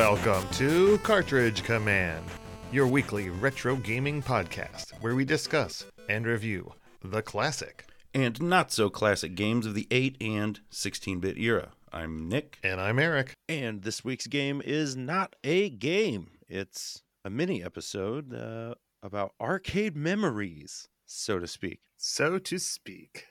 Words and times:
Welcome 0.00 0.48
to 0.54 0.96
Cartridge 1.02 1.62
Command, 1.62 2.24
your 2.72 2.86
weekly 2.86 3.28
retro 3.28 3.76
gaming 3.76 4.22
podcast 4.22 4.92
where 5.02 5.14
we 5.14 5.26
discuss 5.26 5.84
and 6.08 6.24
review 6.24 6.72
the 7.04 7.20
classic. 7.20 7.84
and 8.14 8.40
not 8.40 8.72
so 8.72 8.88
classic 8.88 9.34
games 9.34 9.66
of 9.66 9.74
the 9.74 9.86
8 9.90 10.16
and 10.22 10.60
16 10.70 11.20
bit 11.20 11.36
era. 11.36 11.72
I'm 11.92 12.30
Nick, 12.30 12.56
And 12.62 12.80
I'm 12.80 12.98
Eric. 12.98 13.34
and 13.46 13.82
this 13.82 14.02
week's 14.02 14.26
game 14.26 14.62
is 14.64 14.96
not 14.96 15.36
a 15.44 15.68
game. 15.68 16.30
It's 16.48 17.02
a 17.22 17.28
mini 17.28 17.62
episode 17.62 18.32
uh, 18.34 18.76
about 19.02 19.34
arcade 19.38 19.96
memories, 19.96 20.88
so 21.04 21.38
to 21.38 21.46
speak. 21.46 21.80
so 21.98 22.38
to 22.38 22.58
speak. 22.58 23.26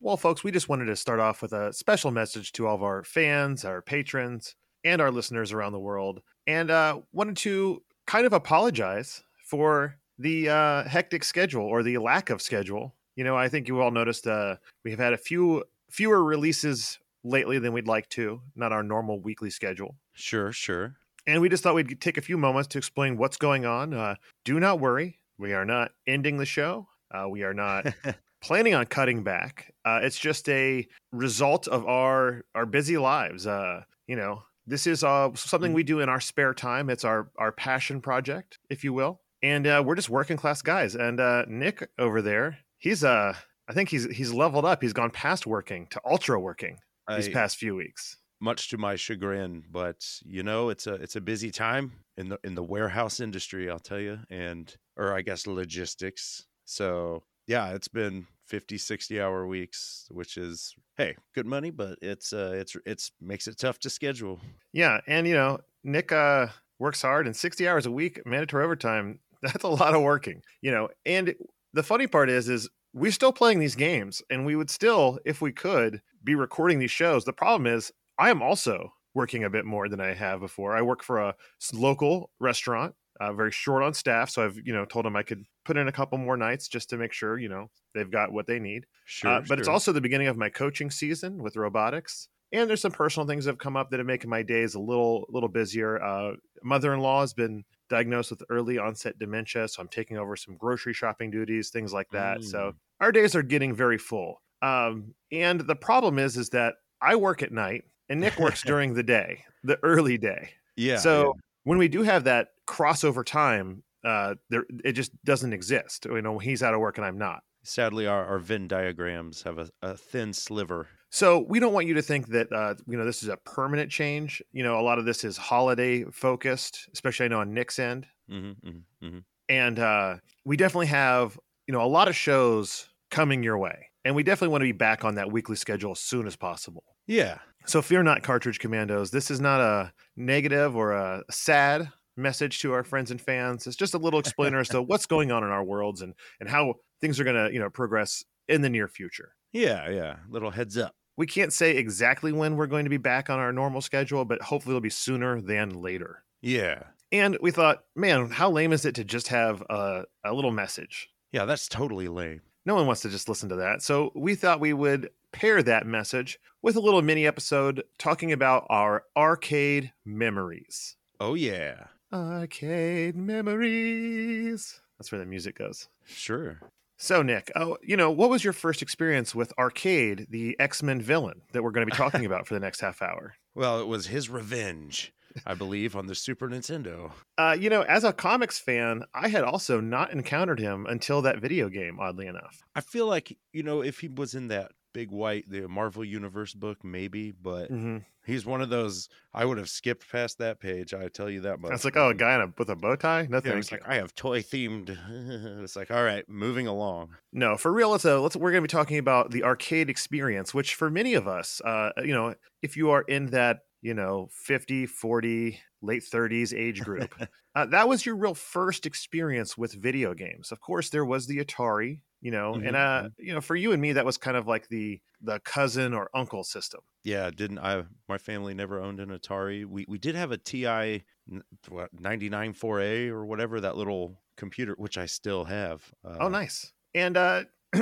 Well, 0.00 0.16
folks, 0.16 0.42
we 0.42 0.50
just 0.50 0.70
wanted 0.70 0.86
to 0.86 0.96
start 0.96 1.20
off 1.20 1.42
with 1.42 1.52
a 1.52 1.74
special 1.74 2.10
message 2.10 2.52
to 2.52 2.66
all 2.66 2.76
of 2.76 2.82
our 2.82 3.04
fans, 3.04 3.66
our 3.66 3.82
patrons, 3.82 4.54
and 4.84 5.00
our 5.00 5.10
listeners 5.10 5.52
around 5.52 5.72
the 5.72 5.78
world, 5.78 6.22
and 6.46 6.70
uh, 6.70 7.00
wanted 7.12 7.36
to 7.38 7.82
kind 8.06 8.26
of 8.26 8.32
apologize 8.32 9.22
for 9.44 9.96
the 10.18 10.48
uh, 10.48 10.84
hectic 10.84 11.24
schedule 11.24 11.64
or 11.64 11.82
the 11.82 11.98
lack 11.98 12.30
of 12.30 12.40
schedule. 12.40 12.94
You 13.16 13.24
know, 13.24 13.36
I 13.36 13.48
think 13.48 13.68
you 13.68 13.80
all 13.80 13.90
noticed 13.90 14.26
uh, 14.26 14.56
we 14.84 14.90
have 14.90 15.00
had 15.00 15.12
a 15.12 15.18
few 15.18 15.64
fewer 15.90 16.22
releases 16.22 16.98
lately 17.22 17.58
than 17.58 17.72
we'd 17.72 17.86
like 17.86 18.08
to, 18.10 18.40
not 18.54 18.72
our 18.72 18.82
normal 18.82 19.20
weekly 19.20 19.50
schedule. 19.50 19.96
Sure, 20.12 20.52
sure. 20.52 20.96
And 21.26 21.40
we 21.40 21.48
just 21.48 21.62
thought 21.62 21.74
we'd 21.74 22.00
take 22.00 22.18
a 22.18 22.22
few 22.22 22.36
moments 22.36 22.68
to 22.68 22.78
explain 22.78 23.16
what's 23.16 23.36
going 23.36 23.64
on. 23.64 23.94
Uh, 23.94 24.16
do 24.44 24.60
not 24.60 24.80
worry. 24.80 25.20
We 25.38 25.54
are 25.54 25.64
not 25.64 25.92
ending 26.06 26.36
the 26.36 26.44
show. 26.44 26.86
Uh, 27.10 27.28
we 27.28 27.42
are 27.42 27.54
not 27.54 27.86
planning 28.42 28.74
on 28.74 28.86
cutting 28.86 29.22
back. 29.22 29.72
Uh, 29.84 30.00
it's 30.02 30.18
just 30.18 30.48
a 30.48 30.86
result 31.12 31.66
of 31.68 31.86
our 31.86 32.44
our 32.54 32.66
busy 32.66 32.98
lives. 32.98 33.46
Uh, 33.46 33.82
you 34.06 34.16
know, 34.16 34.42
this 34.66 34.86
is 34.86 35.04
uh, 35.04 35.30
something 35.34 35.72
we 35.72 35.82
do 35.82 36.00
in 36.00 36.08
our 36.08 36.20
spare 36.20 36.54
time. 36.54 36.90
It's 36.90 37.04
our 37.04 37.28
our 37.38 37.52
passion 37.52 38.00
project, 38.00 38.58
if 38.70 38.84
you 38.84 38.92
will. 38.92 39.20
And 39.42 39.66
uh, 39.66 39.82
we're 39.84 39.94
just 39.96 40.08
working 40.10 40.36
class 40.36 40.62
guys. 40.62 40.94
And 40.94 41.20
uh, 41.20 41.44
Nick 41.48 41.88
over 41.98 42.22
there, 42.22 42.58
he's 42.78 43.04
uh, 43.04 43.34
I 43.68 43.72
think 43.72 43.88
he's 43.90 44.04
he's 44.10 44.32
leveled 44.32 44.64
up. 44.64 44.82
He's 44.82 44.92
gone 44.94 45.10
past 45.10 45.46
working 45.46 45.86
to 45.90 46.00
ultra 46.04 46.40
working 46.40 46.78
these 47.08 47.28
I- 47.28 47.32
past 47.32 47.56
few 47.58 47.74
weeks. 47.76 48.16
much 48.40 48.68
to 48.70 48.78
my 48.78 48.96
chagrin, 48.96 49.62
but 49.70 50.04
you 50.24 50.42
know, 50.42 50.70
it's 50.70 50.86
a 50.86 50.94
it's 50.94 51.16
a 51.16 51.20
busy 51.20 51.50
time 51.50 51.92
in 52.16 52.28
the 52.30 52.38
in 52.44 52.54
the 52.54 52.62
warehouse 52.62 53.20
industry, 53.20 53.70
I'll 53.70 53.78
tell 53.78 54.00
you, 54.00 54.18
and 54.30 54.74
or 54.96 55.12
I 55.14 55.22
guess 55.22 55.46
logistics. 55.46 56.46
So, 56.64 57.22
yeah, 57.46 57.74
it's 57.74 57.88
been 57.88 58.26
50 58.46 58.78
60 58.78 59.20
hour 59.20 59.46
weeks, 59.46 60.06
which 60.10 60.36
is 60.36 60.74
hey, 60.96 61.16
good 61.34 61.46
money, 61.46 61.70
but 61.70 61.98
it's 62.02 62.32
uh 62.32 62.52
it's 62.54 62.76
it's 62.86 63.12
makes 63.20 63.46
it 63.46 63.58
tough 63.58 63.78
to 63.80 63.90
schedule. 63.90 64.40
Yeah, 64.72 65.00
and 65.06 65.26
you 65.26 65.34
know, 65.34 65.58
Nick 65.82 66.12
uh 66.12 66.48
works 66.78 67.02
hard 67.02 67.26
and 67.26 67.36
60 67.36 67.68
hours 67.68 67.86
a 67.86 67.90
week, 67.90 68.20
mandatory 68.26 68.64
overtime. 68.64 69.20
That's 69.42 69.64
a 69.64 69.68
lot 69.68 69.94
of 69.94 70.02
working, 70.02 70.42
you 70.62 70.70
know. 70.70 70.88
And 71.04 71.34
the 71.72 71.82
funny 71.82 72.06
part 72.06 72.30
is 72.30 72.48
is 72.48 72.68
we're 72.92 73.12
still 73.12 73.32
playing 73.32 73.58
these 73.58 73.74
games 73.74 74.22
and 74.30 74.46
we 74.46 74.56
would 74.56 74.70
still 74.70 75.18
if 75.24 75.42
we 75.42 75.52
could 75.52 76.00
be 76.22 76.34
recording 76.34 76.78
these 76.78 76.90
shows. 76.90 77.24
The 77.24 77.32
problem 77.32 77.66
is 77.66 77.92
I 78.18 78.30
am 78.30 78.40
also 78.40 78.92
working 79.14 79.44
a 79.44 79.50
bit 79.50 79.64
more 79.64 79.88
than 79.88 80.00
I 80.00 80.14
have 80.14 80.40
before. 80.40 80.76
I 80.76 80.82
work 80.82 81.02
for 81.02 81.18
a 81.18 81.34
local 81.72 82.30
restaurant, 82.40 82.94
uh, 83.20 83.32
very 83.32 83.50
short 83.52 83.82
on 83.82 83.94
staff, 83.94 84.30
so 84.30 84.44
I've, 84.44 84.58
you 84.64 84.72
know, 84.72 84.84
told 84.84 85.04
them 85.04 85.16
I 85.16 85.22
could 85.22 85.44
put 85.64 85.76
in 85.76 85.88
a 85.88 85.92
couple 85.92 86.18
more 86.18 86.36
nights 86.36 86.68
just 86.68 86.90
to 86.90 86.96
make 86.96 87.12
sure, 87.12 87.38
you 87.38 87.48
know, 87.48 87.70
they've 87.94 88.10
got 88.10 88.32
what 88.32 88.46
they 88.46 88.58
need. 88.58 88.86
Sure. 89.04 89.30
Uh, 89.30 89.42
but 89.48 89.58
it's 89.58 89.68
also 89.68 89.92
the 89.92 90.00
beginning 90.00 90.26
of 90.28 90.36
my 90.36 90.48
coaching 90.48 90.90
season 90.90 91.42
with 91.42 91.56
robotics. 91.56 92.28
And 92.52 92.68
there's 92.70 92.80
some 92.82 92.92
personal 92.92 93.26
things 93.26 93.44
that 93.46 93.52
have 93.52 93.58
come 93.58 93.76
up 93.76 93.90
that 93.90 93.98
are 93.98 94.04
making 94.04 94.30
my 94.30 94.42
days 94.42 94.74
a 94.76 94.80
little 94.80 95.26
little 95.28 95.48
busier. 95.48 96.00
Uh, 96.02 96.32
mother-in-law 96.62 97.20
has 97.22 97.32
been 97.34 97.64
diagnosed 97.90 98.30
with 98.30 98.42
early 98.48 98.78
onset 98.78 99.18
dementia, 99.18 99.66
so 99.68 99.82
I'm 99.82 99.88
taking 99.88 100.18
over 100.18 100.36
some 100.36 100.56
grocery 100.56 100.92
shopping 100.94 101.30
duties, 101.30 101.70
things 101.70 101.92
like 101.92 102.08
that. 102.10 102.44
So 102.44 102.58
Mm. 102.58 102.74
our 103.00 103.12
days 103.12 103.34
are 103.34 103.42
getting 103.42 103.74
very 103.74 103.98
full. 103.98 104.40
Um, 104.62 105.14
and 105.32 105.60
the 105.60 105.74
problem 105.76 106.18
is, 106.18 106.36
is 106.36 106.50
that 106.50 106.76
I 107.00 107.16
work 107.16 107.42
at 107.42 107.50
night 107.52 107.84
and 108.08 108.20
Nick 108.20 108.38
works 108.38 108.62
during 108.66 108.94
the 108.94 109.02
day, 109.02 109.44
the 109.64 109.78
early 109.82 110.16
day. 110.16 110.50
yeah. 110.76 110.96
so 110.98 111.34
when 111.64 111.78
we 111.78 111.88
do 111.88 112.02
have 112.02 112.24
that 112.24 112.48
crossover 112.66 113.24
time, 113.24 113.82
uh, 114.04 114.34
there 114.50 114.64
it 114.84 114.92
just 114.92 115.12
doesn't 115.24 115.52
exist. 115.52 116.06
You 116.06 116.22
know, 116.22 116.38
he's 116.38 116.62
out 116.62 116.74
of 116.74 116.80
work 116.80 116.98
and 116.98 117.06
I'm 117.06 117.18
not. 117.18 117.40
sadly 117.62 118.06
our, 118.06 118.24
our 118.26 118.38
Venn 118.38 118.68
diagrams 118.68 119.42
have 119.42 119.58
a, 119.58 119.68
a 119.82 119.96
thin 119.96 120.32
sliver. 120.32 120.88
So 121.10 121.46
we 121.48 121.60
don't 121.60 121.72
want 121.72 121.86
you 121.86 121.94
to 121.94 122.02
think 122.02 122.28
that 122.28 122.52
uh, 122.52 122.74
you 122.86 122.98
know 122.98 123.04
this 123.04 123.22
is 123.22 123.28
a 123.28 123.36
permanent 123.38 123.90
change. 123.90 124.42
You 124.52 124.64
know, 124.64 124.78
a 124.78 124.82
lot 124.82 124.98
of 124.98 125.04
this 125.04 125.24
is 125.24 125.36
holiday 125.36 126.04
focused, 126.10 126.88
especially 126.92 127.26
I 127.26 127.28
know 127.28 127.40
on 127.40 127.54
Nick's 127.54 127.78
end, 127.78 128.06
hmm 128.28 128.52
hmm 128.62 128.78
hmm 129.00 129.18
and 129.48 129.78
uh, 129.78 130.16
we 130.44 130.56
definitely 130.56 130.88
have 130.88 131.38
you 131.66 131.72
know 131.72 131.82
a 131.82 131.86
lot 131.86 132.08
of 132.08 132.16
shows 132.16 132.88
coming 133.10 133.42
your 133.44 133.58
way, 133.58 133.90
and 134.04 134.16
we 134.16 134.22
definitely 134.24 134.50
want 134.52 134.62
to 134.62 134.66
be 134.66 134.72
back 134.72 135.04
on 135.04 135.14
that 135.14 135.30
weekly 135.30 135.56
schedule 135.56 135.92
as 135.92 136.00
soon 136.00 136.26
as 136.26 136.34
possible. 136.36 136.84
Yeah. 137.06 137.38
So 137.66 137.80
fear 137.80 138.02
not, 138.02 138.22
cartridge 138.22 138.58
commandos. 138.58 139.10
This 139.10 139.30
is 139.30 139.40
not 139.40 139.60
a 139.60 139.92
negative 140.16 140.74
or 140.76 140.92
a 140.92 141.22
sad 141.30 141.90
message 142.16 142.60
to 142.60 142.72
our 142.72 142.84
friends 142.84 143.10
and 143.10 143.20
fans. 143.20 143.66
It's 143.66 143.76
just 143.76 143.94
a 143.94 143.98
little 143.98 144.20
explainer 144.20 144.60
as 144.60 144.68
to 144.70 144.82
what's 144.90 145.06
going 145.06 145.32
on 145.32 145.42
in 145.44 145.50
our 145.50 145.64
worlds 145.64 146.02
and 146.02 146.14
and 146.40 146.48
how 146.48 146.74
things 147.00 147.18
are 147.20 147.24
going 147.24 147.36
to 147.48 147.52
you 147.52 147.58
know 147.60 147.70
progress 147.70 148.24
in 148.48 148.62
the 148.62 148.70
near 148.70 148.88
future. 148.88 149.34
Yeah. 149.52 149.88
Yeah. 149.88 150.16
Little 150.28 150.50
heads 150.50 150.76
up. 150.76 150.94
we 151.16 151.26
can't 151.26 151.52
say 151.52 151.76
exactly 151.76 152.32
when 152.32 152.56
we're 152.56 152.66
going 152.66 152.84
to 152.84 152.90
be 152.90 152.96
back 152.96 153.30
on 153.30 153.38
our 153.38 153.52
normal 153.52 153.80
schedule, 153.80 154.24
but 154.24 154.42
hopefully 154.42 154.72
it'll 154.72 154.80
be 154.80 154.90
sooner 154.90 155.40
than 155.40 155.80
later. 155.80 156.24
Yeah. 156.42 156.82
And 157.12 157.38
we 157.40 157.52
thought, 157.52 157.84
man, 157.94 158.30
how 158.30 158.50
lame 158.50 158.72
is 158.72 158.84
it 158.84 158.96
to 158.96 159.04
just 159.04 159.28
have 159.28 159.62
a, 159.70 160.04
a 160.24 160.34
little 160.34 160.50
message? 160.50 161.08
Yeah. 161.32 161.44
That's 161.44 161.68
totally 161.68 162.08
lame. 162.08 162.40
No 162.66 162.74
one 162.74 162.86
wants 162.86 163.02
to 163.02 163.08
just 163.10 163.28
listen 163.28 163.48
to 163.50 163.56
that. 163.56 163.82
So 163.82 164.10
we 164.14 164.34
thought 164.34 164.58
we 164.58 164.72
would 164.72 165.10
pair 165.32 165.62
that 165.62 165.86
message 165.86 166.38
with 166.62 166.76
a 166.76 166.80
little 166.80 167.02
mini 167.02 167.26
episode 167.26 167.84
talking 167.98 168.32
about 168.32 168.66
our 168.70 169.04
arcade 169.16 169.92
memories. 170.04 170.96
Oh, 171.20 171.34
yeah. 171.34 171.86
Arcade 172.14 173.16
memories. 173.16 174.80
That's 174.98 175.10
where 175.10 175.18
the 175.18 175.26
music 175.26 175.58
goes. 175.58 175.88
Sure. 176.04 176.60
So, 176.96 177.22
Nick, 177.22 177.50
oh, 177.56 177.76
you 177.82 177.96
know, 177.96 178.12
what 178.12 178.30
was 178.30 178.44
your 178.44 178.52
first 178.52 178.82
experience 178.82 179.34
with 179.34 179.52
Arcade, 179.58 180.28
the 180.30 180.54
X 180.60 180.80
Men 180.80 181.00
villain 181.00 181.42
that 181.52 181.64
we're 181.64 181.72
going 181.72 181.84
to 181.84 181.90
be 181.90 181.96
talking 181.96 182.24
about 182.26 182.46
for 182.46 182.54
the 182.54 182.60
next 182.60 182.80
half 182.80 183.02
hour? 183.02 183.34
Well, 183.56 183.80
it 183.80 183.88
was 183.88 184.06
his 184.06 184.30
revenge, 184.30 185.12
I 185.44 185.54
believe, 185.54 185.96
on 185.96 186.06
the 186.06 186.14
Super 186.14 186.48
Nintendo. 186.48 187.10
Uh, 187.36 187.56
you 187.58 187.68
know, 187.68 187.82
as 187.82 188.04
a 188.04 188.12
comics 188.12 188.60
fan, 188.60 189.02
I 189.12 189.26
had 189.26 189.42
also 189.42 189.80
not 189.80 190.12
encountered 190.12 190.60
him 190.60 190.86
until 190.86 191.20
that 191.22 191.40
video 191.40 191.68
game, 191.68 191.98
oddly 191.98 192.28
enough. 192.28 192.62
I 192.76 192.80
feel 192.80 193.08
like, 193.08 193.36
you 193.52 193.64
know, 193.64 193.82
if 193.82 193.98
he 193.98 194.06
was 194.06 194.36
in 194.36 194.46
that 194.48 194.70
big 194.94 195.10
white, 195.10 195.44
the 195.50 195.68
Marvel 195.68 196.02
Universe 196.04 196.54
book, 196.54 196.82
maybe, 196.82 197.30
but 197.32 197.70
Mm-hmm. 197.70 197.98
he's 198.24 198.46
one 198.46 198.62
of 198.62 198.70
those. 198.70 199.10
I 199.34 199.44
would 199.44 199.58
have 199.58 199.68
skipped 199.68 200.10
past 200.10 200.38
that 200.38 200.58
page. 200.60 200.94
I 200.94 201.08
tell 201.08 201.28
you 201.28 201.42
that 201.42 201.60
much. 201.60 201.72
It's 201.72 201.84
like, 201.84 201.96
oh, 201.98 202.08
a 202.10 202.14
guy 202.14 202.36
in 202.36 202.40
a, 202.40 202.52
with 202.56 202.70
a 202.70 202.76
bow 202.76 202.96
tie? 202.96 203.26
No, 203.28 203.42
Yeah, 203.44 203.52
it's 203.54 203.70
like 203.70 203.86
I 203.86 203.96
have 203.96 204.14
toy 204.14 204.40
themed. 204.40 204.96
it's 205.62 205.76
like, 205.76 205.90
all 205.90 206.02
right, 206.02 206.26
moving 206.28 206.66
along. 206.66 207.10
No, 207.32 207.56
for 207.58 207.70
real. 207.72 207.90
Let's, 207.90 208.04
uh, 208.06 208.20
let's 208.22 208.36
we're 208.36 208.52
going 208.52 208.62
to 208.62 208.68
be 208.68 208.72
talking 208.72 208.96
about 208.98 209.30
the 209.32 209.44
arcade 209.44 209.90
experience, 209.90 210.54
which 210.54 210.74
for 210.74 210.88
many 210.90 211.12
of 211.14 211.28
us, 211.28 211.60
uh, 211.62 211.90
you 212.02 212.14
know, 212.14 212.34
if 212.62 212.76
you 212.78 212.90
are 212.90 213.02
in 213.02 213.26
that, 213.26 213.58
you 213.84 213.94
know, 213.94 214.28
50, 214.32 214.86
40, 214.86 215.60
late 215.82 216.04
30s 216.04 216.54
age 216.54 216.82
group, 216.82 217.14
uh, 217.54 217.66
that 217.66 217.88
was 217.88 218.06
your 218.06 218.16
real 218.16 218.34
first 218.34 218.86
experience 218.86 219.58
with 219.58 219.74
video 219.74 220.14
games. 220.14 220.52
Of 220.52 220.60
course, 220.60 220.90
there 220.90 221.04
was 221.06 221.28
the 221.28 221.38
Atari, 221.44 222.02
you 222.22 222.32
know, 222.32 222.54
Mhm, 222.54 222.64
and 222.64 222.76
uh, 222.76 223.08
you 223.18 223.34
know, 223.34 223.42
for 223.42 223.56
you 223.56 223.72
and 223.72 223.82
me, 223.82 223.92
that 223.94 224.06
was 224.06 224.18
kind 224.18 224.36
of 224.36 224.48
like 224.48 224.68
the 224.68 225.02
the 225.22 225.40
cousin 225.40 225.94
or 225.94 226.10
uncle 226.14 226.44
system. 226.44 226.82
Yeah, 227.02 227.30
didn't 227.30 227.58
I? 227.58 227.84
My 228.08 228.16
family 228.18 228.54
never 228.54 228.80
owned 228.80 228.98
an 229.00 229.10
Atari. 229.10 229.66
We 229.66 229.84
we 229.88 229.98
did 229.98 230.14
have 230.14 230.30
a 230.32 230.38
TI 230.38 231.04
n- 231.30 231.44
what 231.68 231.92
99 231.92 232.54
4A 232.54 233.08
or 233.10 233.26
whatever 233.26 233.60
that 233.60 233.76
little 233.76 234.22
computer, 234.36 234.74
which 234.78 234.96
I 234.96 235.06
still 235.06 235.44
have. 235.44 235.92
Uh, 236.02 236.20
Oh, 236.20 236.28
nice. 236.28 236.72
And 236.94 237.16
uh 237.16 237.44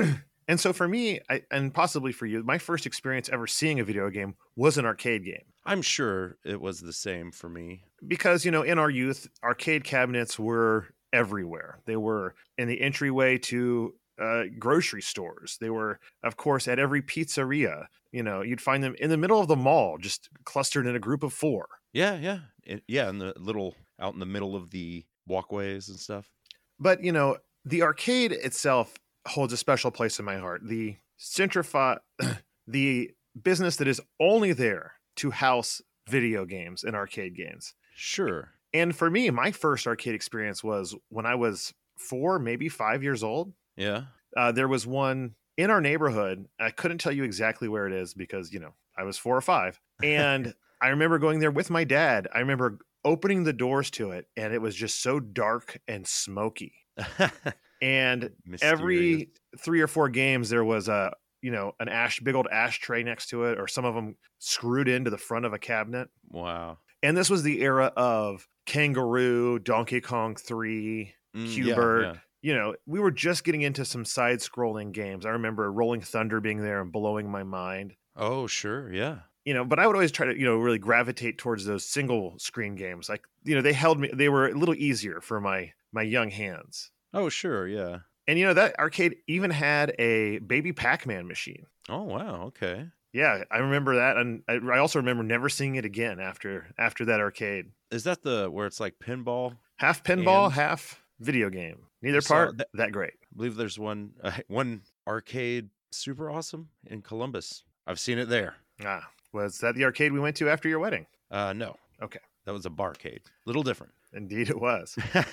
and 0.53 0.59
so 0.59 0.71
for 0.71 0.87
me, 0.87 1.19
I, 1.31 1.41
and 1.49 1.73
possibly 1.73 2.11
for 2.11 2.27
you, 2.27 2.43
my 2.43 2.59
first 2.59 2.85
experience 2.85 3.27
ever 3.27 3.47
seeing 3.47 3.79
a 3.79 3.83
video 3.83 4.11
game 4.11 4.35
was 4.55 4.77
an 4.77 4.85
arcade 4.85 5.25
game. 5.25 5.45
I'm 5.65 5.81
sure 5.81 6.37
it 6.45 6.61
was 6.61 6.79
the 6.79 6.93
same 6.93 7.31
for 7.31 7.49
me. 7.49 7.85
Because, 8.07 8.45
you 8.45 8.51
know, 8.51 8.61
in 8.61 8.77
our 8.77 8.91
youth, 8.91 9.27
arcade 9.43 9.83
cabinets 9.83 10.37
were 10.37 10.89
everywhere. 11.11 11.79
They 11.87 11.95
were 11.95 12.35
in 12.59 12.67
the 12.67 12.81
entryway 12.81 13.39
to 13.39 13.95
uh, 14.21 14.43
grocery 14.59 15.01
stores. 15.01 15.57
They 15.59 15.71
were, 15.71 15.99
of 16.23 16.37
course, 16.37 16.67
at 16.67 16.77
every 16.77 17.01
pizzeria. 17.01 17.87
You 18.11 18.21
know, 18.21 18.43
you'd 18.43 18.61
find 18.61 18.83
them 18.83 18.93
in 18.99 19.09
the 19.09 19.17
middle 19.17 19.39
of 19.39 19.47
the 19.47 19.55
mall, 19.55 19.97
just 19.97 20.29
clustered 20.45 20.85
in 20.85 20.95
a 20.95 20.99
group 20.99 21.23
of 21.23 21.33
four. 21.33 21.67
Yeah, 21.93 22.15
yeah, 22.19 22.39
it, 22.63 22.83
yeah. 22.87 23.09
In 23.09 23.17
the 23.17 23.33
little 23.39 23.73
out 23.99 24.13
in 24.13 24.19
the 24.19 24.27
middle 24.27 24.55
of 24.55 24.69
the 24.69 25.03
walkways 25.25 25.89
and 25.89 25.97
stuff. 25.97 26.31
But, 26.79 27.03
you 27.03 27.11
know, 27.11 27.37
the 27.65 27.81
arcade 27.81 28.33
itself 28.33 28.93
holds 29.27 29.53
a 29.53 29.57
special 29.57 29.91
place 29.91 30.19
in 30.19 30.25
my 30.25 30.37
heart. 30.37 30.61
The 30.63 30.97
centrify, 31.19 31.97
the 32.67 33.11
business 33.41 33.77
that 33.77 33.87
is 33.87 34.01
only 34.19 34.53
there 34.53 34.93
to 35.17 35.31
house 35.31 35.81
video 36.07 36.45
games 36.45 36.83
and 36.83 36.95
arcade 36.95 37.35
games. 37.35 37.73
Sure. 37.95 38.51
And 38.73 38.95
for 38.95 39.09
me, 39.09 39.29
my 39.29 39.51
first 39.51 39.85
arcade 39.87 40.15
experience 40.15 40.63
was 40.63 40.95
when 41.09 41.25
I 41.25 41.35
was 41.35 41.73
four, 41.97 42.39
maybe 42.39 42.69
five 42.69 43.03
years 43.03 43.23
old. 43.23 43.53
Yeah. 43.77 44.05
Uh, 44.35 44.51
there 44.51 44.67
was 44.67 44.87
one 44.87 45.35
in 45.57 45.69
our 45.69 45.81
neighborhood. 45.81 46.47
I 46.59 46.71
couldn't 46.71 46.97
tell 46.97 47.11
you 47.11 47.23
exactly 47.23 47.67
where 47.67 47.87
it 47.87 47.93
is 47.93 48.13
because, 48.13 48.51
you 48.51 48.59
know, 48.59 48.73
I 48.97 49.03
was 49.03 49.17
four 49.17 49.37
or 49.37 49.41
five. 49.41 49.79
And 50.01 50.53
I 50.81 50.89
remember 50.89 51.19
going 51.19 51.39
there 51.39 51.51
with 51.51 51.69
my 51.69 51.83
dad. 51.83 52.27
I 52.33 52.39
remember 52.39 52.79
opening 53.05 53.43
the 53.43 53.53
doors 53.53 53.91
to 53.91 54.11
it, 54.11 54.27
and 54.35 54.53
it 54.53 54.61
was 54.61 54.75
just 54.75 55.01
so 55.01 55.19
dark 55.19 55.79
and 55.87 56.07
smoky. 56.07 56.73
And 57.83 58.29
every 58.61 59.29
three 59.59 59.81
or 59.81 59.87
four 59.87 60.09
games, 60.09 60.49
there 60.49 60.63
was 60.63 60.87
a, 60.87 61.11
you 61.41 61.51
know, 61.51 61.73
an 61.79 61.89
ash, 61.89 62.19
big 62.21 62.33
old 62.35 62.47
ashtray 62.51 63.03
next 63.03 63.27
to 63.29 63.43
it, 63.45 63.59
or 63.59 63.67
some 63.67 63.83
of 63.85 63.93
them 63.93 64.15
screwed 64.39 64.87
into 64.87 65.09
the 65.09 65.17
front 65.17 65.45
of 65.45 65.53
a 65.53 65.59
cabinet. 65.59 66.09
Wow. 66.29 66.77
And 67.01 67.17
this 67.17 67.29
was 67.29 67.43
the 67.43 67.61
era 67.61 67.91
of 67.97 68.47
Kangaroo, 68.65 69.59
Donkey 69.59 70.01
Kong 70.01 70.35
3, 70.35 71.13
Mm, 71.35 71.51
Q*bert. 71.51 72.03
yeah, 72.03 72.13
you 72.43 72.53
know, 72.55 72.75
we 72.85 72.99
were 72.99 73.09
just 73.11 73.43
getting 73.43 73.63
into 73.63 73.83
some 73.85 74.05
side 74.05 74.37
scrolling 74.39 74.91
games. 74.91 75.25
I 75.25 75.29
remember 75.29 75.71
Rolling 75.71 76.01
Thunder 76.01 76.39
being 76.39 76.61
there 76.61 76.79
and 76.79 76.91
blowing 76.91 77.29
my 77.31 77.41
mind. 77.43 77.95
Oh, 78.15 78.45
sure. 78.45 78.93
Yeah. 78.93 79.21
You 79.43 79.55
know, 79.55 79.65
but 79.65 79.79
I 79.79 79.87
would 79.87 79.95
always 79.95 80.11
try 80.11 80.27
to, 80.27 80.37
you 80.39 80.45
know, 80.45 80.57
really 80.57 80.77
gravitate 80.77 81.39
towards 81.39 81.65
those 81.65 81.85
single 81.85 82.37
screen 82.37 82.75
games. 82.75 83.09
Like, 83.09 83.23
you 83.43 83.55
know, 83.55 83.61
they 83.61 83.73
held 83.73 83.99
me 83.99 84.09
they 84.13 84.29
were 84.29 84.47
a 84.47 84.53
little 84.57 84.75
easier 84.75 85.19
for 85.21 85.41
my 85.41 85.73
my 85.91 86.03
young 86.03 86.29
hands. 86.29 86.91
Oh, 87.13 87.29
sure. 87.29 87.67
Yeah. 87.67 87.99
And 88.27 88.39
you 88.39 88.45
know, 88.45 88.53
that 88.53 88.79
arcade 88.79 89.15
even 89.27 89.51
had 89.51 89.93
a 89.99 90.39
baby 90.39 90.71
Pac-Man 90.73 91.27
machine. 91.27 91.65
Oh, 91.89 92.03
wow. 92.03 92.43
Okay. 92.47 92.87
Yeah, 93.11 93.43
I 93.51 93.57
remember 93.59 93.95
that 93.97 94.17
and 94.17 94.41
I, 94.47 94.53
I 94.73 94.79
also 94.79 94.97
remember 94.97 95.21
never 95.21 95.47
seeing 95.47 95.75
it 95.75 95.85
again 95.85 96.19
after 96.19 96.65
after 96.79 97.05
that 97.05 97.19
arcade. 97.19 97.65
Is 97.91 98.05
that 98.05 98.23
the 98.23 98.49
where 98.49 98.65
it's 98.65 98.79
like 98.79 98.95
pinball? 98.97 99.57
Half 99.77 100.03
pinball, 100.03 100.45
And- 100.45 100.53
half 100.55 101.03
video 101.19 101.49
game. 101.51 101.77
Neither 102.01 102.21
saw 102.21 102.33
part 102.35 102.57
that- 102.57 102.69
that 102.73 102.91
great. 102.91 103.13
I 103.21 103.35
believe 103.37 103.55
there's 103.55 103.77
one 103.77 104.13
uh, 104.23 104.31
one 104.47 104.81
arcade 105.07 105.69
super 105.91 106.31
awesome 106.31 106.69
in 106.87 107.03
Columbus. 107.03 107.63
I've 107.85 107.99
seen 107.99 108.17
it 108.17 108.29
there. 108.29 108.55
Ah, 108.83 109.07
was 109.31 109.59
that 109.59 109.75
the 109.75 109.83
arcade 109.83 110.11
we 110.11 110.19
went 110.19 110.35
to 110.37 110.49
after 110.49 110.67
your 110.67 110.79
wedding? 110.79 111.05
Uh, 111.29 111.53
no. 111.53 111.75
Okay. 112.01 112.19
That 112.45 112.53
was 112.53 112.65
a 112.65 112.69
barcade. 112.71 113.25
A 113.25 113.45
little 113.45 113.61
different. 113.63 113.93
Indeed, 114.13 114.49
it 114.49 114.59
was. 114.59 114.95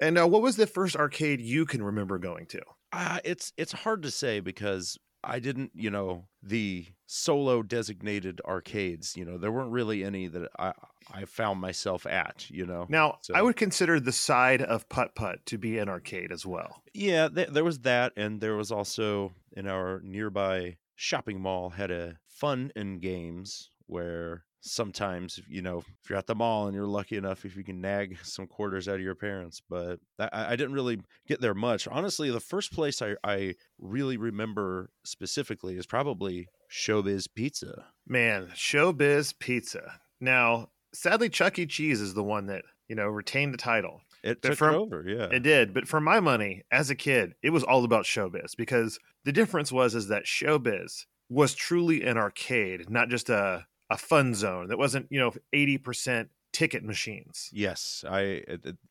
And 0.00 0.16
uh, 0.16 0.28
what 0.28 0.42
was 0.42 0.54
the 0.54 0.68
first 0.68 0.94
arcade 0.94 1.40
you 1.40 1.66
can 1.66 1.82
remember 1.82 2.18
going 2.18 2.46
to? 2.46 2.60
Uh, 2.92 3.18
it's 3.24 3.52
it's 3.56 3.72
hard 3.72 4.02
to 4.04 4.12
say 4.12 4.38
because 4.38 4.96
I 5.24 5.40
didn't, 5.40 5.72
you 5.74 5.90
know, 5.90 6.28
the 6.40 6.86
solo 7.06 7.62
designated 7.64 8.40
arcades. 8.46 9.16
You 9.16 9.24
know, 9.24 9.38
there 9.38 9.50
weren't 9.50 9.72
really 9.72 10.04
any 10.04 10.28
that 10.28 10.48
I 10.56 10.72
I 11.12 11.24
found 11.24 11.60
myself 11.60 12.06
at. 12.06 12.48
You 12.48 12.64
know. 12.64 12.86
Now, 12.88 13.18
So- 13.22 13.34
I 13.34 13.42
would 13.42 13.56
consider 13.56 13.98
the 13.98 14.12
side 14.12 14.62
of 14.62 14.88
Putt 14.88 15.16
Putt 15.16 15.44
to 15.46 15.58
be 15.58 15.78
an 15.78 15.88
arcade 15.88 16.30
as 16.30 16.46
well. 16.46 16.82
Yeah, 16.94 17.28
th- 17.28 17.48
there 17.48 17.64
was 17.64 17.80
that, 17.80 18.12
and 18.16 18.40
there 18.40 18.54
was 18.54 18.70
also 18.70 19.32
in 19.56 19.66
our 19.66 20.00
nearby 20.04 20.76
shopping 20.94 21.40
mall 21.40 21.70
had 21.70 21.90
a 21.90 22.18
fun 22.28 22.70
and 22.76 23.00
games 23.02 23.70
where 23.86 24.44
sometimes 24.60 25.38
you 25.48 25.62
know 25.62 25.78
if 25.78 26.10
you're 26.10 26.18
at 26.18 26.26
the 26.26 26.34
mall 26.34 26.66
and 26.66 26.74
you're 26.74 26.86
lucky 26.86 27.16
enough 27.16 27.44
if 27.44 27.56
you 27.56 27.64
can 27.64 27.80
nag 27.80 28.18
some 28.22 28.46
quarters 28.46 28.88
out 28.88 28.96
of 28.96 29.00
your 29.00 29.14
parents 29.14 29.62
but 29.70 29.98
I, 30.18 30.52
I 30.52 30.56
didn't 30.56 30.72
really 30.74 31.00
get 31.26 31.40
there 31.40 31.54
much 31.54 31.86
honestly 31.88 32.30
the 32.30 32.40
first 32.40 32.72
place 32.72 33.00
I, 33.00 33.14
I 33.22 33.54
really 33.78 34.16
remember 34.16 34.90
specifically 35.04 35.76
is 35.76 35.86
probably 35.86 36.48
showbiz 36.70 37.26
pizza 37.34 37.86
Man, 38.10 38.48
Showbiz 38.54 39.38
Pizza. 39.38 40.00
Now, 40.18 40.70
sadly, 40.94 41.28
Chuck 41.28 41.58
E. 41.58 41.66
Cheese 41.66 42.00
is 42.00 42.14
the 42.14 42.22
one 42.24 42.46
that, 42.46 42.62
you 42.88 42.96
know, 42.96 43.06
retained 43.06 43.52
the 43.52 43.58
title. 43.58 44.00
it 44.24 44.40
But 44.40 44.48
took 44.48 44.56
from- 44.58 44.74
it 44.74 44.78
over 44.78 45.04
yeah 45.06 45.28
It 45.30 45.40
did, 45.40 45.74
but 45.74 45.86
for 45.86 46.00
my 46.00 46.20
money, 46.20 46.62
as 46.72 46.88
a 46.88 46.94
kid, 46.94 47.34
it 47.42 47.50
was 47.50 47.62
all 47.62 47.84
about 47.84 48.06
Showbiz 48.06 48.56
because 48.56 48.98
the 49.26 49.32
difference 49.32 49.70
was 49.70 49.94
is 49.94 50.08
that 50.08 50.24
Showbiz 50.24 51.04
was 51.28 51.54
truly 51.54 52.02
an 52.02 52.16
arcade, 52.16 52.88
not 52.88 53.10
just 53.10 53.28
a 53.28 53.66
a 53.90 53.96
fun 53.96 54.34
zone 54.34 54.68
that 54.68 54.78
wasn't, 54.78 55.06
you 55.10 55.18
know, 55.18 55.32
80% 55.54 56.28
ticket 56.52 56.82
machines. 56.82 57.50
Yes, 57.52 58.04
I, 58.08 58.42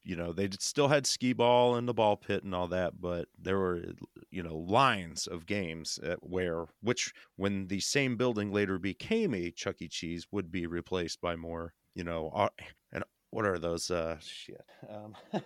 you 0.03 0.15
know, 0.15 0.31
they 0.31 0.49
still 0.59 0.87
had 0.87 1.05
skee 1.05 1.33
ball 1.33 1.75
and 1.75 1.87
the 1.87 1.93
ball 1.93 2.15
pit 2.15 2.43
and 2.43 2.53
all 2.55 2.67
that, 2.69 2.99
but 2.99 3.27
there 3.37 3.57
were, 3.57 3.83
you 4.31 4.43
know, 4.43 4.57
lines 4.57 5.27
of 5.27 5.45
games 5.45 5.99
where, 6.21 6.65
which, 6.81 7.13
when 7.35 7.67
the 7.67 7.79
same 7.79 8.15
building 8.15 8.51
later 8.51 8.79
became 8.79 9.33
a 9.33 9.51
Chuck 9.51 9.81
E. 9.81 9.87
Cheese, 9.87 10.27
would 10.31 10.51
be 10.51 10.67
replaced 10.67 11.19
by 11.21 11.35
more, 11.35 11.73
you 11.93 12.03
know, 12.03 12.49
and 12.91 13.03
what 13.31 13.45
are 13.45 13.59
those? 13.59 13.91
Uh, 13.91 14.17
shit. 14.19 14.65
Um, 14.89 15.15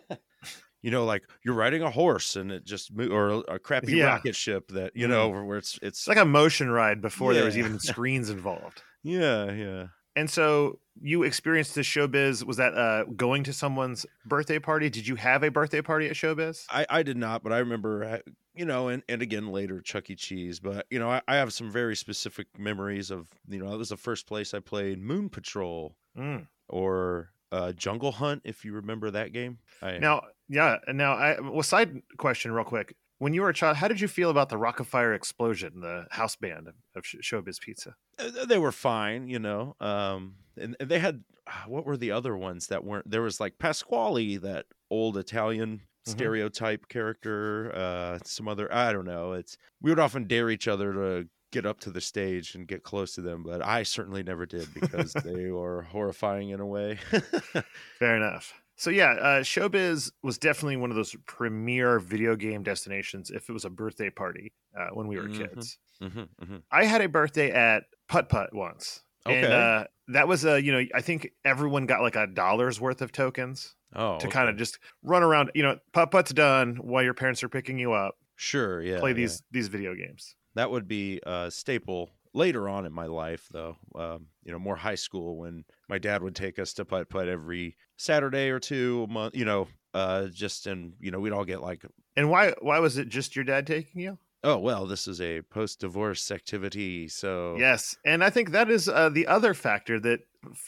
you 0.81 0.91
know, 0.91 1.05
like 1.05 1.23
you're 1.43 1.55
riding 1.55 1.81
a 1.81 1.89
horse 1.91 2.35
and 2.35 2.51
it 2.51 2.65
just 2.65 2.93
mo- 2.93 3.07
or 3.09 3.43
a 3.47 3.59
crappy 3.59 3.93
Yeah. 3.93 4.05
rocket 4.05 4.35
ship 4.35 4.69
that 4.69 4.91
you 4.95 5.07
know 5.07 5.29
where 5.29 5.57
it's 5.57 5.77
it's 5.81 6.07
like 6.07 6.17
a 6.17 6.25
motion 6.25 6.69
ride 6.69 7.01
before 7.01 7.33
there 7.33 7.45
was 7.45 7.57
even 7.57 7.79
screens 7.91 8.29
involved. 8.29 8.81
yeah 9.03 9.51
yeah 9.51 9.87
And 10.15 10.29
so 10.29 10.79
you 11.01 11.23
experienced 11.23 11.73
the 11.75 11.81
Showbiz. 11.81 12.43
Was 12.43 12.57
that 12.57 12.73
uh, 12.75 13.05
going 13.15 13.43
to 13.45 13.53
someone's 13.53 14.05
birthday 14.25 14.59
party? 14.59 14.89
Did 14.89 15.07
you 15.07 15.15
have 15.15 15.41
a 15.43 15.49
birthday 15.49 15.81
party 15.81 16.07
at 16.07 16.13
Showbiz? 16.15 16.65
I, 16.69 16.85
I 16.89 17.01
did 17.03 17.15
not, 17.15 17.43
but 17.43 17.53
I 17.53 17.59
remember, 17.59 18.03
uh, 18.03 18.17
you 18.53 18.65
know, 18.65 18.89
and, 18.89 19.01
and 19.07 19.21
again 19.21 19.47
later 19.47 19.79
Chuck 19.81 20.09
E. 20.09 20.15
Cheese. 20.15 20.59
But 20.59 20.85
you 20.89 20.99
know, 20.99 21.09
I, 21.09 21.21
I 21.29 21.35
have 21.37 21.53
some 21.53 21.71
very 21.71 21.95
specific 21.95 22.47
memories 22.59 23.09
of, 23.09 23.29
you 23.47 23.59
know, 23.63 23.71
that 23.71 23.77
was 23.77 23.89
the 23.89 23.97
first 23.97 24.27
place 24.27 24.53
I 24.53 24.59
played 24.59 24.99
Moon 24.99 25.29
Patrol 25.29 25.95
Mm. 26.17 26.45
or 26.67 27.29
uh, 27.53 27.71
Jungle 27.71 28.11
Hunt, 28.11 28.41
if 28.43 28.65
you 28.65 28.73
remember 28.73 29.11
that 29.11 29.31
game. 29.31 29.59
I, 29.81 29.97
Now, 29.97 30.23
yeah. 30.51 30.77
and 30.87 30.97
Now, 30.97 31.13
I 31.13 31.39
well, 31.39 31.63
side 31.63 32.01
question, 32.17 32.51
real 32.51 32.65
quick. 32.65 32.95
When 33.19 33.33
you 33.35 33.41
were 33.43 33.49
a 33.49 33.53
child, 33.53 33.77
how 33.77 33.87
did 33.87 34.01
you 34.01 34.07
feel 34.07 34.31
about 34.31 34.49
the 34.49 34.55
Rockafire 34.55 35.15
Explosion, 35.15 35.79
the 35.81 36.07
house 36.09 36.35
band 36.35 36.67
of, 36.95 37.03
Showbiz 37.03 37.59
Pizza? 37.61 37.93
uh, 38.17 38.45
they 38.45 38.57
were 38.57 38.71
fine, 38.71 39.27
you 39.27 39.37
know. 39.37 39.75
Um, 39.79 40.37
and, 40.57 40.75
they 40.79 40.97
had 40.97 41.23
ah, 41.47 41.65
what 41.67 41.85
were 41.85 41.97
the 41.97 42.09
other 42.11 42.35
ones 42.35 42.67
that 42.67 42.83
weren't? 42.83 43.09
There 43.09 43.21
was 43.21 43.39
like 43.39 43.59
Pasqually, 43.59 44.41
that 44.41 44.65
old 44.89 45.17
Italian 45.17 45.81
Mhm. 46.07 46.11
stereotype 46.11 46.87
character. 46.89 47.71
Uh, 47.75 48.17
some 48.25 48.47
other, 48.47 48.73
I 48.73 48.91
don't 48.91 49.05
know. 49.05 49.33
It's 49.33 49.55
we 49.81 49.91
would 49.91 49.99
often 49.99 50.25
dare 50.25 50.49
each 50.49 50.67
other 50.67 50.91
to 50.93 51.27
get 51.51 51.65
up 51.67 51.79
to 51.81 51.91
the 51.91 52.01
stage 52.01 52.55
and 52.55 52.65
get 52.67 52.81
close 52.81 53.13
to 53.15 53.21
them, 53.21 53.43
but 53.43 53.61
I 53.63 53.83
certainly 53.83 54.23
never 54.23 54.47
did 54.47 54.73
because 54.73 55.13
they 55.23 55.51
were 55.51 55.83
horrifying 55.83 56.49
in 56.49 56.59
a 56.59 56.65
way. 56.65 56.97
Fair 57.99 58.15
enough. 58.15 58.60
So 58.81 58.89
yeah, 58.89 59.11
uh, 59.11 59.43
Showbiz 59.43 60.11
was 60.23 60.39
definitely 60.39 60.75
one 60.75 60.89
of 60.89 60.95
those 60.95 61.15
premier 61.27 61.99
video 61.99 62.35
game 62.35 62.63
destinations. 62.63 63.29
If 63.29 63.47
it 63.47 63.53
was 63.53 63.63
a 63.63 63.69
birthday 63.69 64.09
party 64.09 64.53
uh, 64.75 64.87
when 64.93 65.05
we 65.05 65.17
were 65.17 65.27
Mhm. 65.27 65.37
kids, 65.37 65.77
hmm 66.01 66.23
hmm 66.43 66.57
I 66.71 66.85
had 66.85 66.99
a 67.01 67.07
birthday 67.07 67.51
at 67.51 67.83
Putt 68.07 68.27
Putt 68.27 68.55
once, 68.55 69.03
and 69.27 69.53
uh, 69.53 69.85
that 70.07 70.27
was 70.27 70.45
a 70.45 70.59
you 70.59 70.71
know 70.71 70.83
I 70.95 71.01
think 71.01 71.29
everyone 71.45 71.85
got 71.85 72.01
like 72.01 72.15
a 72.15 72.25
dollar's 72.25 72.81
worth 72.81 73.03
of 73.03 73.11
tokens 73.11 73.75
Oh, 73.93 74.17
to 74.17 74.25
okay. 74.25 74.31
kind 74.31 74.49
of 74.49 74.57
just 74.57 74.79
run 75.03 75.21
around. 75.21 75.51
You 75.53 75.61
know, 75.61 75.77
Putt 75.93 76.09
Putt's 76.09 76.33
done 76.33 76.77
while 76.77 77.03
your 77.03 77.13
parents 77.13 77.43
are 77.43 77.49
picking 77.49 77.77
you 77.77 77.93
up. 77.93 78.15
sure, 78.35 78.81
yeah, 78.81 78.97
play 78.99 79.11
yeah. 79.11 79.15
these 79.15 79.43
these 79.51 79.67
video 79.67 79.93
games. 79.93 80.35
that 80.55 80.71
would 80.71 80.87
be 80.87 81.19
a 81.23 81.51
staple 81.51 82.09
later 82.33 82.67
on 82.69 82.85
in 82.85 82.93
my 82.93 83.05
life 83.07 83.47
though 83.51 83.75
um, 83.95 84.27
you 84.43 84.51
know 84.51 84.59
more 84.59 84.75
high 84.77 84.95
school 84.95 85.37
when 85.37 85.65
my 85.89 85.97
dad 85.97 86.23
would 86.23 86.35
take 86.35 86.57
us 86.59 86.73
to 86.73 86.85
putt 86.85 87.09
putt 87.09 87.27
every 87.27 87.75
saturday 88.01 88.49
or 88.49 88.59
two 88.59 89.05
a 89.09 89.11
month 89.11 89.35
you 89.35 89.45
know 89.45 89.67
uh 89.93 90.25
just 90.27 90.67
and 90.67 90.93
you 90.99 91.11
know 91.11 91.19
we'd 91.19 91.31
all 91.33 91.45
get 91.45 91.61
like 91.61 91.83
And 92.17 92.29
why 92.29 92.53
why 92.61 92.79
was 92.79 92.97
it 92.97 93.07
just 93.09 93.35
your 93.35 93.45
dad 93.45 93.67
taking 93.67 94.01
you? 94.01 94.17
oh 94.43 94.57
well 94.57 94.87
this 94.87 95.07
is 95.07 95.21
a 95.21 95.41
post-divorce 95.43 96.31
activity 96.31 97.07
so 97.07 97.55
Yes, 97.59 97.95
and 98.05 98.23
I 98.23 98.29
think 98.31 98.51
that 98.51 98.69
is 98.71 98.89
uh, 98.89 99.09
the 99.09 99.27
other 99.27 99.53
factor 99.53 99.99
that 99.99 100.21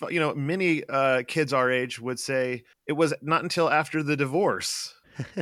you 0.09 0.19
know 0.19 0.35
many 0.35 0.83
uh, 0.87 1.23
kids 1.27 1.51
our 1.53 1.71
age 1.71 1.99
would 1.99 2.19
say 2.19 2.63
it 2.85 2.93
was 2.93 3.13
not 3.21 3.41
until 3.41 3.69
after 3.69 4.03
the 4.03 4.15
divorce 4.15 4.93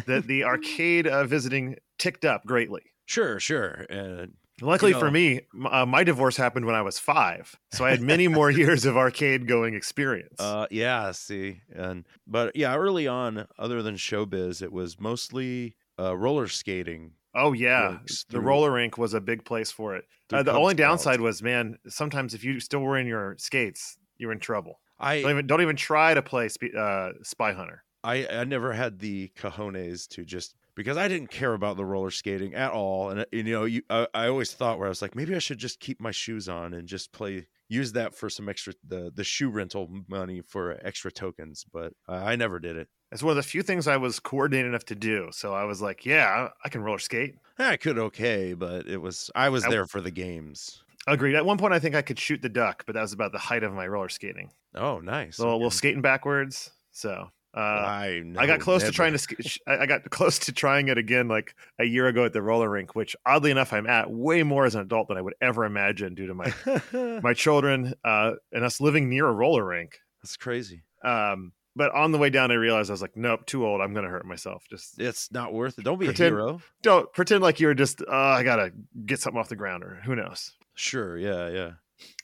that 0.05 0.27
the 0.27 0.43
arcade 0.53 1.07
uh, 1.07 1.25
visiting 1.25 1.75
ticked 1.97 2.23
up 2.23 2.45
greatly. 2.45 2.83
sure 3.05 3.39
sure 3.39 3.85
and 3.89 4.33
Luckily 4.61 4.91
You 4.91 4.99
for 4.99 5.09
me, 5.11 5.41
uh, 5.69 5.85
my 5.85 6.03
divorce 6.03 6.37
happened 6.37 6.65
when 6.65 6.75
I 6.75 6.81
was 6.81 6.99
five, 6.99 7.55
so 7.73 7.83
I 7.85 7.91
had 7.91 8.01
many 8.01 8.27
more 8.27 8.51
years 8.61 8.85
of 8.85 8.95
arcade 8.97 9.47
going 9.47 9.73
experience. 9.73 10.39
uh 10.39 10.67
yeah 10.71 11.11
see 11.11 11.61
and 11.73 12.05
but 12.27 12.55
yeah 12.55 12.75
early 12.75 13.07
on 13.07 13.47
other 13.57 13.81
than 13.81 13.95
showbiz 13.95 14.61
it 14.61 14.71
was 14.71 14.99
mostly 14.99 15.75
uh 15.99 16.15
roller 16.15 16.47
skating 16.47 17.11
oh 17.33 17.53
yeah, 17.53 17.97
the 18.05 18.13
through- 18.31 18.41
roller 18.41 18.71
rink 18.71 18.97
was 18.97 19.13
a 19.13 19.21
big 19.21 19.43
place 19.45 19.71
for 19.71 19.95
it. 19.95 20.03
Uh, 20.33 20.43
the 20.43 20.51
only 20.53 20.73
downside 20.73 21.19
was, 21.21 21.41
man, 21.41 21.77
sometimes 21.87 22.33
if 22.33 22.43
you 22.43 22.59
still 22.59 22.79
were 22.81 22.97
in 22.97 23.05
your 23.07 23.35
skates, 23.37 23.97
you're 24.17 24.31
in 24.33 24.39
trouble. 24.39 24.79
i 24.99 25.21
Don't 25.21 25.31
even 25.31 25.47
don't 25.47 25.61
even 25.61 25.75
try 25.75 26.13
to 26.13 26.21
play 26.21 26.47
spe- 26.49 26.75
uh, 26.77 27.11
Spy 27.23 27.51
Hunter. 27.53 27.83
I, 28.03 28.25
I 28.27 28.43
never 28.45 28.73
had 28.73 28.99
the 28.99 29.31
cojones 29.37 30.07
to 30.09 30.25
just 30.25 30.55
because 30.75 30.97
I 30.97 31.07
didn't 31.07 31.29
care 31.31 31.53
about 31.53 31.77
the 31.77 31.85
roller 31.85 32.11
skating 32.11 32.53
at 32.55 32.71
all, 32.71 33.09
and, 33.09 33.21
uh, 33.21 33.25
you 33.31 33.43
know, 33.43 33.65
you 33.65 33.81
I, 33.89 34.07
I 34.13 34.27
always 34.27 34.53
thought 34.53 34.77
where 34.77 34.87
I 34.87 34.89
was 34.89 35.01
like, 35.01 35.15
maybe 35.15 35.35
I 35.35 35.39
should 35.39 35.57
just 35.57 35.79
keep 35.79 35.99
my 35.99 36.11
shoes 36.11 36.47
on 36.49 36.73
and 36.73 36.87
just 36.87 37.11
play, 37.11 37.47
use 37.69 37.91
that 37.93 38.15
for 38.15 38.29
some 38.29 38.49
extra 38.49 38.73
the 38.87 39.11
the 39.13 39.23
shoe 39.23 39.49
rental 39.49 39.89
money 40.07 40.41
for 40.41 40.77
extra 40.85 41.11
tokens, 41.11 41.65
but 41.71 41.93
uh, 42.07 42.13
I 42.13 42.35
never 42.35 42.59
did 42.59 42.75
it. 42.75 42.87
It's 43.11 43.21
one 43.21 43.31
of 43.31 43.35
the 43.37 43.43
few 43.43 43.61
things 43.61 43.87
I 43.87 43.97
was 43.97 44.19
coordinated 44.19 44.67
enough 44.67 44.85
to 44.85 44.95
do. 44.95 45.29
So 45.31 45.53
I 45.53 45.65
was 45.65 45.81
like, 45.81 46.05
yeah, 46.05 46.47
I 46.63 46.69
can 46.69 46.81
roller 46.81 46.99
skate. 46.99 47.35
I 47.59 47.75
could 47.75 47.99
okay, 47.99 48.53
but 48.53 48.87
it 48.87 48.97
was 48.97 49.29
I 49.35 49.49
was 49.49 49.65
I- 49.65 49.69
there 49.69 49.85
for 49.85 50.01
the 50.01 50.11
games. 50.11 50.83
Agreed. 51.07 51.35
At 51.35 51.45
one 51.45 51.57
point, 51.57 51.73
I 51.73 51.79
think 51.79 51.95
I 51.95 52.03
could 52.03 52.19
shoot 52.19 52.43
the 52.43 52.49
duck, 52.49 52.83
but 52.85 52.93
that 52.93 53.01
was 53.01 53.11
about 53.11 53.31
the 53.31 53.39
height 53.39 53.63
of 53.63 53.73
my 53.73 53.87
roller 53.87 54.07
skating. 54.07 54.51
Oh, 54.75 54.99
nice. 54.99 55.37
So 55.37 55.45
a 55.45 55.51
little 55.53 55.65
okay. 55.67 55.75
skating 55.75 56.01
backwards. 56.01 56.69
So 56.91 57.29
uh, 57.53 57.59
I 57.59 58.23
I 58.37 58.45
got 58.47 58.59
close 58.59 58.83
to 58.83 58.91
trying 58.91 59.17
to. 59.17 59.59
I 59.67 59.79
I 59.79 59.85
got 59.85 60.09
close 60.09 60.39
to 60.39 60.51
trying 60.51 60.87
it 60.87 60.97
again, 60.97 61.27
like 61.27 61.53
a 61.79 61.83
year 61.83 62.07
ago 62.07 62.25
at 62.25 62.33
the 62.33 62.41
roller 62.41 62.69
rink. 62.69 62.95
Which, 62.95 63.15
oddly 63.25 63.51
enough, 63.51 63.73
I'm 63.73 63.87
at 63.87 64.09
way 64.09 64.43
more 64.43 64.65
as 64.65 64.75
an 64.75 64.81
adult 64.81 65.09
than 65.09 65.17
I 65.17 65.21
would 65.21 65.35
ever 65.41 65.65
imagine 65.65 66.15
due 66.15 66.27
to 66.27 66.33
my 66.33 66.53
my 67.21 67.33
children 67.33 67.93
uh, 68.05 68.33
and 68.51 68.63
us 68.63 68.79
living 68.79 69.09
near 69.09 69.27
a 69.27 69.33
roller 69.33 69.65
rink. 69.65 69.99
That's 70.23 70.37
crazy. 70.37 70.83
Um, 71.03 71.51
but 71.75 71.91
on 71.93 72.11
the 72.11 72.17
way 72.17 72.29
down, 72.29 72.51
I 72.51 72.55
realized 72.55 72.89
I 72.89 72.93
was 72.93 73.01
like, 73.01 73.15
nope, 73.15 73.45
too 73.45 73.65
old. 73.65 73.81
I'm 73.81 73.93
going 73.93 74.03
to 74.03 74.11
hurt 74.11 74.25
myself. 74.25 74.65
Just 74.69 74.99
It's 74.99 75.31
not 75.31 75.53
worth 75.53 75.79
it. 75.79 75.85
Don't 75.85 75.99
be 75.99 76.05
Pretend- 76.05 76.35
a 76.35 76.37
hero. 76.37 76.61
don't 76.81 77.11
pretend 77.13 77.41
like 77.41 77.59
you're 77.61 77.73
just, 77.73 78.01
uh, 78.01 78.11
I 78.11 78.43
got 78.43 78.57
to 78.57 78.73
get 79.05 79.19
something 79.21 79.39
off 79.39 79.47
the 79.47 79.55
ground 79.55 79.83
or 79.83 80.01
who 80.03 80.15
knows. 80.15 80.51
Sure. 80.75 81.17
Yeah. 81.17 81.47
Yeah. 81.49 81.71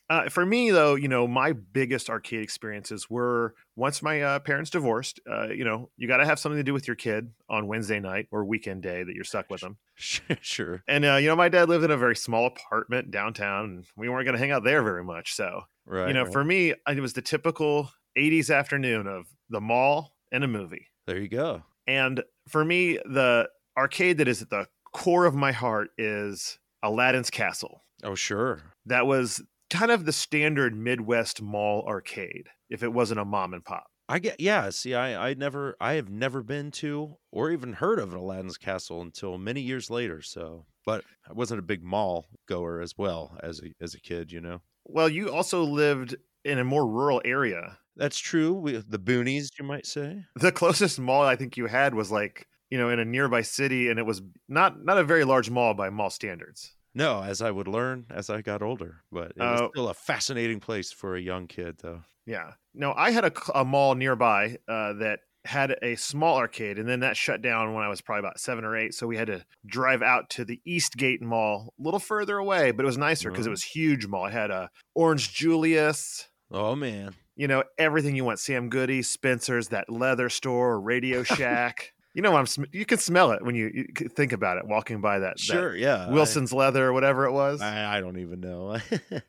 Uh, 0.10 0.30
for 0.30 0.46
me, 0.46 0.72
though, 0.72 0.96
you 0.96 1.08
know, 1.10 1.28
my 1.28 1.52
biggest 1.52 2.10
arcade 2.10 2.42
experiences 2.42 3.10
were 3.10 3.54
once 3.76 4.02
my 4.02 4.22
uh, 4.22 4.40
parents 4.40 4.70
divorced. 4.70 5.20
Uh, 5.30 5.50
you 5.50 5.66
know, 5.66 5.90
you 5.98 6.08
got 6.08 6.18
to 6.18 6.26
have 6.26 6.40
something 6.40 6.58
to 6.58 6.64
do 6.64 6.74
with 6.74 6.88
your 6.88 6.96
kid 6.96 7.30
on 7.50 7.68
Wednesday 7.68 8.00
night 8.00 8.28
or 8.32 8.46
weekend 8.46 8.84
day 8.84 9.04
that 9.04 9.14
you're 9.16 9.24
stuck 9.26 9.50
with 9.50 9.62
them. 9.62 9.78
Sure. 10.42 10.82
And, 10.88 11.04
uh, 11.04 11.16
you 11.16 11.28
know, 11.28 11.36
my 11.36 11.50
dad 11.50 11.68
lived 11.70 11.84
in 11.84 11.92
a 11.92 11.98
very 11.98 12.16
small 12.16 12.46
apartment 12.48 13.12
downtown, 13.12 13.66
and 13.66 13.86
we 13.98 14.08
weren't 14.10 14.26
going 14.26 14.34
to 14.36 14.40
hang 14.40 14.52
out 14.52 14.64
there 14.64 14.82
very 14.84 15.04
much. 15.04 15.34
So, 15.36 15.62
Right. 15.86 16.08
you 16.08 16.14
know, 16.14 16.24
right. 16.24 16.32
for 16.34 16.44
me, 16.44 16.74
it 16.88 17.00
was 17.00 17.14
the 17.14 17.22
typical 17.22 17.92
80s 18.18 18.54
afternoon 18.56 19.08
of 19.08 19.26
the 19.50 19.60
mall 19.62 20.14
and 20.32 20.44
a 20.44 20.48
movie. 20.48 20.88
there 21.06 21.18
you 21.20 21.28
go. 21.30 21.64
And 21.88 22.24
for 22.48 22.64
me, 22.66 22.98
the 23.06 23.50
arcade 23.78 24.18
that 24.20 24.28
is 24.28 24.42
at 24.42 24.50
the 24.50 24.68
core 24.94 25.26
of 25.26 25.36
my 25.36 25.52
heart 25.52 25.90
is 25.98 26.60
Aladdin's 26.84 27.30
Castle. 27.30 27.84
Oh, 28.04 28.16
sure. 28.16 28.62
That 28.86 29.06
was 29.08 29.42
kind 29.70 29.92
of 29.92 30.06
the 30.06 30.14
standard 30.14 30.76
Midwest 30.76 31.42
mall 31.42 31.84
arcade 31.88 32.50
if 32.70 32.84
it 32.84 32.94
wasn't 32.94 33.20
a 33.20 33.26
mom 33.26 33.54
and 33.54 33.64
pop. 33.64 33.88
I 34.10 34.20
get 34.20 34.40
yeah. 34.40 34.70
See, 34.70 34.94
I 34.96 35.30
I 35.30 35.34
never 35.34 35.76
I 35.82 35.94
have 35.94 36.10
never 36.10 36.42
been 36.42 36.72
to 36.72 37.18
or 37.32 37.52
even 37.52 37.74
heard 37.74 38.00
of 38.00 38.14
Aladdin's 38.14 38.58
Castle 38.58 39.02
until 39.02 39.38
many 39.38 39.62
years 39.62 39.90
later. 39.90 40.22
So, 40.22 40.66
but 40.86 41.04
I 41.30 41.34
wasn't 41.34 41.60
a 41.60 41.64
big 41.64 41.84
mall 41.84 42.28
goer 42.48 42.80
as 42.80 42.94
well 42.98 43.38
as 43.44 43.62
a 43.62 43.74
as 43.84 43.94
a 43.94 44.00
kid. 44.00 44.32
You 44.32 44.40
know. 44.40 44.62
Well, 44.86 45.10
you 45.10 45.30
also 45.34 45.64
lived 45.64 46.16
in 46.46 46.60
a 46.60 46.64
more 46.64 46.88
rural 46.88 47.22
area. 47.26 47.78
That's 47.98 48.18
true. 48.18 48.54
We, 48.54 48.78
the 48.78 49.00
boonies, 49.00 49.50
you 49.60 49.66
might 49.66 49.86
say. 49.86 50.24
The 50.36 50.52
closest 50.52 51.00
mall 51.00 51.24
I 51.24 51.36
think 51.36 51.58
you 51.58 51.66
had 51.66 51.94
was 51.94 52.12
like, 52.12 52.48
you 52.70 52.78
know, 52.78 52.90
in 52.90 53.00
a 53.00 53.06
nearby 53.06 53.42
city 53.42 53.90
and 53.90 54.00
it 54.00 54.06
was 54.06 54.22
not 54.48 54.84
not 54.86 54.98
a 54.98 55.04
very 55.04 55.26
large 55.26 55.50
mall 55.50 55.74
by 55.74 55.90
mall 55.90 56.10
standards. 56.10 56.77
No, 56.98 57.22
as 57.24 57.42
I 57.42 57.52
would 57.52 57.68
learn 57.68 58.06
as 58.10 58.30
I 58.30 58.42
got 58.42 58.62
older, 58.62 59.04
but 59.12 59.32
it 59.32 59.40
was 59.40 59.62
Oh. 59.62 59.70
still 59.74 59.90
a 59.90 59.94
fascinating 59.94 60.60
place 60.60 60.92
for 60.92 61.16
a 61.16 61.22
young 61.22 61.48
kid, 61.48 61.78
though. 61.82 62.02
Yeah. 62.26 62.54
No, 62.74 62.94
I 62.98 63.12
had 63.12 63.24
a, 63.26 63.32
a 63.54 63.64
mall 63.64 63.96
nearby 63.96 64.58
uh, 64.68 64.94
that 64.94 65.20
had 65.46 65.78
a 65.82 65.96
small 65.96 66.38
arcade, 66.38 66.78
and 66.80 66.90
then 66.90 67.00
that 67.02 67.16
shut 67.16 67.42
down 67.42 67.74
when 67.74 67.84
I 67.84 67.88
was 67.88 68.02
probably 68.02 68.20
about 68.20 68.40
seven 68.40 68.66
or 68.66 68.76
eight. 68.76 68.94
So 68.94 69.08
we 69.08 69.16
had 69.16 69.28
to 69.28 69.46
drive 69.66 70.02
out 70.02 70.30
to 70.32 70.44
the 70.44 70.60
Eastgate 70.66 71.22
Mall, 71.22 71.74
a 71.80 71.82
little 71.84 72.00
further 72.02 72.38
away, 72.38 72.72
but 72.72 72.84
it 72.84 72.86
was 72.88 72.98
nicer 72.98 73.30
because 73.32 73.46
it 73.46 73.50
Oh. 73.50 73.52
was 73.52 73.64
huge 73.64 74.08
mall. 74.08 74.26
It 74.26 74.34
had 74.34 74.52
a 74.52 74.70
Orange 74.96 75.34
Julius, 75.34 76.28
Oh 76.52 76.76
man, 76.76 77.14
you 77.36 77.48
know, 77.48 77.64
everything 77.78 78.16
you 78.16 78.26
want. 78.26 78.40
Sam 78.40 78.70
Goody, 78.70 79.02
Spencer's, 79.04 79.68
that 79.70 79.90
leather 79.90 80.30
store, 80.30 80.80
Radio 80.82 81.24
Shack. 81.24 81.94
You 82.18 82.24
know, 82.24 82.32
what 82.32 82.40
I'm 82.40 82.48
sm- 82.48 82.64
you 82.74 82.84
can 82.86 82.98
smell 82.98 83.32
it 83.32 83.42
when 83.46 83.54
you, 83.56 83.72
you 83.74 84.10
think 84.10 84.34
about 84.34 84.58
it 84.58 84.66
walking 84.68 85.00
by 85.02 85.20
that, 85.20 85.36
that 85.38 85.40
sure, 85.40 85.76
yeah. 85.76 86.08
I- 86.08 86.12
Wilson's 86.12 86.52
Leather 86.52 86.88
or 86.88 86.92
whatever 86.94 87.26
it 87.28 87.32
was. 87.32 87.62
I, 87.62 87.98
I 87.98 88.02
don't 88.02 88.18
even 88.18 88.40
know. 88.42 88.78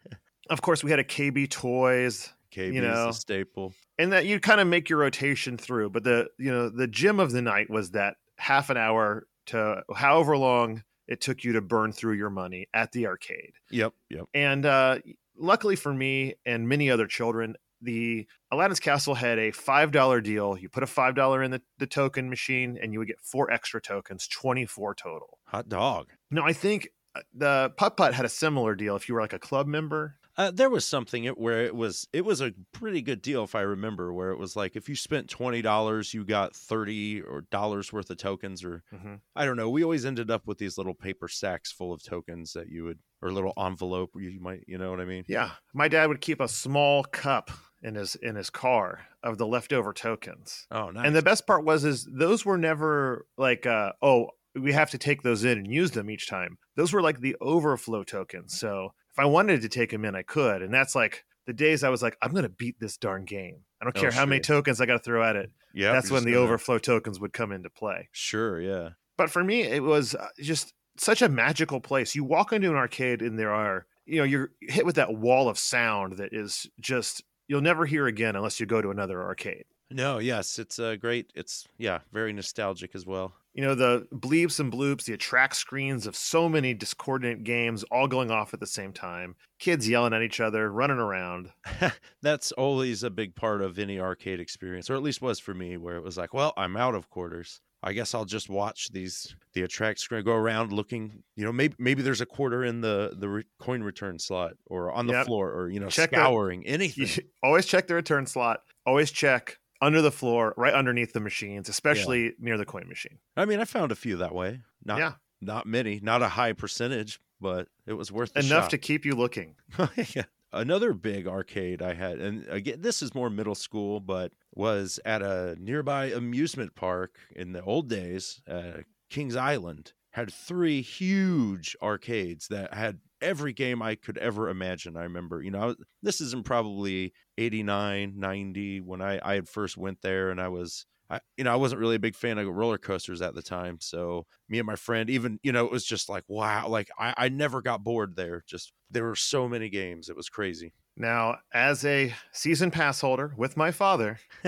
of 0.50 0.62
course, 0.62 0.82
we 0.82 0.90
had 0.90 0.98
a 0.98 1.04
KB 1.04 1.48
Toys. 1.50 2.32
KB 2.50 2.72
You 2.72 2.80
know. 2.80 3.10
is 3.10 3.16
a 3.16 3.20
staple. 3.20 3.74
and 3.98 4.10
that 4.14 4.24
you 4.24 4.40
kind 4.40 4.58
of 4.58 4.66
make 4.66 4.88
your 4.88 4.98
rotation 5.00 5.58
through 5.58 5.90
but 5.90 6.02
the 6.02 6.28
you 6.38 6.50
know 6.50 6.70
the 6.70 6.86
gym 6.88 7.20
of 7.20 7.30
the 7.30 7.42
night 7.42 7.68
was 7.68 7.90
that 7.90 8.16
half 8.38 8.70
an 8.70 8.78
hour 8.78 9.26
to 9.46 9.82
however 9.94 10.34
long 10.34 10.82
it 11.06 11.20
took 11.20 11.44
you 11.44 11.52
to 11.52 11.60
burn 11.60 11.92
through 11.92 12.14
your 12.14 12.30
money 12.30 12.66
at 12.72 12.90
the 12.92 13.06
arcade 13.06 13.52
Yep, 13.70 13.92
yep. 14.08 14.24
and 14.32 14.64
uh 14.64 14.98
luckily 15.36 15.76
for 15.76 15.92
me 15.92 16.36
and 16.46 16.66
many 16.66 16.90
other 16.90 17.06
children 17.06 17.54
the 17.80 18.26
aladdin's 18.50 18.80
castle 18.80 19.14
had 19.14 19.38
a 19.38 19.50
five 19.50 19.90
dollar 19.92 20.20
deal 20.20 20.56
you 20.58 20.68
put 20.68 20.82
a 20.82 20.86
five 20.86 21.14
dollar 21.14 21.42
in 21.42 21.50
the, 21.50 21.62
the 21.78 21.86
token 21.86 22.28
machine 22.28 22.78
and 22.80 22.92
you 22.92 22.98
would 22.98 23.08
get 23.08 23.20
four 23.20 23.50
extra 23.50 23.80
tokens 23.80 24.26
24 24.28 24.94
total 24.94 25.38
Hot 25.46 25.68
dog. 25.68 26.08
no 26.30 26.42
i 26.42 26.52
think 26.52 26.88
uh, 27.14 27.20
the 27.34 27.72
putt 27.76 27.96
putt 27.96 28.14
had 28.14 28.24
a 28.24 28.28
similar 28.28 28.74
deal 28.74 28.96
if 28.96 29.08
you 29.08 29.14
were 29.14 29.20
like 29.20 29.32
a 29.32 29.38
club 29.38 29.66
member 29.66 30.16
Uh, 30.36 30.52
there 30.52 30.70
was 30.70 30.84
something 30.84 31.24
it- 31.24 31.36
where 31.38 31.64
it 31.64 31.74
was 31.74 32.06
it 32.12 32.24
was 32.24 32.40
a 32.40 32.52
pretty 32.72 33.02
good 33.02 33.20
deal 33.22 33.42
if 33.42 33.54
I 33.56 33.62
remember, 33.62 34.12
where 34.12 34.30
it 34.30 34.38
was 34.38 34.54
like 34.54 34.76
if 34.76 34.88
you 34.88 34.94
spent 34.94 35.28
twenty 35.28 35.62
dollars, 35.62 36.14
you 36.14 36.24
got 36.24 36.54
thirty 36.54 37.20
or 37.20 37.40
dollars 37.50 37.92
worth 37.92 38.08
of 38.10 38.18
tokens, 38.18 38.62
or 38.62 38.84
Mhm. 38.94 39.18
I 39.34 39.44
don't 39.44 39.56
know. 39.56 39.68
We 39.68 39.82
always 39.82 40.06
ended 40.06 40.30
up 40.30 40.46
with 40.46 40.58
these 40.58 40.78
little 40.78 40.94
paper 40.94 41.26
sacks 41.26 41.72
full 41.72 41.92
of 41.92 42.04
tokens 42.04 42.52
that 42.52 42.68
you 42.68 42.84
would, 42.84 43.00
or 43.20 43.30
a 43.30 43.32
little 43.32 43.52
envelope. 43.58 44.10
You 44.14 44.38
might, 44.40 44.62
you 44.68 44.78
know 44.78 44.90
what 44.92 45.00
I 45.00 45.06
mean? 45.06 45.24
Yeah, 45.26 45.50
my 45.74 45.88
dad 45.88 46.06
would 46.08 46.20
keep 46.20 46.40
a 46.40 46.46
small 46.46 47.02
cup 47.02 47.50
in 47.82 47.94
his 47.94 48.14
in 48.16 48.34
his 48.36 48.50
car 48.50 49.00
of 49.22 49.38
the 49.38 49.46
leftover 49.46 49.92
tokens. 49.92 50.66
Oh, 50.70 50.90
nice. 50.90 51.06
And 51.06 51.14
the 51.14 51.22
best 51.22 51.46
part 51.46 51.64
was 51.64 51.84
is 51.84 52.08
those 52.10 52.44
were 52.44 52.58
never 52.58 53.26
like 53.36 53.66
uh 53.66 53.92
oh, 54.02 54.30
we 54.54 54.72
have 54.72 54.90
to 54.90 54.98
take 54.98 55.22
those 55.22 55.44
in 55.44 55.58
and 55.58 55.72
use 55.72 55.92
them 55.92 56.10
each 56.10 56.28
time. 56.28 56.58
Those 56.76 56.92
were 56.92 57.02
like 57.02 57.20
the 57.20 57.36
overflow 57.40 58.02
tokens. 58.02 58.58
So 58.58 58.92
if 59.12 59.18
I 59.18 59.24
wanted 59.26 59.62
to 59.62 59.68
take 59.68 59.90
them 59.90 60.04
in, 60.04 60.14
I 60.14 60.22
could. 60.22 60.62
And 60.62 60.72
that's 60.74 60.94
like 60.94 61.24
the 61.46 61.52
days 61.52 61.82
I 61.84 61.88
was 61.88 62.02
like, 62.02 62.16
I'm 62.22 62.32
gonna 62.32 62.48
beat 62.48 62.78
this 62.80 62.96
darn 62.96 63.24
game. 63.24 63.60
I 63.80 63.84
don't 63.84 63.96
Oh, 63.96 64.00
care 64.00 64.10
how 64.10 64.26
many 64.26 64.40
tokens 64.40 64.80
I 64.80 64.86
gotta 64.86 64.98
throw 64.98 65.22
at 65.22 65.36
it. 65.36 65.50
yeah, 65.72 65.92
that's 65.92 66.10
when 66.10 66.24
the 66.24 66.34
overflow 66.36 66.78
tokens 66.78 67.20
would 67.20 67.32
come 67.32 67.52
into 67.52 67.70
play. 67.70 68.08
Sure, 68.12 68.60
yeah. 68.60 68.90
But 69.16 69.30
for 69.30 69.42
me, 69.44 69.62
it 69.62 69.82
was 69.82 70.14
uh, 70.14 70.28
just 70.40 70.72
such 70.96 71.22
a 71.22 71.28
magical 71.28 71.80
place. 71.80 72.14
You 72.14 72.24
walk 72.24 72.52
into 72.52 72.70
an 72.70 72.76
arcade 72.76 73.22
and 73.22 73.38
there 73.38 73.52
are, 73.52 73.86
you 74.04 74.18
know, 74.18 74.24
you're 74.24 74.50
hit 74.60 74.84
with 74.86 74.96
that 74.96 75.14
wall 75.14 75.48
of 75.48 75.58
sound 75.58 76.18
that 76.18 76.30
is 76.32 76.66
just 76.80 77.22
you'll 77.48 77.60
never 77.60 77.86
hear 77.86 78.06
again 78.06 78.36
unless 78.36 78.60
you 78.60 78.66
go 78.66 78.80
to 78.80 78.90
another 78.90 79.22
arcade. 79.22 79.64
No, 79.90 80.18
yes, 80.18 80.58
it's 80.58 80.78
a 80.78 80.96
great. 80.96 81.32
It's 81.34 81.66
yeah, 81.78 82.00
very 82.12 82.32
nostalgic 82.32 82.94
as 82.94 83.06
well. 83.06 83.32
You 83.54 83.62
know, 83.62 83.74
the 83.74 84.06
bleeps 84.14 84.60
and 84.60 84.72
bloops, 84.72 85.04
the 85.04 85.14
attract 85.14 85.56
screens 85.56 86.06
of 86.06 86.14
so 86.14 86.48
many 86.48 86.74
discordant 86.74 87.42
games 87.42 87.84
all 87.84 88.06
going 88.06 88.30
off 88.30 88.54
at 88.54 88.60
the 88.60 88.66
same 88.66 88.92
time, 88.92 89.34
kids 89.58 89.88
yelling 89.88 90.12
at 90.12 90.22
each 90.22 90.40
other, 90.40 90.70
running 90.70 90.98
around. 90.98 91.50
That's 92.22 92.52
always 92.52 93.02
a 93.02 93.10
big 93.10 93.34
part 93.34 93.62
of 93.62 93.78
any 93.78 93.98
arcade 93.98 94.40
experience, 94.40 94.90
or 94.90 94.94
at 94.94 95.02
least 95.02 95.22
was 95.22 95.40
for 95.40 95.54
me, 95.54 95.76
where 95.76 95.96
it 95.96 96.04
was 96.04 96.18
like, 96.18 96.34
well, 96.34 96.52
I'm 96.56 96.76
out 96.76 96.94
of 96.94 97.08
quarters. 97.08 97.60
I 97.82 97.92
guess 97.92 98.12
I'll 98.14 98.24
just 98.24 98.48
watch 98.48 98.88
these 98.90 99.36
the 99.54 99.62
attract 99.62 100.00
screen 100.00 100.24
go 100.24 100.32
around 100.34 100.72
looking. 100.72 101.22
You 101.36 101.44
know, 101.44 101.52
maybe 101.52 101.74
maybe 101.78 102.02
there's 102.02 102.20
a 102.20 102.26
quarter 102.26 102.64
in 102.64 102.80
the 102.80 103.14
the 103.16 103.28
re- 103.28 103.44
coin 103.60 103.82
return 103.82 104.18
slot 104.18 104.52
or 104.66 104.90
on 104.92 105.06
the 105.06 105.12
Yep. 105.12 105.26
floor 105.26 105.52
or 105.52 105.68
you 105.70 105.78
know 105.80 105.88
Check 105.88 106.10
scouring 106.10 106.62
You 106.64 106.72
anything. 106.72 107.24
always 107.42 107.66
check 107.66 107.86
the 107.86 107.94
return 107.94 108.26
slot, 108.26 108.62
always 108.84 109.10
check 109.12 109.58
under 109.80 110.02
the 110.02 110.10
floor, 110.10 110.54
right 110.56 110.74
underneath 110.74 111.12
the 111.12 111.20
machines, 111.20 111.68
especially 111.68 112.32
near 112.40 112.58
the 112.58 112.64
coin 112.66 112.88
machine. 112.88 113.18
I 113.36 113.44
mean, 113.44 113.60
I 113.60 113.64
found 113.64 113.92
a 113.92 113.96
few 113.96 114.16
that 114.16 114.34
way. 114.34 114.60
Not 114.84 114.98
Yeah. 114.98 115.12
not 115.40 115.66
many, 115.66 116.00
not 116.02 116.20
a 116.20 116.28
high 116.28 116.52
percentage, 116.54 117.20
but 117.40 117.68
it 117.86 117.92
was 117.92 118.10
worth 118.10 118.32
the 118.34 118.40
Enough 118.40 118.64
shot. 118.64 118.70
to 118.70 118.78
keep 118.78 119.04
you 119.04 119.14
looking. 119.14 119.54
yeah. 120.16 120.24
Another 120.52 120.94
big 120.94 121.26
arcade 121.26 121.82
I 121.82 121.92
had, 121.92 122.20
and 122.20 122.46
again, 122.48 122.80
this 122.80 123.02
is 123.02 123.14
more 123.14 123.28
middle 123.28 123.54
school, 123.54 124.00
but 124.00 124.32
was 124.54 124.98
at 125.04 125.20
a 125.20 125.56
nearby 125.60 126.06
amusement 126.06 126.74
park 126.74 127.18
in 127.36 127.52
the 127.52 127.62
old 127.62 127.88
days, 127.90 128.40
uh, 128.48 128.78
Kings 129.10 129.36
Island. 129.36 129.92
Had 130.12 130.32
three 130.32 130.80
huge 130.80 131.76
arcades 131.82 132.48
that 132.48 132.72
had 132.72 132.98
every 133.20 133.52
game 133.52 133.82
I 133.82 133.94
could 133.94 134.16
ever 134.18 134.48
imagine. 134.48 134.96
I 134.96 135.02
remember, 135.02 135.42
you 135.42 135.50
know, 135.50 135.66
was- 135.66 135.76
this 136.02 136.20
isn't 136.22 136.46
probably 136.46 137.12
89, 137.36 138.14
90 138.18 138.80
when 138.80 139.02
I, 139.02 139.20
I 139.22 139.34
had 139.34 139.48
first 139.48 139.76
went 139.76 140.00
there 140.00 140.30
and 140.30 140.40
I 140.40 140.48
was 140.48 140.86
I, 141.10 141.20
you 141.36 141.44
know, 141.44 141.52
I 141.52 141.56
wasn't 141.56 141.80
really 141.80 141.96
a 141.96 142.00
big 142.00 142.14
fan 142.14 142.38
of 142.38 142.46
roller 142.48 142.78
coasters 142.78 143.22
at 143.22 143.34
the 143.34 143.42
time. 143.42 143.78
So 143.80 144.26
me 144.48 144.58
and 144.58 144.66
my 144.66 144.76
friend, 144.76 145.08
even, 145.08 145.38
you 145.42 145.52
know, 145.52 145.64
it 145.64 145.70
was 145.72 145.84
just 145.84 146.08
like, 146.08 146.24
wow, 146.28 146.68
like 146.68 146.90
I, 146.98 147.14
I 147.16 147.28
never 147.28 147.62
got 147.62 147.82
bored 147.84 148.16
there. 148.16 148.42
Just 148.46 148.72
there 148.90 149.04
were 149.04 149.16
so 149.16 149.48
many 149.48 149.68
games. 149.70 150.08
It 150.08 150.16
was 150.16 150.28
crazy. 150.28 150.74
Now, 150.96 151.38
as 151.52 151.84
a 151.84 152.12
season 152.32 152.70
pass 152.70 153.00
holder 153.00 153.32
with 153.36 153.56
my 153.56 153.70
father, 153.70 154.18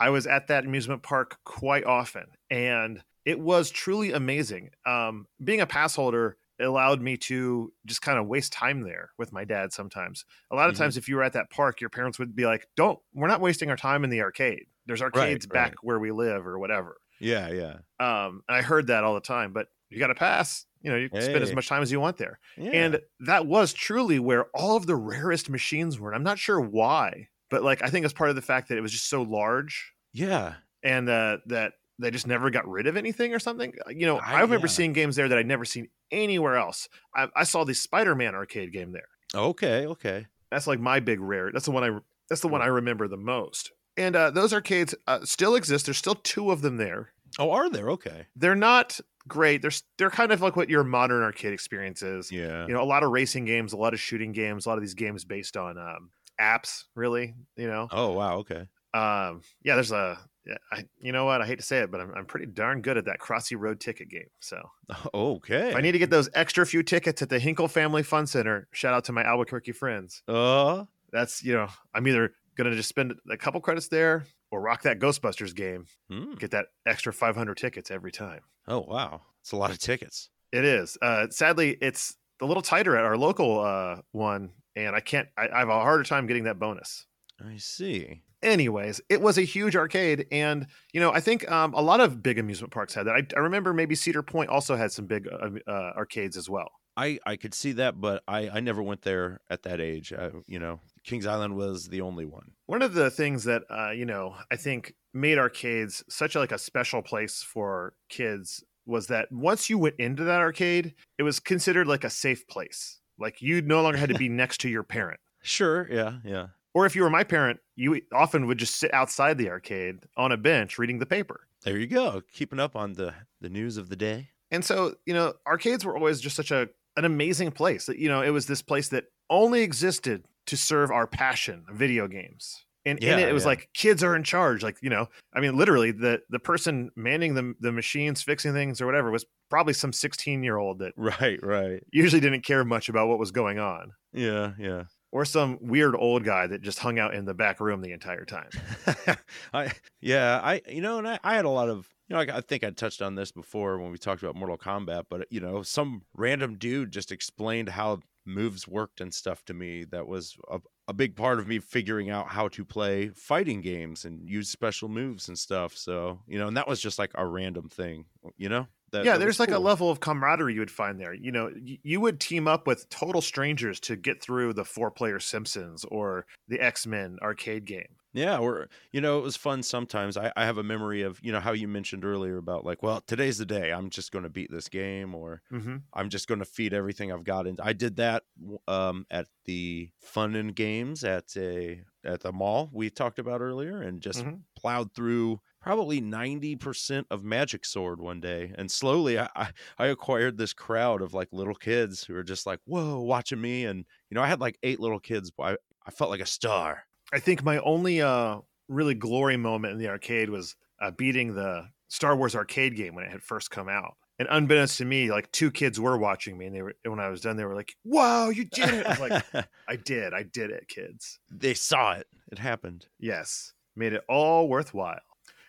I 0.00 0.10
was 0.10 0.26
at 0.26 0.46
that 0.48 0.64
amusement 0.64 1.02
park 1.02 1.38
quite 1.44 1.84
often, 1.84 2.26
and 2.50 3.02
it 3.24 3.38
was 3.40 3.70
truly 3.70 4.12
amazing. 4.12 4.70
Um, 4.86 5.26
being 5.42 5.60
a 5.60 5.66
pass 5.66 5.94
holder, 5.96 6.38
allowed 6.58 7.02
me 7.02 7.18
to 7.18 7.70
just 7.84 8.00
kind 8.00 8.18
of 8.18 8.26
waste 8.26 8.50
time 8.54 8.80
there 8.80 9.10
with 9.18 9.30
my 9.30 9.44
dad 9.44 9.74
sometimes. 9.74 10.24
A 10.50 10.56
lot 10.56 10.70
of 10.70 10.74
Mhm. 10.74 10.78
times 10.78 10.96
if 10.96 11.06
you 11.06 11.16
were 11.16 11.22
at 11.22 11.34
that 11.34 11.50
park, 11.50 11.82
your 11.82 11.90
parents 11.90 12.18
would 12.18 12.34
be 12.34 12.46
like, 12.46 12.66
"Don't, 12.76 12.98
we're 13.12 13.28
not 13.28 13.42
wasting 13.42 13.68
our 13.68 13.76
time 13.76 14.04
in 14.04 14.08
the 14.10 14.22
arcade. 14.22 14.64
There's 14.86 15.02
arcades 15.02 15.46
back 15.46 15.70
right. 15.70 15.76
where 15.82 15.98
we 15.98 16.12
live 16.12 16.46
or 16.46 16.58
whatever." 16.58 16.96
Yeah, 17.20 17.48
yeah. 17.50 17.76
Um, 17.98 18.42
and 18.48 18.56
I 18.56 18.62
heard 18.62 18.88
that 18.88 19.04
all 19.04 19.14
the 19.14 19.20
time, 19.20 19.52
but 19.52 19.68
you 19.90 19.98
got 19.98 20.08
to 20.08 20.14
pass. 20.14 20.66
You 20.82 20.90
know, 20.92 20.98
you 20.98 21.08
can 21.08 21.22
spend 21.22 21.42
as 21.42 21.52
much 21.52 21.68
time 21.68 21.82
as 21.82 21.90
you 21.90 21.98
want 21.98 22.16
there. 22.16 22.38
Yeah. 22.56 22.70
And 22.70 23.00
that 23.20 23.46
was 23.46 23.72
truly 23.72 24.18
where 24.18 24.44
all 24.54 24.76
of 24.76 24.86
the 24.86 24.94
rarest 24.94 25.50
machines 25.50 25.98
were. 25.98 26.10
And 26.10 26.16
I'm 26.16 26.22
not 26.22 26.38
sure 26.38 26.60
why, 26.60 27.28
but 27.50 27.62
like 27.64 27.82
I 27.82 27.88
think 27.88 28.04
it's 28.04 28.14
part 28.14 28.30
of 28.30 28.36
the 28.36 28.42
fact 28.42 28.68
that 28.68 28.78
it 28.78 28.82
was 28.82 28.92
just 28.92 29.08
so 29.08 29.22
large 29.22 29.92
yeah. 30.12 30.54
and 30.84 31.08
uh, 31.08 31.38
that 31.46 31.72
they 31.98 32.10
just 32.10 32.26
never 32.26 32.50
got 32.50 32.68
rid 32.68 32.86
of 32.86 32.96
anything 32.96 33.34
or 33.34 33.40
something. 33.40 33.72
Uh, 33.84 33.90
You 33.90 34.06
know, 34.06 34.18
I, 34.18 34.34
I- 34.34 34.40
remember 34.42 34.66
yeah. 34.68 34.72
seeing 34.72 34.92
games 34.92 35.16
there 35.16 35.28
that 35.28 35.38
I'd 35.38 35.46
never 35.46 35.64
seen 35.64 35.88
anywhere 36.12 36.56
else. 36.56 36.88
I, 37.14 37.28
I 37.34 37.44
saw 37.44 37.64
the 37.64 37.74
Spider-Man 37.74 38.34
arcade 38.34 38.72
game 38.72 38.92
there. 38.92 39.08
Okay, 39.34 39.86
okay. 39.86 40.26
That's 40.50 40.68
like 40.68 40.78
my 40.78 41.00
big 41.00 41.20
rare. 41.20 41.50
That's 41.52 41.64
the 41.64 41.72
one 41.72 41.82
I. 41.82 41.98
That's 42.28 42.42
the 42.42 42.48
one 42.48 42.62
I 42.62 42.66
remember 42.66 43.08
the 43.08 43.16
most. 43.16 43.72
And 43.96 44.14
uh, 44.16 44.30
those 44.30 44.52
arcades 44.52 44.94
uh, 45.06 45.20
still 45.24 45.54
exist. 45.54 45.86
There's 45.86 45.96
still 45.98 46.16
two 46.16 46.50
of 46.50 46.60
them 46.62 46.76
there. 46.76 47.12
Oh, 47.38 47.50
are 47.50 47.68
there? 47.70 47.90
Okay. 47.90 48.26
They're 48.36 48.54
not 48.54 48.98
great. 49.28 49.62
They're 49.62 49.70
they're 49.98 50.10
kind 50.10 50.32
of 50.32 50.40
like 50.40 50.56
what 50.56 50.68
your 50.70 50.84
modern 50.84 51.22
arcade 51.22 51.52
experience 51.52 52.02
is. 52.02 52.30
Yeah. 52.30 52.66
You 52.66 52.74
know, 52.74 52.82
a 52.82 52.84
lot 52.84 53.02
of 53.02 53.10
racing 53.10 53.44
games, 53.46 53.72
a 53.72 53.76
lot 53.76 53.94
of 53.94 54.00
shooting 54.00 54.32
games, 54.32 54.66
a 54.66 54.68
lot 54.68 54.78
of 54.78 54.82
these 54.82 54.94
games 54.94 55.24
based 55.24 55.56
on 55.56 55.78
um, 55.78 56.10
apps. 56.40 56.84
Really, 56.94 57.34
you 57.56 57.66
know. 57.68 57.88
Oh, 57.90 58.12
wow. 58.12 58.36
Okay. 58.38 58.66
Um, 58.94 59.42
yeah, 59.62 59.74
there's 59.74 59.92
a. 59.92 60.18
yeah, 60.46 60.56
you 60.98 61.12
know 61.12 61.24
what? 61.26 61.42
I 61.42 61.46
hate 61.46 61.58
to 61.58 61.64
say 61.64 61.78
it, 61.80 61.90
but 61.90 62.00
I'm, 62.00 62.12
I'm 62.14 62.24
pretty 62.24 62.46
darn 62.46 62.80
good 62.80 62.96
at 62.96 63.04
that 63.06 63.18
Crossy 63.18 63.56
Road 63.58 63.80
ticket 63.80 64.08
game. 64.08 64.28
So 64.40 64.58
Okay. 65.14 65.70
if 65.70 65.76
I 65.76 65.80
need 65.82 65.92
to 65.92 65.98
get 65.98 66.08
those 66.10 66.30
extra 66.34 66.64
few 66.64 66.82
tickets 66.82 67.20
at 67.20 67.28
the 67.28 67.38
Hinkle 67.38 67.68
Family 67.68 68.02
Fun 68.02 68.26
Center, 68.26 68.68
shout 68.72 68.94
out 68.94 69.04
to 69.04 69.12
my 69.12 69.22
Albuquerque 69.24 69.72
friends. 69.72 70.22
uh, 70.28 70.84
That's 71.12 71.42
you 71.44 71.52
know, 71.54 71.68
I'm 71.94 72.06
either 72.08 72.32
gonna 72.56 72.74
just 72.74 72.88
spend 72.88 73.14
a 73.30 73.36
couple 73.36 73.60
credits 73.60 73.88
there 73.88 74.24
or 74.50 74.60
rock 74.60 74.82
that 74.82 74.98
Ghostbusters 74.98 75.54
game, 75.54 75.86
hmm. 76.10 76.34
get 76.34 76.50
that 76.52 76.66
extra 76.86 77.12
500 77.12 77.56
tickets 77.56 77.90
every 77.90 78.12
time. 78.12 78.40
Oh, 78.68 78.80
wow. 78.80 79.22
It's 79.42 79.52
a 79.52 79.56
lot 79.56 79.70
of 79.70 79.78
tickets. 79.78 80.30
It 80.52 80.64
is. 80.64 80.96
Uh, 81.02 81.26
sadly, 81.30 81.76
it's 81.80 82.16
a 82.40 82.46
little 82.46 82.62
tighter 82.62 82.96
at 82.96 83.04
our 83.04 83.16
local 83.16 83.60
uh, 83.60 83.96
one, 84.12 84.52
and 84.74 84.94
I 84.94 85.00
can't. 85.00 85.28
I, 85.36 85.48
I 85.48 85.58
have 85.60 85.68
a 85.68 85.72
harder 85.72 86.04
time 86.04 86.26
getting 86.26 86.44
that 86.44 86.58
bonus. 86.58 87.06
I 87.44 87.56
see. 87.58 88.22
anyways, 88.42 89.00
it 89.08 89.20
was 89.20 89.38
a 89.38 89.42
huge 89.42 89.76
arcade, 89.76 90.26
and 90.30 90.66
you 90.92 91.00
know, 91.00 91.12
I 91.12 91.20
think 91.20 91.50
um, 91.50 91.74
a 91.74 91.82
lot 91.82 92.00
of 92.00 92.22
big 92.22 92.38
amusement 92.38 92.72
parks 92.72 92.94
had 92.94 93.06
that. 93.06 93.14
I, 93.14 93.22
I 93.36 93.40
remember 93.40 93.72
maybe 93.72 93.94
Cedar 93.94 94.22
Point 94.22 94.50
also 94.50 94.76
had 94.76 94.92
some 94.92 95.06
big 95.06 95.28
uh, 95.28 95.50
uh, 95.66 95.92
arcades 95.96 96.36
as 96.36 96.48
well. 96.48 96.70
I, 96.96 97.18
I 97.26 97.36
could 97.36 97.54
see 97.54 97.72
that, 97.72 98.00
but 98.00 98.22
I, 98.26 98.48
I 98.48 98.60
never 98.60 98.82
went 98.82 99.02
there 99.02 99.40
at 99.50 99.62
that 99.64 99.80
age. 99.80 100.12
I, 100.12 100.30
you 100.46 100.58
know, 100.58 100.80
Kings 101.04 101.26
Island 101.26 101.56
was 101.56 101.88
the 101.88 102.00
only 102.00 102.24
one. 102.24 102.52
One 102.66 102.82
of 102.82 102.94
the 102.94 103.10
things 103.10 103.44
that 103.44 103.62
uh, 103.70 103.90
you 103.90 104.06
know 104.06 104.36
I 104.50 104.56
think 104.56 104.94
made 105.12 105.38
arcades 105.38 106.04
such 106.08 106.34
a, 106.34 106.38
like 106.38 106.52
a 106.52 106.58
special 106.58 107.02
place 107.02 107.42
for 107.42 107.94
kids 108.08 108.64
was 108.86 109.08
that 109.08 109.30
once 109.32 109.68
you 109.68 109.78
went 109.78 109.96
into 109.98 110.24
that 110.24 110.40
arcade, 110.40 110.94
it 111.18 111.22
was 111.22 111.40
considered 111.40 111.86
like 111.86 112.04
a 112.04 112.10
safe 112.10 112.46
place. 112.48 113.00
Like 113.18 113.42
you 113.42 113.60
no 113.62 113.82
longer 113.82 113.98
had 113.98 114.10
to 114.10 114.14
be 114.14 114.28
next 114.28 114.60
to 114.62 114.68
your 114.68 114.84
parent. 114.84 115.20
Sure. 115.42 115.88
Yeah. 115.90 116.18
Yeah. 116.24 116.46
Or 116.74 116.86
if 116.86 116.94
you 116.94 117.02
were 117.02 117.10
my 117.10 117.24
parent, 117.24 117.58
you 117.74 118.00
often 118.12 118.46
would 118.46 118.58
just 118.58 118.76
sit 118.76 118.92
outside 118.92 119.38
the 119.38 119.48
arcade 119.48 120.00
on 120.16 120.30
a 120.30 120.36
bench 120.36 120.78
reading 120.78 120.98
the 120.98 121.06
paper. 121.06 121.48
There 121.62 121.78
you 121.78 121.86
go. 121.86 122.22
Keeping 122.32 122.60
up 122.60 122.76
on 122.76 122.92
the, 122.92 123.14
the 123.40 123.48
news 123.48 123.76
of 123.76 123.88
the 123.88 123.96
day. 123.96 124.28
And 124.50 124.64
so, 124.64 124.94
you 125.06 125.14
know, 125.14 125.34
arcades 125.46 125.84
were 125.84 125.96
always 125.96 126.20
just 126.20 126.36
such 126.36 126.50
a 126.50 126.68
an 126.96 127.04
amazing 127.04 127.52
place. 127.52 127.86
That 127.86 127.98
you 127.98 128.08
know, 128.08 128.22
it 128.22 128.30
was 128.30 128.46
this 128.46 128.62
place 128.62 128.88
that 128.88 129.04
only 129.30 129.62
existed 129.62 130.24
to 130.46 130.56
serve 130.56 130.90
our 130.90 131.06
passion, 131.06 131.64
video 131.72 132.06
games. 132.08 132.64
And 132.84 133.00
in 133.00 133.18
it, 133.18 133.28
it 133.28 133.32
was 133.32 133.42
yeah. 133.42 133.48
like 133.48 133.68
kids 133.74 134.04
are 134.04 134.14
in 134.14 134.22
charge. 134.22 134.62
Like, 134.62 134.76
you 134.80 134.90
know, 134.90 135.08
I 135.34 135.40
mean, 135.40 135.56
literally 135.56 135.90
the 135.90 136.20
the 136.30 136.38
person 136.38 136.90
manning 136.94 137.34
the 137.34 137.52
the 137.58 137.72
machines, 137.72 138.22
fixing 138.22 138.52
things 138.52 138.80
or 138.80 138.86
whatever 138.86 139.10
was 139.10 139.26
probably 139.50 139.72
some 139.72 139.92
16 139.92 140.44
year 140.44 140.56
old 140.56 140.78
that 140.78 140.92
Right. 140.96 141.40
Right. 141.42 141.82
usually 141.92 142.20
didn't 142.20 142.44
care 142.44 142.64
much 142.64 142.88
about 142.88 143.08
what 143.08 143.18
was 143.18 143.32
going 143.32 143.58
on. 143.58 143.90
Yeah. 144.12 144.52
Yeah. 144.56 144.84
Or 145.16 145.24
some 145.24 145.56
weird 145.62 145.96
old 145.96 146.24
guy 146.24 146.46
that 146.46 146.60
just 146.60 146.78
hung 146.78 146.98
out 146.98 147.14
in 147.14 147.24
the 147.24 147.32
back 147.32 147.58
room 147.58 147.80
the 147.80 147.92
entire 147.92 148.26
time. 148.26 148.50
I 149.54 149.72
yeah, 149.98 150.42
I 150.44 150.60
you 150.68 150.82
know, 150.82 150.98
and 150.98 151.08
I, 151.08 151.18
I 151.24 151.36
had 151.36 151.46
a 151.46 151.48
lot 151.48 151.70
of 151.70 151.88
you 152.06 152.14
know, 152.14 152.20
I, 152.20 152.36
I 152.36 152.40
think 152.42 152.62
I 152.62 152.68
touched 152.68 153.00
on 153.00 153.14
this 153.14 153.32
before 153.32 153.78
when 153.78 153.90
we 153.90 153.96
talked 153.96 154.22
about 154.22 154.36
Mortal 154.36 154.58
Kombat, 154.58 155.04
but 155.08 155.26
you 155.30 155.40
know, 155.40 155.62
some 155.62 156.02
random 156.14 156.58
dude 156.58 156.90
just 156.90 157.12
explained 157.12 157.70
how 157.70 158.00
moves 158.26 158.68
worked 158.68 159.00
and 159.00 159.14
stuff 159.14 159.42
to 159.46 159.54
me. 159.54 159.84
That 159.84 160.06
was 160.06 160.36
a, 160.50 160.60
a 160.86 160.92
big 160.92 161.16
part 161.16 161.38
of 161.38 161.48
me 161.48 161.60
figuring 161.60 162.10
out 162.10 162.28
how 162.28 162.48
to 162.48 162.62
play 162.62 163.08
fighting 163.08 163.62
games 163.62 164.04
and 164.04 164.28
use 164.28 164.50
special 164.50 164.90
moves 164.90 165.28
and 165.28 165.38
stuff. 165.38 165.74
So 165.78 166.20
you 166.26 166.38
know, 166.38 166.48
and 166.48 166.58
that 166.58 166.68
was 166.68 166.78
just 166.78 166.98
like 166.98 167.12
a 167.14 167.26
random 167.26 167.70
thing, 167.70 168.04
you 168.36 168.50
know. 168.50 168.66
That, 168.92 169.04
yeah, 169.04 169.12
that 169.14 169.18
there's 169.18 169.38
was 169.38 169.40
like 169.40 169.50
a 169.50 169.58
level 169.58 169.90
of 169.90 170.00
camaraderie 170.00 170.54
you 170.54 170.60
would 170.60 170.70
find 170.70 171.00
there. 171.00 171.12
You 171.12 171.32
know, 171.32 171.50
y- 171.54 171.78
you 171.82 172.00
would 172.00 172.20
team 172.20 172.46
up 172.46 172.66
with 172.66 172.88
total 172.88 173.20
strangers 173.20 173.80
to 173.80 173.96
get 173.96 174.22
through 174.22 174.52
the 174.54 174.64
four 174.64 174.90
player 174.90 175.18
Simpsons 175.20 175.84
or 175.84 176.26
the 176.48 176.60
X 176.60 176.86
Men 176.86 177.18
arcade 177.22 177.64
game. 177.64 177.96
Yeah, 178.12 178.38
or 178.38 178.70
you 178.92 179.02
know, 179.02 179.18
it 179.18 179.22
was 179.22 179.36
fun 179.36 179.62
sometimes. 179.62 180.16
I, 180.16 180.32
I 180.36 180.46
have 180.46 180.56
a 180.56 180.62
memory 180.62 181.02
of, 181.02 181.18
you 181.22 181.32
know, 181.32 181.40
how 181.40 181.52
you 181.52 181.68
mentioned 181.68 182.02
earlier 182.02 182.38
about 182.38 182.64
like, 182.64 182.82
well, 182.82 183.02
today's 183.02 183.36
the 183.36 183.44
day. 183.44 183.72
I'm 183.72 183.90
just 183.90 184.10
going 184.10 184.22
to 184.22 184.30
beat 184.30 184.50
this 184.50 184.68
game, 184.70 185.14
or 185.14 185.42
Mm-hmm. 185.52 185.76
I'm 185.92 186.08
just 186.08 186.26
going 186.26 186.38
to 186.38 186.46
feed 186.46 186.72
everything 186.72 187.12
I've 187.12 187.24
got. 187.24 187.46
And 187.46 187.60
I 187.60 187.74
did 187.74 187.96
that 187.96 188.22
um, 188.68 189.04
at 189.10 189.26
the 189.44 189.90
Fun 190.00 190.34
and 190.34 190.54
Games 190.54 191.04
at 191.04 191.36
a 191.36 191.82
at 192.04 192.20
the 192.20 192.32
mall 192.32 192.70
we 192.72 192.88
talked 192.88 193.18
about 193.18 193.42
earlier, 193.42 193.82
and 193.82 194.00
just 194.00 194.24
Mhm. 194.24 194.40
plowed 194.56 194.94
through 194.94 195.40
probably 195.66 196.00
90% 196.00 197.06
of 197.10 197.24
Magic 197.24 197.64
Sword 197.64 198.00
one 198.00 198.20
day. 198.20 198.52
And 198.56 198.70
slowly 198.70 199.18
I, 199.18 199.28
I, 199.76 199.86
acquired 199.88 200.38
this 200.38 200.52
crowd 200.52 201.02
of 201.02 201.12
like 201.12 201.26
little 201.32 201.56
kids 201.56 202.04
who 202.04 202.14
were 202.14 202.22
just 202.22 202.46
like, 202.46 202.60
whoa, 202.66 203.00
watching 203.00 203.40
me. 203.40 203.64
And, 203.64 203.84
you 204.08 204.14
know, 204.14 204.22
I 204.22 204.28
had 204.28 204.40
like 204.40 204.60
eight 204.62 204.78
little 204.78 205.00
kids, 205.00 205.32
but 205.32 205.42
I, 205.42 205.56
I 205.84 205.90
felt 205.90 206.10
like 206.10 206.20
a 206.20 206.26
star. 206.26 206.84
I 207.12 207.18
think 207.18 207.42
my 207.42 207.58
only 207.58 208.00
uh, 208.00 208.38
really 208.68 208.94
glory 208.94 209.36
moment 209.36 209.72
in 209.72 209.78
the 209.80 209.88
arcade 209.88 210.30
was 210.30 210.54
uh, 210.80 210.92
beating 210.92 211.34
the 211.34 211.66
Star 211.88 212.14
Wars 212.14 212.36
arcade 212.36 212.76
game 212.76 212.94
when 212.94 213.04
it 213.04 213.10
had 213.10 213.24
first 213.24 213.50
come 213.50 213.68
out. 213.68 213.96
And 214.20 214.28
unbeknownst 214.30 214.78
to 214.78 214.84
me, 214.84 215.10
like 215.10 215.32
two 215.32 215.50
kids 215.50 215.80
were 215.80 215.98
watching 215.98 216.38
me, 216.38 216.46
and 216.46 216.54
they 216.54 216.62
were 216.62 216.74
when 216.86 217.00
I 217.00 217.10
was 217.10 217.20
done, 217.20 217.36
they 217.36 217.44
were 217.44 217.54
like, 217.54 217.76
"Whoa, 217.82 218.30
you 218.30 218.46
did 218.46 218.70
it!" 218.70 218.86
I 218.86 218.88
was 218.88 218.98
like, 218.98 219.24
"I 219.68 219.76
did, 219.76 220.14
I 220.14 220.22
did 220.22 220.50
it, 220.50 220.68
kids." 220.68 221.18
they 221.30 221.52
saw 221.52 221.92
it. 221.92 222.06
It 222.32 222.38
happened. 222.38 222.86
Yes, 222.98 223.52
made 223.76 223.92
it 223.92 224.02
all 224.08 224.48
worthwhile. 224.48 225.00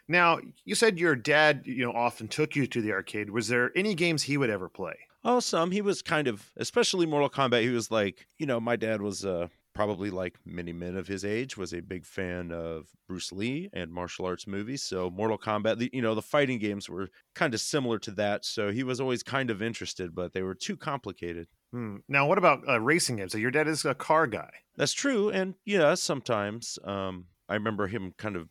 Now, 0.08 0.40
you 0.64 0.76
said 0.76 1.00
your 1.00 1.16
dad, 1.16 1.64
you 1.66 1.86
know, 1.86 1.92
often 1.92 2.28
took 2.28 2.56
you 2.56 2.68
to 2.68 2.82
the 2.82 2.92
arcade. 2.92 3.30
Was 3.30 3.48
there 3.48 3.72
any 3.76 3.94
games 3.94 4.24
he 4.24 4.38
would 4.38 4.50
ever 4.50 4.70
play? 4.70 4.96
Oh, 5.24 5.40
some. 5.40 5.72
He 5.72 5.82
was 5.82 6.02
kind 6.02 6.28
of, 6.28 6.52
especially 6.58 7.06
Mortal 7.06 7.30
Kombat. 7.30 7.62
He 7.62 7.70
was 7.70 7.92
like, 7.92 8.28
you 8.38 8.46
know, 8.46 8.60
my 8.60 8.78
dad 8.78 9.02
was 9.02 9.26
uh, 9.26 9.48
probably 9.74 10.10
like 10.10 10.36
many 10.46 10.72
men 10.72 10.96
of 10.96 11.08
his 11.08 11.26
age, 11.26 11.58
was 11.58 11.74
a 11.74 11.82
big 11.82 12.06
fan 12.06 12.52
of 12.52 12.88
Bruce 13.08 13.32
Lee 13.32 13.70
and 13.74 13.92
martial 13.92 14.26
arts 14.26 14.48
movies. 14.48 14.84
So 14.84 15.10
Mortal 15.10 15.38
Kombat, 15.38 15.80
the, 15.80 15.90
you 15.92 16.02
know, 16.02 16.16
the 16.16 16.22
fighting 16.22 16.60
games 16.60 16.90
were 16.90 17.10
kind 17.36 17.54
of 17.54 17.60
similar 17.60 18.00
to 18.00 18.12
that. 18.12 18.46
So 18.46 18.72
he 18.72 18.84
was 18.84 19.02
always 19.02 19.24
kind 19.24 19.50
of 19.50 19.62
interested, 19.62 20.16
but 20.16 20.34
they 20.34 20.42
were 20.42 20.56
too 20.56 20.78
complicated. 20.78 21.48
Hmm. 21.72 21.98
Now, 22.08 22.26
what 22.26 22.38
about 22.38 22.68
uh, 22.68 22.80
racing 22.80 23.18
games? 23.18 23.34
So 23.34 23.38
your 23.38 23.52
dad 23.52 23.68
is 23.68 23.84
a 23.84 23.94
car 23.94 24.28
guy. 24.28 24.50
That's 24.78 24.94
true, 24.94 25.30
and 25.30 25.56
yeah, 25.66 25.96
sometimes. 25.96 26.80
Um, 26.84 27.26
I 27.50 27.56
remember 27.56 27.88
him 27.88 28.14
kind 28.18 28.36
of. 28.36 28.50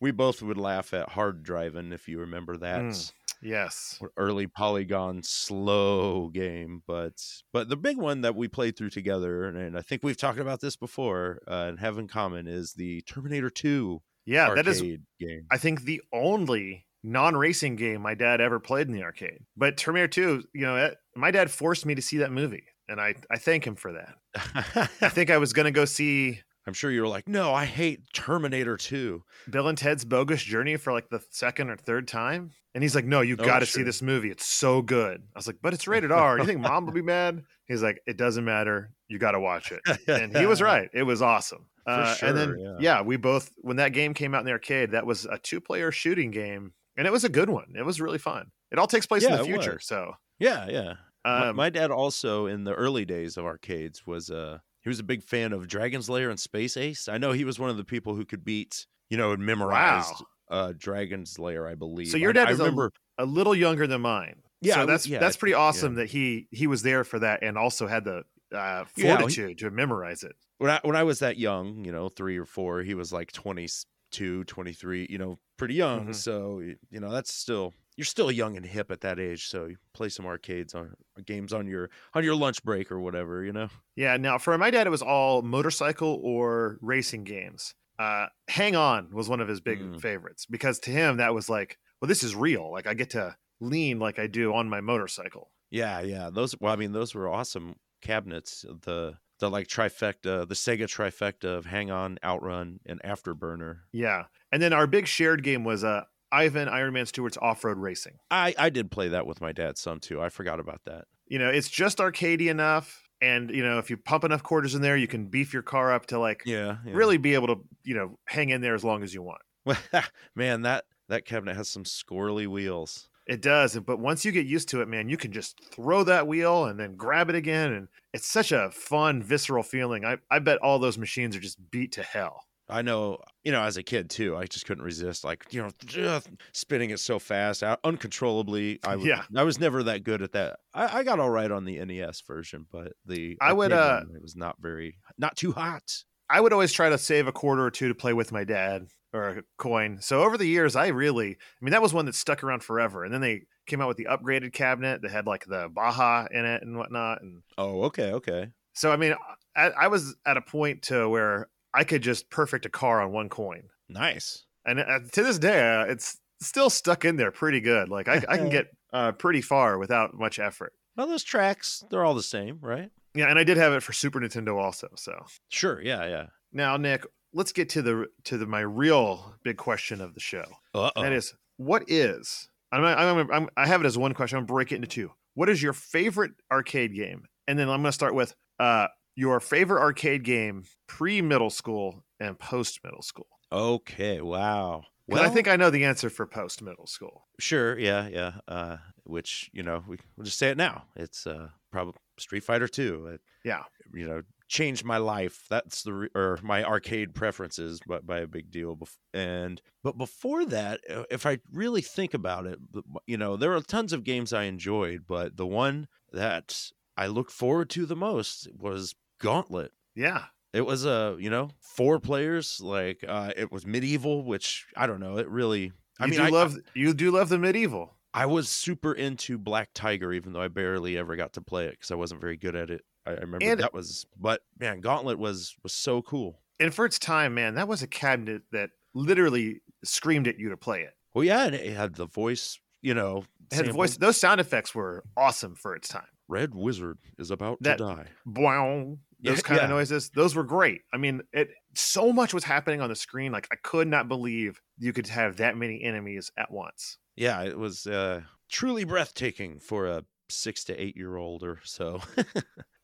We, 0.00 0.10
both 0.10 0.42
would 0.42 0.58
laugh 0.58 0.94
at 0.94 1.10
Hard 1.10 1.42
Drivin', 1.42 1.92
if 1.92 2.08
you 2.08 2.20
remember 2.20 2.56
that. 2.58 2.82
Mm. 2.82 3.12
Yes. 3.42 3.98
early 4.18 4.46
polygon 4.46 5.22
slow 5.22 6.28
game 6.28 6.82
but 6.86 7.14
but 7.54 7.70
the 7.70 7.76
big 7.76 7.96
one 7.96 8.20
that 8.20 8.36
we 8.36 8.48
played 8.48 8.76
through 8.76 8.90
together 8.90 9.46
and, 9.46 9.78
i 9.78 9.80
think 9.80 10.02
we've 10.02 10.18
talked 10.18 10.38
about 10.38 10.60
this 10.60 10.76
before 10.76 11.40
uh, 11.48 11.64
and 11.68 11.80
have 11.80 11.96
in 11.96 12.06
common 12.06 12.46
is 12.46 12.74
the 12.74 13.00
terminator 13.02 13.48
2 13.48 14.02
Yeah, 14.26 14.48
arcade 14.48 14.66
that 14.66 14.70
is, 14.70 14.82
game 14.82 15.46
I 15.50 15.56
think, 15.56 15.84
the 15.84 16.02
only 16.12 16.84
non-racing 17.02 17.76
game 17.76 18.02
my 18.02 18.14
dad 18.14 18.40
ever 18.40 18.60
played 18.60 18.86
in 18.86 18.92
the 18.92 19.02
arcade. 19.02 19.40
But 19.56 19.76
Terminator 19.76 20.08
2, 20.08 20.44
you 20.54 20.60
know, 20.60 20.76
it, 20.76 20.96
my 21.16 21.30
dad 21.30 21.50
forced 21.50 21.86
me 21.86 21.94
to 21.94 22.02
see 22.02 22.18
that 22.18 22.30
movie, 22.30 22.64
and 22.88 23.00
I 23.00 23.14
I 23.30 23.38
thank 23.38 23.66
him 23.66 23.74
for 23.74 23.92
that. 23.92 24.16
I 25.00 25.08
think 25.08 25.30
I 25.30 25.38
was 25.38 25.52
going 25.52 25.64
to 25.64 25.70
go 25.70 25.84
see 25.84 26.40
i'm 26.70 26.74
sure 26.74 26.90
you 26.90 27.00
were 27.02 27.08
like 27.08 27.26
no 27.28 27.52
i 27.52 27.64
hate 27.64 28.00
terminator 28.12 28.76
2 28.76 29.22
Bill 29.50 29.68
and 29.68 29.76
Ted's 29.76 30.04
Bogus 30.04 30.42
Journey 30.42 30.76
for 30.76 30.92
like 30.92 31.08
the 31.10 31.20
second 31.30 31.70
or 31.70 31.76
third 31.76 32.06
time, 32.06 32.50
and 32.74 32.84
he's 32.84 32.94
like, 32.94 33.06
"No, 33.06 33.20
you 33.22 33.36
Oh, 33.38 33.44
got 33.44 33.60
to 33.60 33.66
see 33.66 33.82
this 33.82 34.02
movie. 34.02 34.30
It's 34.30 34.44
so 34.46 34.82
good." 34.82 35.22
I 35.34 35.38
was 35.38 35.46
like, 35.46 35.56
"But 35.62 35.72
it's 35.72 35.88
rated 35.92 36.12
R. 36.12 36.38
You 36.38 36.44
think 36.44 36.60
mom 36.60 36.84
will 36.86 36.92
be 36.92 37.00
mad?" 37.02 37.42
He's 37.66 37.82
like, 37.82 38.00
"It 38.06 38.16
doesn't 38.18 38.44
matter. 38.44 38.92
You 39.08 39.18
got 39.18 39.32
to 39.32 39.40
watch 39.40 39.72
it." 39.72 39.80
and 40.06 40.36
he 40.36 40.44
was 40.46 40.60
right. 40.72 40.88
It 40.92 41.04
was 41.04 41.22
awesome. 41.22 41.66
For 41.84 41.90
Uh, 41.90 42.14
and 42.22 42.36
then 42.36 42.56
yeah. 42.60 42.76
yeah. 42.80 43.02
we 43.02 43.16
both 43.16 43.50
when 43.62 43.76
that 43.78 43.92
game 43.94 44.12
came 44.14 44.34
out 44.34 44.40
in 44.40 44.46
the 44.46 44.52
arcade, 44.52 44.90
that 44.92 45.06
was 45.06 45.24
a 45.24 45.38
two-player 45.38 45.90
shooting 45.90 46.30
game, 46.30 46.74
and 46.98 47.06
it 47.06 47.10
was 47.10 47.24
a 47.24 47.30
good 47.30 47.48
one. 47.48 47.72
It 47.76 47.84
was 47.86 48.00
really 48.00 48.18
fun. 48.18 48.50
It 48.70 48.78
all 48.78 48.86
takes 48.86 49.06
place 49.06 49.24
in 49.24 49.32
the 49.32 49.42
future, 49.44 49.80
so 49.80 50.12
yeah 50.38 50.68
yeah 50.68 50.92
My- 51.24 51.48
Um, 51.48 51.56
my, 51.56 51.70
dad 51.70 51.90
also 51.90 52.46
in 52.46 52.64
the 52.64 52.74
early 52.74 53.04
days 53.06 53.36
of 53.38 53.46
arcades 53.46 54.06
was 54.06 54.30
uh 54.30 54.58
he 54.82 54.88
was 54.88 54.98
a 54.98 55.04
big 55.04 55.22
fan 55.22 55.52
of 55.52 55.68
Dragon's 55.68 56.08
Lair 56.08 56.30
and 56.30 56.38
Space 56.40 56.76
Ace. 56.76 57.08
I 57.08 57.18
know 57.18 57.32
he 57.32 57.44
was 57.44 57.58
one 57.58 57.70
of 57.70 57.76
the 57.76 57.84
people 57.84 58.14
who 58.14 58.24
could 58.24 58.44
beat, 58.44 58.86
you 59.08 59.16
know, 59.16 59.32
and 59.32 59.44
memorized 59.44 60.22
uh 60.50 60.72
Dragon's 60.76 61.38
Lair, 61.38 61.66
I 61.68 61.74
believe. 61.74 62.08
So 62.08 62.16
your 62.16 62.32
dad 62.32 62.48
I 62.48 62.52
is 62.52 62.60
a- 62.60 62.64
remember 62.64 62.92
a 63.18 63.24
little 63.26 63.54
younger 63.54 63.86
than 63.86 64.00
mine. 64.00 64.42
Yeah, 64.62 64.74
so 64.76 64.86
that's 64.86 65.06
yeah, 65.06 65.18
that's 65.20 65.36
pretty 65.36 65.52
yeah. 65.52 65.58
awesome 65.58 65.94
that 65.94 66.10
he 66.10 66.48
he 66.50 66.66
was 66.66 66.82
there 66.82 67.04
for 67.04 67.18
that 67.20 67.42
and 67.42 67.56
also 67.56 67.86
had 67.86 68.04
the 68.04 68.24
uh, 68.52 68.84
Yeah, 68.96 69.16
he- 69.16 69.16
fortitude 69.22 69.58
to 69.58 69.70
memorize 69.70 70.22
it. 70.24 70.34
when 70.58 70.70
I 70.70 70.80
when 70.82 70.96
I 70.96 71.02
was 71.04 71.20
that 71.20 71.38
young, 71.38 71.84
you 71.84 71.92
know, 71.92 72.08
3 72.08 72.36
or 72.36 72.44
4, 72.44 72.82
he 72.82 72.94
was 72.94 73.12
like 73.12 73.30
22, 73.32 74.44
23, 74.44 75.06
you 75.08 75.18
know, 75.18 75.38
pretty 75.56 75.74
young. 75.74 76.08
Mhm. 76.08 76.14
So, 76.14 76.60
you 76.60 77.00
know, 77.00 77.10
that's 77.10 77.32
still 77.32 77.72
you're 77.96 78.04
still 78.04 78.30
young 78.30 78.56
and 78.56 78.64
hip 78.64 78.90
at 78.90 79.00
that 79.02 79.18
age, 79.18 79.46
so 79.48 79.66
you 79.66 79.76
play 79.94 80.08
some 80.08 80.26
arcades 80.26 80.74
on 80.74 80.94
games 81.26 81.52
on 81.52 81.66
your 81.66 81.90
on 82.14 82.24
your 82.24 82.34
lunch 82.34 82.62
break 82.64 82.90
or 82.90 83.00
whatever, 83.00 83.44
you 83.44 83.52
know. 83.52 83.68
Yeah. 83.96 84.16
Now 84.16 84.38
for 84.38 84.56
my 84.58 84.70
dad, 84.70 84.86
it 84.86 84.90
was 84.90 85.02
all 85.02 85.42
motorcycle 85.42 86.20
or 86.22 86.78
racing 86.80 87.24
games. 87.24 87.74
Uh, 87.98 88.26
Hang 88.48 88.74
On 88.76 89.10
was 89.12 89.28
one 89.28 89.40
of 89.40 89.48
his 89.48 89.60
big 89.60 89.80
Mm. 89.80 90.00
favorites 90.00 90.46
because 90.46 90.78
to 90.80 90.90
him 90.90 91.18
that 91.18 91.34
was 91.34 91.50
like, 91.50 91.78
well, 92.00 92.08
this 92.08 92.22
is 92.22 92.34
real. 92.34 92.72
Like 92.72 92.86
I 92.86 92.94
get 92.94 93.10
to 93.10 93.36
lean 93.60 93.98
like 93.98 94.18
I 94.18 94.26
do 94.26 94.54
on 94.54 94.70
my 94.70 94.80
motorcycle. 94.80 95.50
Yeah, 95.70 96.00
yeah. 96.00 96.30
Those 96.32 96.54
well, 96.60 96.72
I 96.72 96.76
mean, 96.76 96.92
those 96.92 97.14
were 97.14 97.28
awesome 97.28 97.76
cabinets. 98.00 98.64
The 98.84 99.18
the 99.40 99.50
like 99.50 99.66
trifecta, 99.68 100.46
the 100.48 100.54
Sega 100.54 100.84
trifecta 100.84 101.44
of 101.56 101.66
Hang 101.66 101.90
On, 101.90 102.18
Outrun, 102.24 102.80
and 102.86 103.00
Afterburner. 103.02 103.80
Yeah. 103.92 104.24
And 104.52 104.62
then 104.62 104.72
our 104.72 104.86
big 104.86 105.06
shared 105.06 105.42
game 105.42 105.64
was 105.64 105.82
uh, 105.84 106.04
Ivan 106.32 106.68
Iron 106.68 106.92
Man 106.92 107.06
Stewart's 107.06 107.36
off 107.40 107.64
road 107.64 107.78
racing. 107.78 108.18
I 108.30 108.54
I 108.58 108.70
did 108.70 108.90
play 108.90 109.08
that 109.08 109.26
with 109.26 109.40
my 109.40 109.52
dad 109.52 109.78
some 109.78 110.00
too. 110.00 110.20
I 110.20 110.28
forgot 110.28 110.60
about 110.60 110.80
that. 110.86 111.04
You 111.26 111.38
know, 111.38 111.48
it's 111.48 111.68
just 111.68 111.98
arcadey 111.98 112.48
enough. 112.50 113.02
And, 113.22 113.50
you 113.50 113.62
know, 113.62 113.78
if 113.78 113.90
you 113.90 113.98
pump 113.98 114.24
enough 114.24 114.42
quarters 114.42 114.74
in 114.74 114.80
there, 114.80 114.96
you 114.96 115.06
can 115.06 115.26
beef 115.26 115.52
your 115.52 115.62
car 115.62 115.92
up 115.92 116.06
to 116.06 116.18
like 116.18 116.42
Yeah, 116.46 116.78
yeah. 116.86 116.92
really 116.94 117.18
be 117.18 117.34
able 117.34 117.48
to, 117.48 117.56
you 117.84 117.94
know, 117.94 118.18
hang 118.24 118.48
in 118.48 118.62
there 118.62 118.74
as 118.74 118.82
long 118.82 119.02
as 119.02 119.12
you 119.12 119.22
want. 119.22 119.42
man, 120.34 120.62
that 120.62 120.84
that 121.08 121.26
cabinet 121.26 121.54
has 121.56 121.68
some 121.68 121.84
squirrely 121.84 122.46
wheels. 122.46 123.08
It 123.26 123.42
does, 123.42 123.78
but 123.78 124.00
once 124.00 124.24
you 124.24 124.32
get 124.32 124.46
used 124.46 124.68
to 124.70 124.80
it, 124.80 124.88
man, 124.88 125.08
you 125.08 125.16
can 125.16 125.30
just 125.30 125.60
throw 125.62 126.02
that 126.04 126.26
wheel 126.26 126.64
and 126.64 126.80
then 126.80 126.96
grab 126.96 127.28
it 127.28 127.36
again, 127.36 127.72
and 127.72 127.88
it's 128.12 128.26
such 128.26 128.50
a 128.50 128.70
fun, 128.72 129.22
visceral 129.22 129.62
feeling. 129.62 130.04
I, 130.04 130.16
I 130.30 130.40
bet 130.40 130.58
all 130.58 130.80
those 130.80 130.98
machines 130.98 131.36
are 131.36 131.40
just 131.40 131.70
beat 131.70 131.92
to 131.92 132.02
hell. 132.02 132.46
I 132.68 132.82
know, 132.82 133.18
you 133.44 133.52
know, 133.52 133.62
as 133.62 133.76
a 133.76 133.82
kid 133.82 134.10
too, 134.10 134.36
I 134.36 134.44
just 134.44 134.66
couldn't 134.66 134.84
resist, 134.84 135.24
like 135.24 135.46
you 135.50 135.62
know, 135.62 136.20
spinning 136.52 136.90
it 136.90 137.00
so 137.00 137.18
fast, 137.18 137.62
out 137.62 137.80
uncontrollably. 137.84 138.80
I 138.84 138.96
was, 138.96 139.06
Yeah. 139.06 139.22
I 139.34 139.42
was 139.44 139.58
never 139.58 139.82
that 139.84 140.04
good 140.04 140.22
at 140.22 140.32
that. 140.32 140.58
I, 140.74 140.98
I 140.98 141.02
got 141.04 141.20
all 141.20 141.30
right 141.30 141.50
on 141.50 141.64
the 141.64 141.82
NES 141.84 142.22
version, 142.26 142.66
but 142.70 142.92
the 143.06 143.36
I 143.40 143.52
would, 143.52 143.72
uh, 143.72 144.02
it 144.14 144.22
was 144.22 144.36
not 144.36 144.56
very, 144.60 144.98
not 145.18 145.36
too 145.36 145.52
hot. 145.52 145.82
I 146.28 146.40
would 146.40 146.52
always 146.52 146.72
try 146.72 146.88
to 146.90 146.98
save 146.98 147.26
a 147.26 147.32
quarter 147.32 147.64
or 147.64 147.70
two 147.70 147.88
to 147.88 147.94
play 147.94 148.12
with 148.12 148.30
my 148.30 148.44
dad 148.44 148.86
or 149.12 149.28
a 149.28 149.42
coin. 149.58 149.98
So 150.00 150.22
over 150.22 150.38
the 150.38 150.46
years, 150.46 150.76
I 150.76 150.88
really, 150.88 151.30
I 151.30 151.64
mean, 151.64 151.72
that 151.72 151.82
was 151.82 151.92
one 151.92 152.06
that 152.06 152.14
stuck 152.14 152.44
around 152.44 152.62
forever. 152.62 153.04
And 153.04 153.12
then 153.12 153.20
they 153.20 153.42
came 153.66 153.80
out 153.80 153.88
with 153.88 153.96
the 153.96 154.06
upgraded 154.06 154.52
cabinet 154.52 155.02
that 155.02 155.10
had 155.10 155.26
like 155.26 155.44
the 155.46 155.68
Baja 155.72 156.26
in 156.30 156.44
it 156.44 156.62
and 156.62 156.76
whatnot. 156.76 157.22
And 157.22 157.42
Oh, 157.58 157.82
okay, 157.84 158.12
okay. 158.12 158.48
so, 158.74 158.92
I 158.92 158.96
mean, 158.96 159.14
I, 159.56 159.70
I 159.70 159.88
was 159.88 160.14
at 160.24 160.36
a 160.36 160.40
point 160.42 160.82
to 160.82 161.08
where 161.08 161.48
I 161.74 161.84
could 161.84 162.02
just 162.02 162.30
perfect 162.30 162.66
a 162.66 162.68
car 162.68 163.00
on 163.00 163.12
one 163.12 163.28
coin. 163.28 163.64
Nice. 163.88 164.44
and 164.64 164.80
uh, 164.80 165.00
to 165.12 165.22
this 165.22 165.38
day 165.38 165.60
uh, 165.74 165.84
it's 165.84 166.18
still 166.40 166.70
stuck 166.70 167.04
in 167.04 167.16
there 167.16 167.30
pretty 167.30 167.60
good 167.60 167.88
like 167.88 168.08
i, 168.08 168.16
I 168.28 168.36
can 168.38 168.48
get 168.58 168.68
uh, 168.92 169.12
pretty 169.12 169.40
far 169.40 169.78
without 169.78 170.14
much 170.14 170.38
effort 170.38 170.72
Well, 170.96 171.06
those 171.06 171.22
tracks, 171.24 171.82
they're 171.90 172.04
all 172.04 172.14
the 172.14 172.22
same, 172.22 172.58
right? 172.62 172.90
yeah 173.14 173.28
and 173.28 173.38
i 173.38 173.44
did 173.44 173.56
have 173.56 173.72
it 173.72 173.82
for 173.82 173.92
super 173.92 174.20
nintendo 174.20 174.56
also 174.62 174.88
so 174.96 175.12
Sure. 175.48 175.80
Yeah, 175.82 176.06
yeah. 176.06 176.26
now 176.52 176.76
nick 176.76 177.04
let's 177.34 177.52
get 177.52 177.68
to 177.70 177.82
the 177.82 178.06
to 178.24 178.38
the 178.38 178.46
my 178.46 178.60
real 178.60 179.34
big 179.42 179.56
question 179.56 180.00
of 180.00 180.14
the 180.14 180.20
show 180.20 180.44
Uh-oh. 180.74 181.02
that 181.02 181.12
is 181.12 181.34
what 181.56 181.82
is 181.88 182.48
I'm, 182.72 182.84
I'm, 182.84 183.30
I'm, 183.32 183.48
i 183.56 183.66
have 183.66 183.80
it 183.82 183.86
as 183.86 183.98
one 183.98 184.14
question 184.14 184.38
i'm 184.38 184.44
gonna 184.44 184.54
break 184.54 184.70
it 184.72 184.76
into 184.76 184.88
two 184.88 185.10
what 185.34 185.48
is 185.48 185.62
your 185.62 185.72
favorite 185.72 186.32
arcade 186.52 186.94
game 186.94 187.24
and 187.48 187.58
then 187.58 187.68
i'm 187.68 187.78
gonna 187.80 187.92
start 187.92 188.14
with 188.14 188.34
uh 188.60 188.86
your 189.20 189.38
favorite 189.40 189.80
arcade 189.82 190.22
game 190.24 190.64
pre 190.86 191.20
middle 191.20 191.50
school 191.50 192.02
and 192.18 192.38
post 192.38 192.80
middle 192.84 193.02
school 193.02 193.28
Okay. 193.52 194.20
Wow. 194.20 194.84
'Cause 195.10 195.20
i 195.20 195.28
think 195.28 195.48
i 195.48 195.56
know 195.56 195.70
the 195.70 195.84
answer 195.84 196.08
for 196.08 196.24
post 196.24 196.62
middle 196.62 196.86
school 196.86 197.26
sure. 197.40 197.76
Yeah, 197.78 198.06
yeah. 198.08 198.32
Uh, 198.46 198.76
which 199.04 199.50
you 199.52 199.62
know, 199.64 199.82
we, 199.88 199.96
we'll 200.16 200.24
just 200.24 200.38
say 200.38 200.50
it 200.50 200.56
now. 200.56 200.84
It's 200.94 201.26
uh, 201.26 201.48
probably 201.72 201.94
Street 202.18 202.44
Fighter 202.44 202.68
Two. 202.68 203.18
Yeah 203.44 203.64
you 203.92 204.06
know, 204.06 204.22
changed 204.46 204.84
my 204.84 204.98
life. 204.98 205.46
That's 205.50 205.82
the 205.82 205.92
re- 205.92 206.08
or 206.14 206.38
my 206.42 206.62
arcade 206.62 207.12
preferences, 207.12 207.80
but 207.84 208.06
by 208.06 208.18
a 208.20 208.26
big 208.28 208.52
deal. 208.52 208.76
Bef- 208.76 208.98
and 209.12 209.60
but 209.82 209.98
before 209.98 210.44
that, 210.46 210.80
uh, 210.88 211.04
if 211.10 211.26
I 211.26 211.40
really 211.52 211.80
think 211.82 212.14
about 212.14 212.46
it, 212.46 212.58
you 213.06 213.16
know, 213.16 213.36
there 213.36 213.52
are 213.56 213.60
tons 213.62 213.92
of 213.92 214.04
games 214.04 214.32
I 214.32 214.44
enjoyed, 214.44 215.06
but 215.08 215.36
the 215.36 215.46
one 215.46 215.88
that 216.12 216.70
I 216.96 217.08
looked 217.08 217.32
forward 217.32 217.68
to 217.70 217.84
the 217.84 217.96
most 217.96 218.46
was 218.56 218.94
Gauntlet. 219.20 219.72
yeah 219.94 220.24
It 220.52 220.62
was 220.66 220.84
a 220.84 221.16
you 221.18 221.30
know 221.30 221.50
four 221.60 222.00
players 222.00 222.60
like 222.60 223.04
uh, 223.06 223.32
it 223.36 223.52
was 223.52 223.64
medieval, 223.66 224.24
which 224.24 224.66
I 224.76 224.86
don't 224.86 225.00
know. 225.00 225.16
It 225.18 225.28
really. 225.28 225.72
I 226.00 226.06
you 226.06 226.10
mean, 226.12 226.20
do 226.20 226.26
I, 226.26 226.28
love 226.30 226.56
you 226.74 226.94
do 226.94 227.10
love 227.10 227.28
the 227.28 227.38
medieval. 227.38 227.94
I 228.12 228.26
was 228.26 228.48
super 228.48 228.92
into 228.92 229.38
Black 229.38 229.68
Tiger, 229.74 230.12
even 230.12 230.32
though 230.32 230.40
I 230.42 230.48
barely 230.48 230.98
ever 230.98 231.14
got 231.14 231.34
to 231.34 231.40
play 231.40 231.66
it 231.66 231.72
because 231.72 231.92
I 231.92 231.94
wasn't 231.94 232.20
very 232.20 232.36
good 232.36 232.56
at 232.56 232.68
it. 232.70 232.82
I, 233.06 233.10
I 233.12 233.14
remember 233.20 233.38
And- 233.46 233.60
that 233.60 233.72
was, 233.72 234.04
but 234.18 234.40
man, 234.58 234.80
Gauntlet 234.80 235.18
was 235.18 235.54
was 235.62 235.72
so 235.72 236.02
cool. 236.02 236.40
And 236.58 236.74
for 236.74 236.84
its 236.84 236.98
time, 236.98 237.34
man, 237.34 237.54
that 237.54 237.68
was 237.68 237.82
a 237.82 237.86
cabinet 237.86 238.42
that 238.52 238.70
literally 238.94 239.60
screamed 239.84 240.26
at 240.26 240.38
you 240.38 240.48
to 240.50 240.56
play 240.56 240.82
it. 240.82 240.94
Well, 241.14 241.24
yeah, 241.24 241.44
and 241.46 241.54
it 241.54 241.74
had 241.74 241.94
the 241.94 242.06
voice, 242.06 242.58
you 242.82 242.94
know, 242.94 243.24
It 243.52 243.56
had 243.66 243.72
voice. 243.72 243.96
Those 243.96 244.16
sound 244.18 244.40
effects 244.40 244.74
were 244.74 245.04
awesome 245.16 245.54
for 245.54 245.74
its 245.76 245.88
time. 245.88 246.08
Red 246.28 246.54
Wizard 246.54 246.98
is 247.18 247.30
about 247.30 247.58
That- 247.62 247.78
to 247.78 247.84
die. 247.84 248.06
Boing, 248.28 248.98
those 249.22 249.42
kind 249.42 249.58
yeah. 249.58 249.64
of 249.64 249.70
noises. 249.70 250.10
Those 250.10 250.34
were 250.34 250.44
great. 250.44 250.82
I 250.92 250.96
mean, 250.96 251.22
it 251.32 251.50
so 251.74 252.12
much 252.12 252.32
was 252.34 252.44
happening 252.44 252.80
on 252.80 252.88
the 252.88 252.96
screen. 252.96 253.32
Like 253.32 253.48
I 253.52 253.56
could 253.62 253.88
not 253.88 254.08
believe 254.08 254.60
you 254.78 254.92
could 254.92 255.06
have 255.08 255.36
that 255.36 255.56
many 255.56 255.82
enemies 255.82 256.30
at 256.36 256.50
once. 256.50 256.98
Yeah, 257.16 257.42
it 257.42 257.58
was 257.58 257.86
uh, 257.86 258.22
truly 258.50 258.84
breathtaking 258.84 259.60
for 259.60 259.86
a 259.86 260.04
six 260.30 260.64
to 260.64 260.76
eight 260.80 260.96
year 260.96 261.16
old 261.16 261.42
or 261.42 261.60
so. 261.64 262.00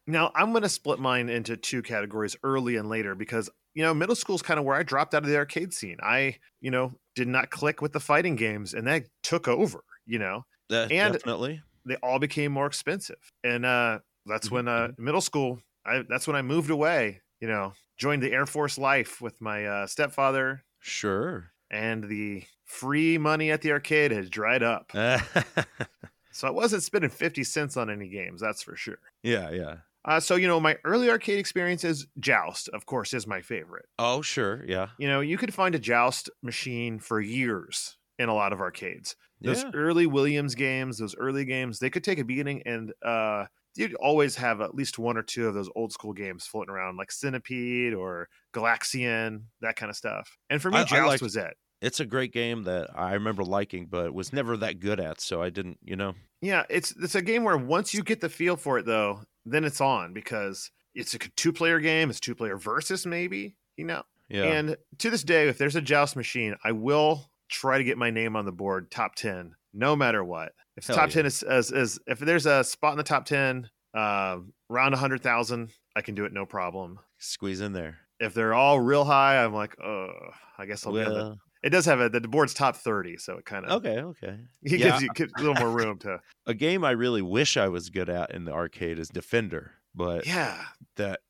Now 0.07 0.31
I'm 0.37 0.53
going 0.53 0.63
to 0.63 0.69
split 0.69 1.01
mine 1.01 1.29
into 1.29 1.57
two 1.57 1.83
categories, 1.83 2.37
early 2.45 2.77
and 2.77 2.89
later, 2.89 3.15
because 3.17 3.51
you 3.75 3.83
know 3.83 3.93
middle 3.93 4.15
school 4.15 4.37
is 4.37 4.43
kind 4.43 4.61
of 4.61 4.65
where 4.65 4.77
I 4.77 4.85
dropped 4.85 5.15
out 5.15 5.25
of 5.25 5.29
the 5.29 5.37
arcade 5.37 5.75
scene. 5.75 5.97
I, 6.01 6.37
you 6.61 6.71
know, 6.71 6.93
did 7.17 7.27
not 7.27 7.51
click 7.51 7.83
with 7.83 7.93
the 7.93 7.99
fighting 8.01 8.37
games, 8.37 8.73
and 8.73 8.87
that 8.87 9.07
took 9.25 9.49
over. 9.49 9.83
You 10.07 10.21
know, 10.21 10.45
Uh, 10.71 10.87
And- 10.91 11.15
definitely. 11.15 11.61
they 11.85 11.97
all 11.97 12.19
became 12.21 12.53
more 12.53 12.67
expensive 12.67 13.19
and 13.45 13.65
uh 13.65 13.99
that's 14.27 14.49
Mhm, 14.49 14.53
when 14.53 14.69
uh 14.69 14.89
middle 14.99 15.21
school 15.21 15.61
I 15.87 16.03
that's 16.09 16.27
when 16.27 16.37
I 16.37 16.43
moved 16.43 16.71
away 16.71 17.21
you 17.41 17.49
know 17.49 17.73
joined 17.97 18.23
the 18.23 18.33
Air 18.33 18.47
Force 18.47 18.77
life 18.79 19.21
with 19.21 19.41
my 19.41 19.65
uh 19.67 19.87
stepfather 19.87 20.63
Sure. 20.81 21.51
and 21.71 22.05
the 22.05 22.45
free 22.65 23.19
money 23.19 23.51
at 23.51 23.63
the 23.63 23.73
arcade 23.73 24.11
had 24.13 24.31
dried 24.31 24.63
up 24.63 24.91
so 26.33 26.49
I 26.49 26.51
wasn't 26.51 26.83
spending 26.83 27.11
50 27.11 27.45
cents 27.45 27.77
on 27.77 27.91
any 27.91 28.09
games 28.09 28.41
that's 28.41 28.63
for 28.63 28.77
sure 28.77 28.99
yeah, 29.23 29.51
yeah. 29.51 29.77
uh 30.05 30.21
so 30.21 30.37
you 30.37 30.47
know 30.49 30.61
my 30.61 30.77
early 30.85 31.11
arcade 31.11 31.39
experiences 31.39 32.07
joust 32.21 32.69
of 32.71 32.87
course 32.87 33.15
is 33.15 33.27
my 33.27 33.41
favorite 33.41 33.87
Oh, 33.99 34.23
sure. 34.23 34.65
Yeah. 34.67 34.89
you 34.99 35.09
know 35.09 35.21
you 35.21 35.39
could 35.39 35.55
find 35.55 35.75
a 35.75 35.79
joust 35.79 36.31
machine 36.43 36.99
for 36.99 37.21
years 37.21 37.97
in 38.19 38.29
a 38.29 38.35
lot 38.35 38.53
of 38.53 38.61
arcades 38.61 39.17
those 39.43 39.63
yeah. 39.65 39.71
early 39.75 40.07
Williams 40.07 40.55
games, 40.55 40.97
those 40.97 41.15
early 41.15 41.45
games, 41.45 41.79
they 41.79 41.91
could 41.91 42.03
take 42.03 42.19
a 42.19 42.25
beating, 42.25 42.63
and 42.65 42.95
uh, 43.05 43.45
you'd 43.77 43.95
always 43.95 44.37
have 44.37 44.61
at 44.61 44.75
least 44.75 44.99
one 44.99 45.17
or 45.17 45.23
two 45.23 45.47
of 45.49 45.55
those 45.55 45.71
old 45.77 45.93
school 45.93 46.13
games 46.13 46.47
floating 46.47 46.73
around, 46.75 46.97
like 46.97 47.13
Centipede 47.13 47.95
or 47.95 48.29
Galaxian, 48.55 49.43
that 49.61 49.77
kind 49.77 49.91
of 49.91 49.97
stuff. 49.97 50.37
And 50.51 50.61
for 50.61 50.71
me, 50.71 50.79
I- 50.79 50.83
I 50.83 50.85
Joust 50.85 51.07
liked- 51.07 51.23
was 51.23 51.37
it. 51.37 51.57
It's 51.83 52.01
a 52.01 52.07
great 52.07 52.33
game 52.33 52.63
that 52.65 52.89
I 52.99 53.13
remember 53.13 53.45
liking, 53.45 53.87
but 53.87 54.15
was 54.15 54.33
never 54.33 54.57
that 54.57 54.81
good 54.81 54.99
at. 54.99 55.21
So 55.21 55.43
I 55.43 55.51
didn't, 55.51 55.79
you 55.85 55.95
know. 55.95 56.15
Yeah, 56.41 56.65
it's 56.71 56.93
it's 57.03 57.15
a 57.15 57.21
game 57.23 57.45
where 57.45 57.57
once 57.59 57.93
you 57.93 58.03
get 58.03 58.21
the 58.23 58.31
feel 58.31 58.57
for 58.57 58.79
it, 58.79 58.87
though, 58.87 59.21
then 59.45 59.63
it's 59.65 59.81
on 59.81 60.15
because 60.15 60.71
it's 60.95 61.15
a 61.15 61.19
two 61.19 61.53
player 61.53 61.79
game. 61.79 62.09
It's 62.09 62.19
two 62.19 62.35
player 62.35 62.57
versus 62.57 63.05
maybe, 63.05 63.57
you 63.77 63.85
know. 63.85 64.05
Yeah. 64.31 64.45
And 64.45 64.77
to 64.99 65.11
this 65.11 65.23
day, 65.23 65.49
if 65.49 65.59
there's 65.59 65.77
a 65.77 65.83
Joust 65.83 66.17
machine, 66.17 66.57
I 66.65 66.73
will 66.73 67.31
try 67.49 67.77
to 67.79 67.85
get 67.85 67.99
my 67.99 68.11
name 68.11 68.37
on 68.37 68.47
the 68.47 68.53
board 68.53 68.91
top 68.91 69.15
10 69.15 69.55
no 69.77 69.95
matter 69.95 70.25
what 70.25 70.53
if 70.77 70.87
the 70.87 70.93
Hell 70.95 71.03
top 71.07 71.11
yeah. 71.11 71.23
10 71.23 71.27
is, 71.27 71.43
is, 71.43 71.73
is 71.73 71.99
if 72.07 72.19
there's 72.19 72.47
a 72.47 72.65
spot 72.65 72.93
in 72.93 72.97
the 72.99 73.03
top 73.05 73.25
10 73.27 73.69
uh, 73.95 74.39
around 74.71 74.93
100000 74.93 75.71
i 75.95 76.01
can 76.01 76.15
do 76.15 76.25
it 76.25 76.33
no 76.33 76.45
problem 76.47 76.99
Squeeze 77.19 77.61
in 77.61 77.73
there. 77.73 77.99
if 78.21 78.35
they're 78.35 78.55
all 78.55 78.81
real 78.81 79.05
high 79.05 79.43
i'm 79.45 79.53
like 79.55 79.77
oh 79.83 80.11
i 80.59 80.67
guess 80.67 80.87
i'll 80.87 80.93
be 80.93 81.01
on 81.03 81.13
the 81.15 81.21
Well, 81.21 81.39
it 81.63 81.71
does 81.71 81.85
have 81.87 82.01
a 82.01 82.09
the 82.09 82.21
board's 82.21 82.55
top 82.55 82.77
thirty, 82.77 83.17
so 83.17 83.39
it 83.39 83.45
kind 83.45 83.65
of 83.67 83.73
Okay, 83.79 83.99
okay. 84.01 84.39
he 84.65 84.77
Yeah. 84.77 84.91
gives 84.91 85.03
you 85.03 85.11
gives 85.11 85.33
a 85.37 85.39
little 85.41 85.55
more 85.55 85.71
room 85.71 85.99
to. 86.01 86.21
A 86.47 86.55
game 86.55 86.85
I 86.85 86.93
really 86.93 87.23
wish 87.23 87.57
I 87.57 87.67
was 87.69 87.91
good 87.91 88.09
at 88.09 88.31
in 88.33 88.45
the 88.45 88.53
arcade 88.53 88.99
is 89.01 89.09
Defender, 89.09 89.73
but 89.95 90.27
Yeah. 90.27 90.63
that 90.97 91.21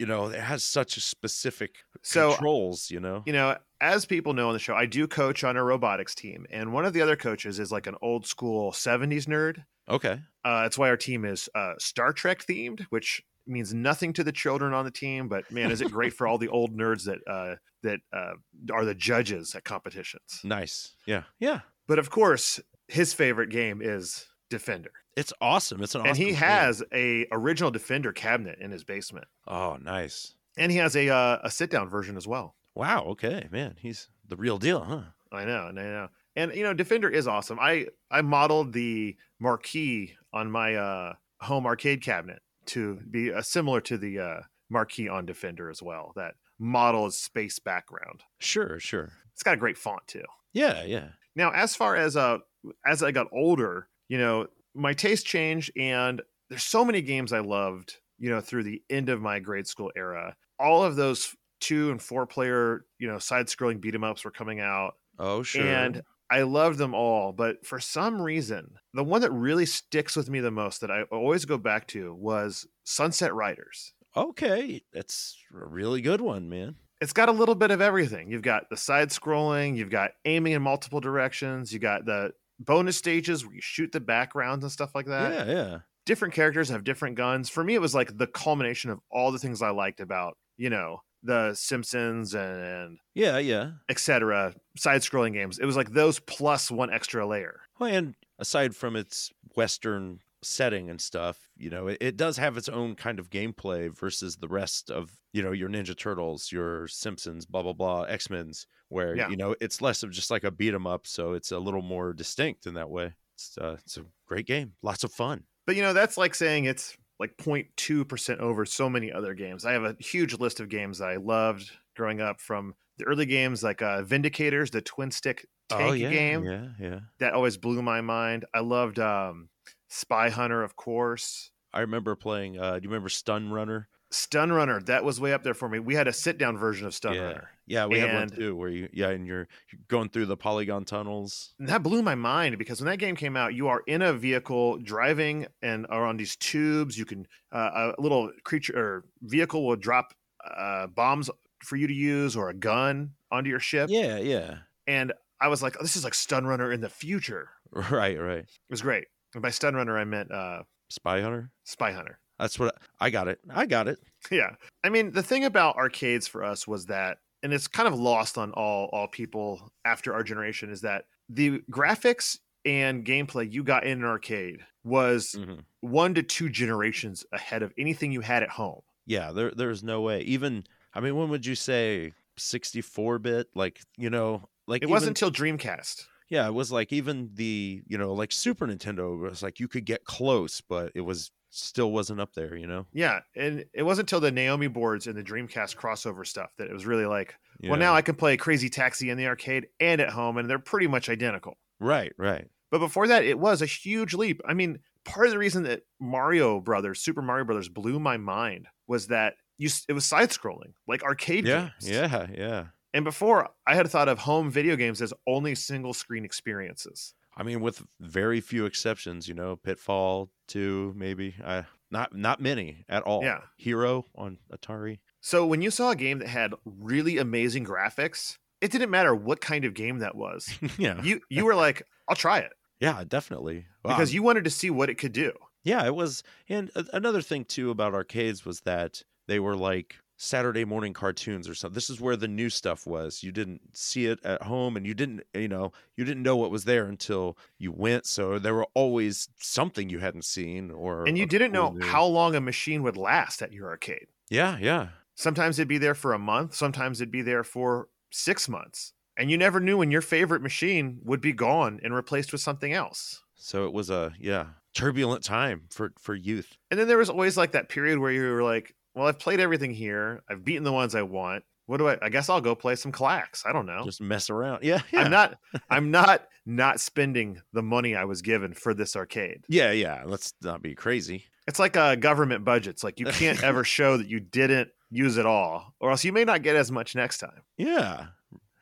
you 0.00 0.06
know 0.06 0.28
it 0.28 0.40
has 0.40 0.64
such 0.64 0.96
a 0.96 1.00
specific 1.00 1.76
So 2.02 2.30
controls. 2.30 2.90
You 2.90 2.98
know. 3.00 3.22
you 3.26 3.32
know, 3.34 3.56
as 3.84 4.04
people 4.06 4.32
know 4.34 4.48
on 4.48 4.52
the 4.54 4.58
show, 4.58 4.74
I 4.74 4.86
do 4.86 5.06
coach 5.06 5.44
on 5.44 5.56
a 5.56 5.64
robotics 5.64 6.14
team, 6.14 6.46
and 6.50 6.72
one 6.72 6.84
of 6.84 6.92
the 6.92 7.02
other 7.02 7.16
coaches 7.16 7.58
is 7.58 7.70
like 7.72 7.86
an 7.86 7.96
old 8.02 8.26
school 8.26 8.72
'70s 8.72 9.26
nerd. 9.26 9.64
Okay. 9.88 10.18
Uh, 10.44 10.62
that's 10.62 10.78
why 10.78 10.88
our 10.88 10.96
team 10.96 11.24
is 11.24 11.48
uh, 11.54 11.74
Star 11.78 12.12
Trek 12.12 12.44
themed, 12.44 12.86
which 12.90 13.22
means 13.46 13.74
nothing 13.74 14.12
to 14.14 14.24
the 14.24 14.32
children 14.32 14.72
on 14.72 14.84
the 14.86 14.90
team. 14.90 15.28
But 15.28 15.50
man, 15.50 15.70
is 15.70 15.80
it 15.82 15.90
great 15.90 16.14
for 16.14 16.26
all 16.26 16.38
the 16.38 16.48
old 16.48 16.76
nerds 16.76 17.04
that 17.04 17.18
uh, 17.30 17.56
that 17.82 18.00
uh, 18.12 18.32
are 18.72 18.84
the 18.86 18.94
judges 18.94 19.54
at 19.54 19.64
competitions. 19.64 20.40
Nice. 20.42 20.94
Yeah. 21.06 21.24
Yeah. 21.38 21.60
But 21.86 21.98
of 21.98 22.08
course, 22.08 22.60
his 22.88 23.12
favorite 23.12 23.50
game 23.50 23.80
is 23.82 24.26
Defender, 24.48 24.92
It's 25.16 25.32
awesome. 25.40 25.82
It's 25.82 25.94
an 25.94 26.06
and 26.06 26.16
he 26.16 26.26
game. 26.26 26.34
has 26.36 26.82
a 26.94 27.26
original 27.32 27.70
Defender 27.70 28.12
cabinet 28.12 28.58
in 28.60 28.70
his 28.70 28.84
basement, 28.84 29.26
Oh, 29.46 29.76
nice. 29.82 30.32
and 30.56 30.70
he 30.72 30.78
has 30.78 30.96
a 30.96 31.08
uh, 31.10 31.38
a 31.42 31.50
sit 31.50 31.70
down 31.70 31.88
version 31.90 32.16
as 32.16 32.26
well. 32.26 32.54
Wow. 32.74 33.04
Okay, 33.10 33.48
man. 33.50 33.76
He's 33.78 34.08
the 34.28 34.36
real 34.36 34.58
deal, 34.58 34.82
huh? 34.82 35.02
I 35.32 35.44
know, 35.44 35.68
and 35.68 35.78
I 35.78 35.84
know. 35.84 36.08
And 36.36 36.54
you 36.54 36.62
know, 36.62 36.74
Defender 36.74 37.08
is 37.08 37.28
awesome. 37.28 37.58
I 37.60 37.86
I 38.10 38.22
modeled 38.22 38.72
the 38.72 39.16
marquee 39.40 40.14
on 40.32 40.50
my 40.50 40.74
uh, 40.74 41.14
home 41.40 41.66
arcade 41.66 42.02
cabinet 42.02 42.40
to 42.66 42.98
be 43.10 43.32
uh, 43.32 43.42
similar 43.42 43.80
to 43.82 43.98
the 43.98 44.18
uh, 44.18 44.40
marquee 44.70 45.08
on 45.08 45.26
Defender 45.26 45.70
as 45.70 45.82
well. 45.82 46.12
That 46.16 46.34
model 46.58 47.06
is 47.06 47.18
space 47.18 47.58
background. 47.58 48.22
Sure. 48.40 48.78
Sure. 48.80 49.12
It's 49.32 49.42
got 49.42 49.54
a 49.54 49.58
great 49.58 49.78
font 49.78 50.06
too. 50.06 50.24
Yeah. 50.52 50.84
Yeah. 50.84 51.08
Now, 51.36 51.50
as 51.52 51.74
far 51.74 51.96
as 51.96 52.16
uh 52.16 52.38
as 52.86 53.02
I 53.02 53.12
got 53.12 53.26
older, 53.32 53.88
you 54.08 54.18
know, 54.18 54.46
my 54.74 54.92
taste 54.92 55.26
changed 55.26 55.72
and 55.76 56.22
there's 56.48 56.64
so 56.64 56.84
many 56.84 57.02
games 57.02 57.32
I 57.32 57.40
loved, 57.40 57.96
you 58.18 58.30
know, 58.30 58.40
through 58.40 58.64
the 58.64 58.82
end 58.90 59.08
of 59.08 59.20
my 59.20 59.38
grade 59.40 59.66
school 59.66 59.90
era. 59.96 60.36
All 60.58 60.84
of 60.84 60.96
those 60.96 61.34
two 61.64 61.90
and 61.90 62.00
four 62.02 62.26
player, 62.26 62.84
you 62.98 63.08
know, 63.08 63.18
side 63.18 63.46
scrolling 63.46 63.80
beat 63.80 63.94
'em 63.94 64.04
ups 64.04 64.24
were 64.24 64.30
coming 64.30 64.60
out 64.60 64.94
Oh, 65.18 65.42
sure. 65.42 65.64
and 65.66 66.02
I 66.30 66.42
loved 66.42 66.78
them 66.78 66.94
all, 66.94 67.32
but 67.32 67.64
for 67.66 67.78
some 67.78 68.20
reason, 68.20 68.76
the 68.92 69.04
one 69.04 69.20
that 69.20 69.30
really 69.30 69.66
sticks 69.66 70.16
with 70.16 70.28
me 70.30 70.40
the 70.40 70.50
most 70.50 70.80
that 70.80 70.90
I 70.90 71.02
always 71.04 71.44
go 71.44 71.58
back 71.58 71.86
to 71.88 72.14
was 72.14 72.66
Sunset 72.84 73.32
Riders. 73.34 73.92
okay, 74.16 74.82
that's 74.92 75.36
a 75.52 75.66
really 75.66 76.00
good 76.00 76.20
one, 76.20 76.48
man. 76.48 76.76
It's 77.00 77.12
got 77.12 77.28
a 77.28 77.32
little 77.32 77.54
bit 77.56 77.70
of 77.72 77.80
everything. 77.80 78.30
You've 78.30 78.42
got 78.42 78.70
the 78.70 78.76
side 78.76 79.10
scrolling, 79.10 79.76
you've 79.76 79.90
got 79.90 80.12
aiming 80.24 80.52
in 80.54 80.62
multiple 80.62 81.00
directions, 81.00 81.72
you 81.72 81.78
got 81.80 82.04
the 82.06 82.32
bonus 82.60 82.96
stages 82.96 83.44
where 83.44 83.54
you 83.54 83.60
shoot 83.60 83.90
the 83.92 84.00
backgrounds 84.00 84.64
and 84.64 84.70
stuff 84.72 84.94
like 84.94 85.06
that. 85.06 85.46
yeah. 85.48 85.52
Yeah. 85.54 85.78
Different 86.06 86.34
characters 86.34 86.68
have 86.68 86.84
different 86.84 87.16
guns. 87.16 87.48
For 87.50 87.64
me, 87.64 87.74
it 87.74 87.80
was 87.80 87.94
like 87.94 88.16
the 88.16 88.26
culmination 88.26 88.90
of 88.90 89.00
all 89.10 89.32
the 89.32 89.38
things 89.38 89.60
I 89.62 89.70
liked 89.70 90.00
about, 90.00 90.36
you 90.56 90.70
know, 90.70 91.02
the 91.24 91.54
Simpsons 91.54 92.34
and 92.34 92.98
Yeah. 93.14 93.38
Yeah. 93.38 93.72
etc. 93.88 94.54
side 94.76 95.00
scrolling 95.00 95.32
games. 95.32 95.58
It 95.58 95.64
was 95.66 95.76
like 95.76 95.90
those 95.90 96.20
plus 96.20 96.70
one 96.70 96.92
extra 96.92 97.26
layer. 97.26 97.60
Well, 97.78 97.92
and 97.92 98.14
aside 98.38 98.76
from 98.76 98.94
its 98.94 99.32
Western 99.56 100.20
setting 100.42 100.90
and 100.90 101.00
stuff, 101.00 101.48
you 101.56 101.70
know, 101.70 101.86
it, 101.88 101.98
it 102.02 102.16
does 102.18 102.36
have 102.36 102.58
its 102.58 102.68
own 102.68 102.94
kind 102.94 103.18
of 103.18 103.30
gameplay 103.30 103.88
versus 103.96 104.36
the 104.36 104.48
rest 104.48 104.90
of, 104.90 105.10
you 105.32 105.42
know, 105.42 105.52
your 105.52 105.70
Ninja 105.70 105.96
Turtles, 105.96 106.52
your 106.52 106.86
Simpsons, 106.86 107.46
blah, 107.46 107.62
blah, 107.62 107.72
blah, 107.72 108.02
X 108.02 108.28
Men's, 108.28 108.66
where, 108.88 109.16
Yeah. 109.16 109.30
you 109.30 109.36
know, 109.36 109.56
it's 109.62 109.80
less 109.80 110.02
of 110.02 110.10
just 110.10 110.30
like 110.30 110.44
a 110.44 110.50
beat 110.50 110.74
'em 110.74 110.86
up. 110.86 111.06
So 111.06 111.32
it's 111.32 111.50
a 111.50 111.58
little 111.58 111.80
more 111.82 112.12
distinct 112.12 112.66
in 112.66 112.74
that 112.74 112.90
way. 112.90 113.14
It's, 113.34 113.56
uh, 113.56 113.78
it's 113.84 113.96
a 113.96 114.04
great 114.26 114.46
game. 114.46 114.74
Lots 114.82 115.02
of 115.02 115.12
fun. 115.12 115.44
But 115.66 115.76
you 115.76 115.82
know, 115.82 115.94
that's 115.94 116.18
like 116.18 116.34
saying 116.34 116.66
it's 116.66 116.94
like 117.20 117.36
0.2% 117.36 118.38
over 118.38 118.64
so 118.64 118.90
many 118.90 119.12
other 119.12 119.34
games. 119.34 119.64
I 119.64 119.72
have 119.72 119.84
a 119.84 119.96
huge 119.98 120.38
list 120.38 120.60
of 120.60 120.68
games 120.68 120.98
that 120.98 121.08
I 121.08 121.16
loved 121.16 121.70
growing 121.96 122.20
up 122.20 122.40
from 122.40 122.74
the 122.98 123.04
early 123.04 123.26
games 123.26 123.62
like 123.62 123.82
uh, 123.82 124.02
Vindicators, 124.02 124.70
the 124.70 124.80
twin 124.80 125.10
stick 125.10 125.46
tank 125.68 125.82
oh, 125.82 125.92
yeah. 125.92 126.10
game 126.10 126.44
Yeah. 126.44 126.68
Yeah. 126.80 127.00
that 127.18 127.34
always 127.34 127.56
blew 127.56 127.82
my 127.82 128.00
mind. 128.00 128.44
I 128.54 128.60
loved 128.60 128.98
um, 128.98 129.48
Spy 129.88 130.30
Hunter, 130.30 130.62
of 130.62 130.76
course. 130.76 131.50
I 131.72 131.80
remember 131.80 132.14
playing, 132.14 132.58
uh, 132.58 132.78
do 132.78 132.84
you 132.84 132.88
remember 132.88 133.08
Stun 133.08 133.50
Runner? 133.50 133.88
Stun 134.14 134.52
Runner, 134.52 134.80
that 134.82 135.04
was 135.04 135.20
way 135.20 135.32
up 135.32 135.42
there 135.42 135.54
for 135.54 135.68
me. 135.68 135.78
We 135.78 135.94
had 135.94 136.08
a 136.08 136.12
sit 136.12 136.38
down 136.38 136.56
version 136.56 136.86
of 136.86 136.94
Stun 136.94 137.14
yeah. 137.14 137.20
Runner. 137.20 137.48
Yeah. 137.66 137.86
We 137.86 137.98
have 137.98 138.12
one 138.12 138.22
And- 138.22 138.34
too, 138.34 138.54
where 138.56 138.68
you, 138.68 138.88
yeah, 138.92 139.10
and 139.10 139.26
you're, 139.26 139.48
you're 139.70 139.80
going 139.88 140.08
through 140.08 140.26
the 140.26 140.36
polygon 140.36 140.84
tunnels. 140.84 141.54
And 141.58 141.68
that 141.68 141.82
blew 141.82 142.02
my 142.02 142.14
mind 142.14 142.58
because 142.58 142.80
when 142.80 142.88
that 142.90 142.98
game 142.98 143.16
came 143.16 143.36
out, 143.36 143.54
you 143.54 143.68
are 143.68 143.82
in 143.86 144.02
a 144.02 144.12
vehicle 144.12 144.78
driving 144.78 145.46
and 145.62 145.86
are 145.90 146.06
on 146.06 146.16
these 146.16 146.36
tubes. 146.36 146.98
You 146.98 147.04
can 147.04 147.26
uh, 147.52 147.92
a 147.98 148.00
little 148.00 148.30
creature 148.44 148.78
or 148.78 149.04
vehicle 149.22 149.66
will 149.66 149.76
drop 149.76 150.14
uh, 150.44 150.86
bombs 150.88 151.30
for 151.62 151.76
you 151.76 151.86
to 151.86 151.94
use 151.94 152.36
or 152.36 152.50
a 152.50 152.54
gun 152.54 153.12
onto 153.30 153.50
your 153.50 153.60
ship. 153.60 153.88
Yeah. 153.90 154.18
Yeah. 154.18 154.58
And 154.86 155.12
I 155.40 155.48
was 155.48 155.62
like, 155.62 155.76
oh, 155.78 155.82
this 155.82 155.96
is 155.96 156.04
like 156.04 156.14
Stun 156.14 156.46
Runner 156.46 156.72
in 156.72 156.80
the 156.80 156.88
future. 156.90 157.48
Right. 157.90 158.16
Right. 158.20 158.44
It 158.44 158.70
was 158.70 158.82
great. 158.82 159.06
And 159.34 159.42
by 159.42 159.50
Stun 159.50 159.74
Runner, 159.74 159.98
I 159.98 160.04
meant 160.04 160.30
uh, 160.30 160.62
Spy 160.90 161.20
Hunter. 161.20 161.50
Spy 161.64 161.90
Hunter. 161.90 162.20
That's 162.38 162.58
what 162.58 162.74
I 163.00 163.10
got 163.10 163.28
it. 163.28 163.40
I 163.48 163.66
got 163.66 163.88
it. 163.88 163.98
yeah. 164.30 164.56
I 164.82 164.88
mean, 164.88 165.12
the 165.12 165.22
thing 165.22 165.44
about 165.44 165.76
arcades 165.76 166.26
for 166.26 166.42
us 166.44 166.66
was 166.66 166.86
that, 166.86 167.18
and 167.42 167.52
it's 167.52 167.68
kind 167.68 167.86
of 167.86 167.98
lost 167.98 168.36
on 168.38 168.52
all 168.52 168.88
all 168.92 169.06
people 169.08 169.72
after 169.84 170.12
our 170.14 170.22
generation, 170.22 170.70
is 170.70 170.80
that 170.82 171.04
the 171.28 171.60
graphics 171.70 172.38
and 172.64 173.04
gameplay 173.04 173.50
you 173.50 173.62
got 173.62 173.84
in 173.84 173.98
an 173.98 174.04
arcade 174.04 174.64
was 174.84 175.32
Mhm. 175.38 175.64
one 175.80 176.14
to 176.14 176.22
two 176.22 176.48
generations 176.48 177.24
ahead 177.32 177.62
of 177.62 177.72
anything 177.78 178.10
you 178.12 178.20
had 178.22 178.42
at 178.42 178.48
home. 178.50 178.80
Yeah, 179.06 179.32
there 179.32 179.50
there's 179.50 179.82
no 179.84 180.00
way. 180.00 180.22
Even 180.22 180.64
I 180.94 181.00
mean, 181.00 181.16
when 181.16 181.28
would 181.28 181.44
you 181.44 181.54
say 181.54 182.12
64 182.38 183.18
bit? 183.18 183.48
Like, 183.54 183.80
you 183.96 184.10
know, 184.10 184.48
like 184.66 184.82
It 184.82 184.86
even, 184.86 184.92
wasn't 184.92 185.20
until 185.20 185.30
Dreamcast. 185.30 186.06
yeah, 186.30 186.46
it 186.46 186.54
was 186.54 186.72
like 186.72 186.92
even 186.92 187.30
the, 187.34 187.82
you 187.86 187.98
know, 187.98 188.12
like 188.14 188.32
Super 188.32 188.66
Nintendo 188.66 189.18
was 189.18 189.42
like 189.42 189.60
you 189.60 189.68
could 189.68 189.84
get 189.84 190.04
close, 190.04 190.60
but 190.60 190.92
it 190.94 191.02
was 191.02 191.30
still 191.54 191.92
wasn't 191.92 192.20
up 192.20 192.34
there, 192.34 192.56
you 192.56 192.66
know. 192.66 192.86
Yeah, 192.92 193.20
and 193.36 193.64
it 193.72 193.82
wasn't 193.82 194.06
until 194.06 194.20
the 194.20 194.30
Naomi 194.32 194.66
boards 194.68 195.06
and 195.06 195.16
the 195.16 195.22
Dreamcast 195.22 195.76
crossover 195.76 196.26
stuff 196.26 196.50
that 196.58 196.68
it 196.68 196.72
was 196.72 196.86
really 196.86 197.06
like, 197.06 197.34
well, 197.62 197.78
now 197.78 197.94
I 197.94 198.02
can 198.02 198.14
play 198.14 198.36
Crazy 198.36 198.68
Taxi 198.68 199.10
in 199.10 199.16
the 199.18 199.26
arcade 199.26 199.68
and 199.80 200.00
at 200.00 200.10
home, 200.10 200.36
and 200.36 200.48
they're 200.50 200.58
pretty 200.58 200.86
much 200.86 201.08
identical. 201.08 201.56
Right, 201.80 202.12
right. 202.18 202.46
But 202.70 202.78
before 202.80 203.06
that, 203.08 203.24
it 203.24 203.38
was 203.38 203.62
a 203.62 203.66
huge 203.66 204.14
leap. 204.14 204.40
I 204.46 204.54
mean, 204.54 204.80
part 205.04 205.26
of 205.26 205.32
the 205.32 205.38
reason 205.38 205.62
that 205.64 205.82
Mario 206.00 206.60
Brothers, 206.60 207.00
Super 207.00 207.22
Mario 207.22 207.44
Brothers, 207.44 207.68
blew 207.68 208.00
my 208.00 208.16
mind 208.16 208.66
was 208.86 209.06
that 209.08 209.34
you 209.56 209.70
it 209.88 209.92
was 209.92 210.04
side 210.04 210.30
scrolling, 210.30 210.72
like 210.88 211.02
arcade 211.04 211.46
Yeah, 211.46 211.70
games. 211.80 211.90
yeah, 211.90 212.26
yeah. 212.34 212.64
And 212.92 213.04
before, 213.04 213.48
I 213.66 213.74
had 213.74 213.88
thought 213.88 214.08
of 214.08 214.18
home 214.18 214.50
video 214.50 214.76
games 214.76 215.00
as 215.02 215.12
only 215.26 215.54
single 215.54 215.94
screen 215.94 216.24
experiences. 216.24 217.14
I 217.36 217.42
mean, 217.42 217.60
with 217.60 217.82
very 218.00 218.40
few 218.40 218.64
exceptions, 218.64 219.28
you 219.28 219.34
know, 219.34 219.56
Pitfall 219.56 220.30
2, 220.48 220.94
maybe. 220.96 221.34
I 221.44 221.64
not 221.90 222.14
not 222.14 222.40
many 222.40 222.84
at 222.88 223.02
all. 223.04 223.22
Yeah. 223.22 223.40
Hero 223.56 224.04
on 224.16 224.38
Atari. 224.52 224.98
So 225.20 225.46
when 225.46 225.62
you 225.62 225.70
saw 225.70 225.90
a 225.90 225.96
game 225.96 226.18
that 226.18 226.28
had 226.28 226.52
really 226.64 227.18
amazing 227.18 227.64
graphics, 227.64 228.36
it 228.60 228.70
didn't 228.70 228.90
matter 228.90 229.14
what 229.14 229.40
kind 229.40 229.64
of 229.64 229.74
game 229.74 229.98
that 229.98 230.16
was. 230.16 230.50
yeah. 230.78 231.00
You 231.02 231.20
you 231.30 231.44
were 231.44 231.54
like, 231.54 231.84
I'll 232.08 232.16
try 232.16 232.38
it 232.40 232.52
Yeah, 232.80 233.04
definitely. 233.06 233.66
Wow. 233.84 233.94
because 233.94 234.10
um, 234.10 234.14
you 234.14 234.22
wanted 234.22 234.44
to 234.44 234.50
see 234.50 234.70
what 234.70 234.90
it 234.90 234.96
could 234.96 235.12
do. 235.12 235.32
Yeah, 235.62 235.86
it 235.86 235.94
was. 235.94 236.22
And 236.48 236.70
another 236.92 237.22
thing 237.22 237.44
too 237.44 237.70
about 237.70 237.94
arcades 237.94 238.44
was 238.44 238.60
that 238.62 239.02
they 239.28 239.38
were 239.38 239.56
like 239.56 239.96
Saturday 240.16 240.64
morning 240.64 240.92
cartoons 240.92 241.48
or 241.48 241.54
something. 241.54 241.74
This 241.74 241.90
is 241.90 242.00
where 242.00 242.16
the 242.16 242.28
new 242.28 242.48
stuff 242.48 242.86
was. 242.86 243.22
You 243.22 243.32
didn't 243.32 243.76
see 243.76 244.06
it 244.06 244.20
at 244.24 244.42
home 244.42 244.76
and 244.76 244.86
you 244.86 244.94
didn't, 244.94 245.22
you 245.34 245.48
know, 245.48 245.72
you 245.96 246.04
didn't 246.04 246.22
know 246.22 246.36
what 246.36 246.50
was 246.50 246.64
there 246.64 246.86
until 246.86 247.36
you 247.58 247.72
went. 247.72 248.06
So 248.06 248.38
there 248.38 248.54
were 248.54 248.68
always 248.74 249.28
something 249.40 249.90
you 249.90 249.98
hadn't 249.98 250.24
seen 250.24 250.70
or 250.70 251.06
And 251.06 251.18
you 251.18 251.26
didn't 251.26 251.52
know 251.52 251.70
new- 251.70 251.84
how 251.84 252.04
long 252.04 252.34
a 252.34 252.40
machine 252.40 252.82
would 252.84 252.96
last 252.96 253.42
at 253.42 253.52
your 253.52 253.68
arcade. 253.68 254.06
Yeah, 254.30 254.56
yeah. 254.58 254.88
Sometimes 255.16 255.58
it'd 255.58 255.68
be 255.68 255.78
there 255.78 255.94
for 255.94 256.12
a 256.12 256.18
month, 256.18 256.54
sometimes 256.54 257.00
it'd 257.00 257.12
be 257.12 257.22
there 257.22 257.44
for 257.44 257.88
6 258.10 258.48
months. 258.48 258.92
And 259.16 259.30
you 259.30 259.38
never 259.38 259.60
knew 259.60 259.78
when 259.78 259.90
your 259.92 260.00
favorite 260.00 260.42
machine 260.42 260.98
would 261.04 261.20
be 261.20 261.32
gone 261.32 261.78
and 261.84 261.94
replaced 261.94 262.32
with 262.32 262.40
something 262.40 262.72
else. 262.72 263.22
So 263.36 263.64
it 263.66 263.72
was 263.72 263.90
a 263.90 264.12
yeah, 264.18 264.46
turbulent 264.74 265.22
time 265.22 265.66
for 265.70 265.92
for 266.00 266.14
youth. 266.14 266.56
And 266.70 266.80
then 266.80 266.88
there 266.88 266.98
was 266.98 267.10
always 267.10 267.36
like 267.36 267.52
that 267.52 267.68
period 267.68 267.98
where 267.98 268.10
you 268.10 268.22
were 268.32 268.42
like, 268.42 268.74
well, 268.94 269.06
I've 269.06 269.18
played 269.18 269.40
everything 269.40 269.72
here. 269.72 270.22
I've 270.28 270.44
beaten 270.44 270.64
the 270.64 270.72
ones 270.72 270.94
I 270.94 271.02
want. 271.02 271.44
What 271.66 271.78
do 271.78 271.88
I 271.88 271.98
I 272.02 272.08
guess 272.10 272.28
I'll 272.28 272.40
go 272.40 272.54
play 272.54 272.76
some 272.76 272.92
clacks. 272.92 273.44
I 273.46 273.52
don't 273.52 273.66
know. 273.66 273.82
Just 273.84 274.00
mess 274.00 274.28
around. 274.30 274.62
Yeah, 274.62 274.82
yeah. 274.92 275.00
I'm 275.02 275.10
not 275.10 275.38
I'm 275.70 275.90
not 275.90 276.26
not 276.46 276.78
spending 276.80 277.40
the 277.52 277.62
money 277.62 277.96
I 277.96 278.04
was 278.04 278.20
given 278.22 278.52
for 278.52 278.74
this 278.74 278.96
arcade. 278.96 279.44
Yeah, 279.48 279.70
yeah. 279.72 280.02
Let's 280.04 280.34
not 280.42 280.60
be 280.62 280.74
crazy. 280.74 281.24
It's 281.46 281.58
like 281.58 281.76
a 281.76 281.96
government 281.96 282.44
budget. 282.44 282.74
It's 282.74 282.84
Like 282.84 283.00
you 283.00 283.06
can't 283.06 283.42
ever 283.42 283.64
show 283.78 283.96
that 283.96 284.06
you 284.08 284.20
didn't 284.20 284.70
use 284.90 285.16
it 285.16 285.26
all, 285.26 285.74
or 285.80 285.90
else 285.90 286.04
you 286.04 286.12
may 286.12 286.24
not 286.24 286.42
get 286.42 286.54
as 286.56 286.70
much 286.70 286.94
next 286.94 287.18
time. 287.18 287.42
Yeah. 287.56 288.06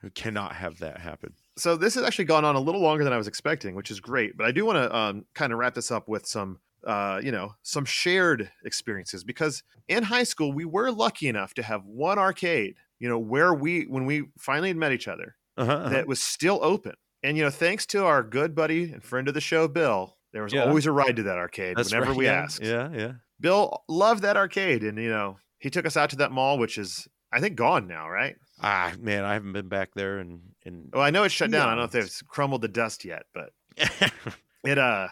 who 0.01 0.11
cannot 0.11 0.55
have 0.55 0.79
that 0.79 0.99
happen. 0.99 1.35
So 1.59 1.77
this 1.77 1.95
has 1.97 2.05
actually 2.05 2.25
gone 2.25 2.45
on 2.45 2.55
a 2.57 2.61
little 2.61 2.81
longer 2.81 3.05
than 3.05 3.13
I 3.13 3.19
was 3.19 3.29
expecting, 3.29 3.75
which 3.75 3.91
is 3.91 4.01
great. 4.01 4.37
But 4.37 4.47
I 4.47 4.53
do 4.53 4.65
want 4.65 4.77
to 4.79 4.97
um, 4.97 5.25
kind 5.35 5.53
of 5.53 5.59
wrap 5.59 5.75
this 5.75 5.91
up 5.91 6.09
with 6.09 6.25
some, 6.27 6.59
uh, 6.87 7.21
you 7.23 7.31
know, 7.33 7.55
some 7.63 7.85
shared 7.85 8.51
experiences 8.65 9.25
because 9.25 9.63
in 9.89 10.03
high 10.05 10.25
school 10.25 10.53
we 10.53 10.65
were 10.65 10.91
lucky 10.91 11.29
enough 11.29 11.55
to 11.55 11.63
have 11.63 11.85
one 11.85 12.19
arcade, 12.19 12.77
you 12.99 13.09
know, 13.09 13.19
where 13.19 13.53
we 13.55 13.83
when 13.85 14.07
we 14.07 14.25
finally 14.39 14.73
met 14.75 14.93
each 14.93 15.09
other, 15.09 15.37
Uh-huh, 15.57 15.71
uh-huh. 15.73 15.89
that 15.91 16.07
was 16.07 16.23
still 16.23 16.59
open. 16.63 16.95
And 17.23 17.37
you 17.37 17.45
know, 17.45 17.51
thanks 17.51 17.87
to 17.87 18.05
our 18.05 18.23
good 18.23 18.55
buddy 18.55 18.93
and 18.93 19.03
friend 19.03 19.29
of 19.29 19.35
the 19.35 19.41
show, 19.41 19.69
Bill, 19.69 20.17
there 20.33 20.43
was 20.43 20.53
Yeah. 20.53 20.65
always 20.65 20.87
a 20.87 20.93
ride 20.93 21.17
to 21.17 21.23
that 21.25 21.39
arcade 21.39 21.77
That's 21.77 21.91
whenever 21.93 22.11
right, 22.11 22.19
we 22.19 22.25
yeah, 22.27 22.33
asked. 22.43 22.63
Yeah, 22.63 22.91
yeah. 22.93 23.13
Bill 23.41 23.83
loved 23.89 24.23
that 24.23 24.37
arcade, 24.37 24.83
and 24.83 24.99
you 24.99 25.09
know, 25.11 25.39
he 25.59 25.71
took 25.71 25.87
us 25.87 25.97
out 25.97 26.11
to 26.11 26.17
that 26.17 26.33
mall, 26.33 26.59
which 26.59 26.79
is 26.79 27.07
I 27.33 27.41
think 27.41 27.57
gone 27.57 27.87
now, 27.87 28.09
right? 28.09 28.37
Ah, 28.61 28.93
man, 29.01 29.25
I 29.25 29.33
haven't 29.33 29.53
been 29.53 29.69
back 29.69 29.91
there 29.95 30.19
and 30.19 30.41
and 30.65 30.91
Well, 30.93 31.03
I 31.03 31.11
know 31.11 31.25
it's 31.25 31.35
shut 31.35 31.51
down. 31.51 31.67
I 31.69 31.71
don't 31.71 31.79
know 31.79 31.85
if 31.85 31.91
they've 31.93 32.29
crumbled 32.29 32.63
the 32.63 32.69
dust 32.69 33.05
yet, 33.05 33.23
but 33.35 33.51
it 34.65 34.79
uh, 34.79 35.09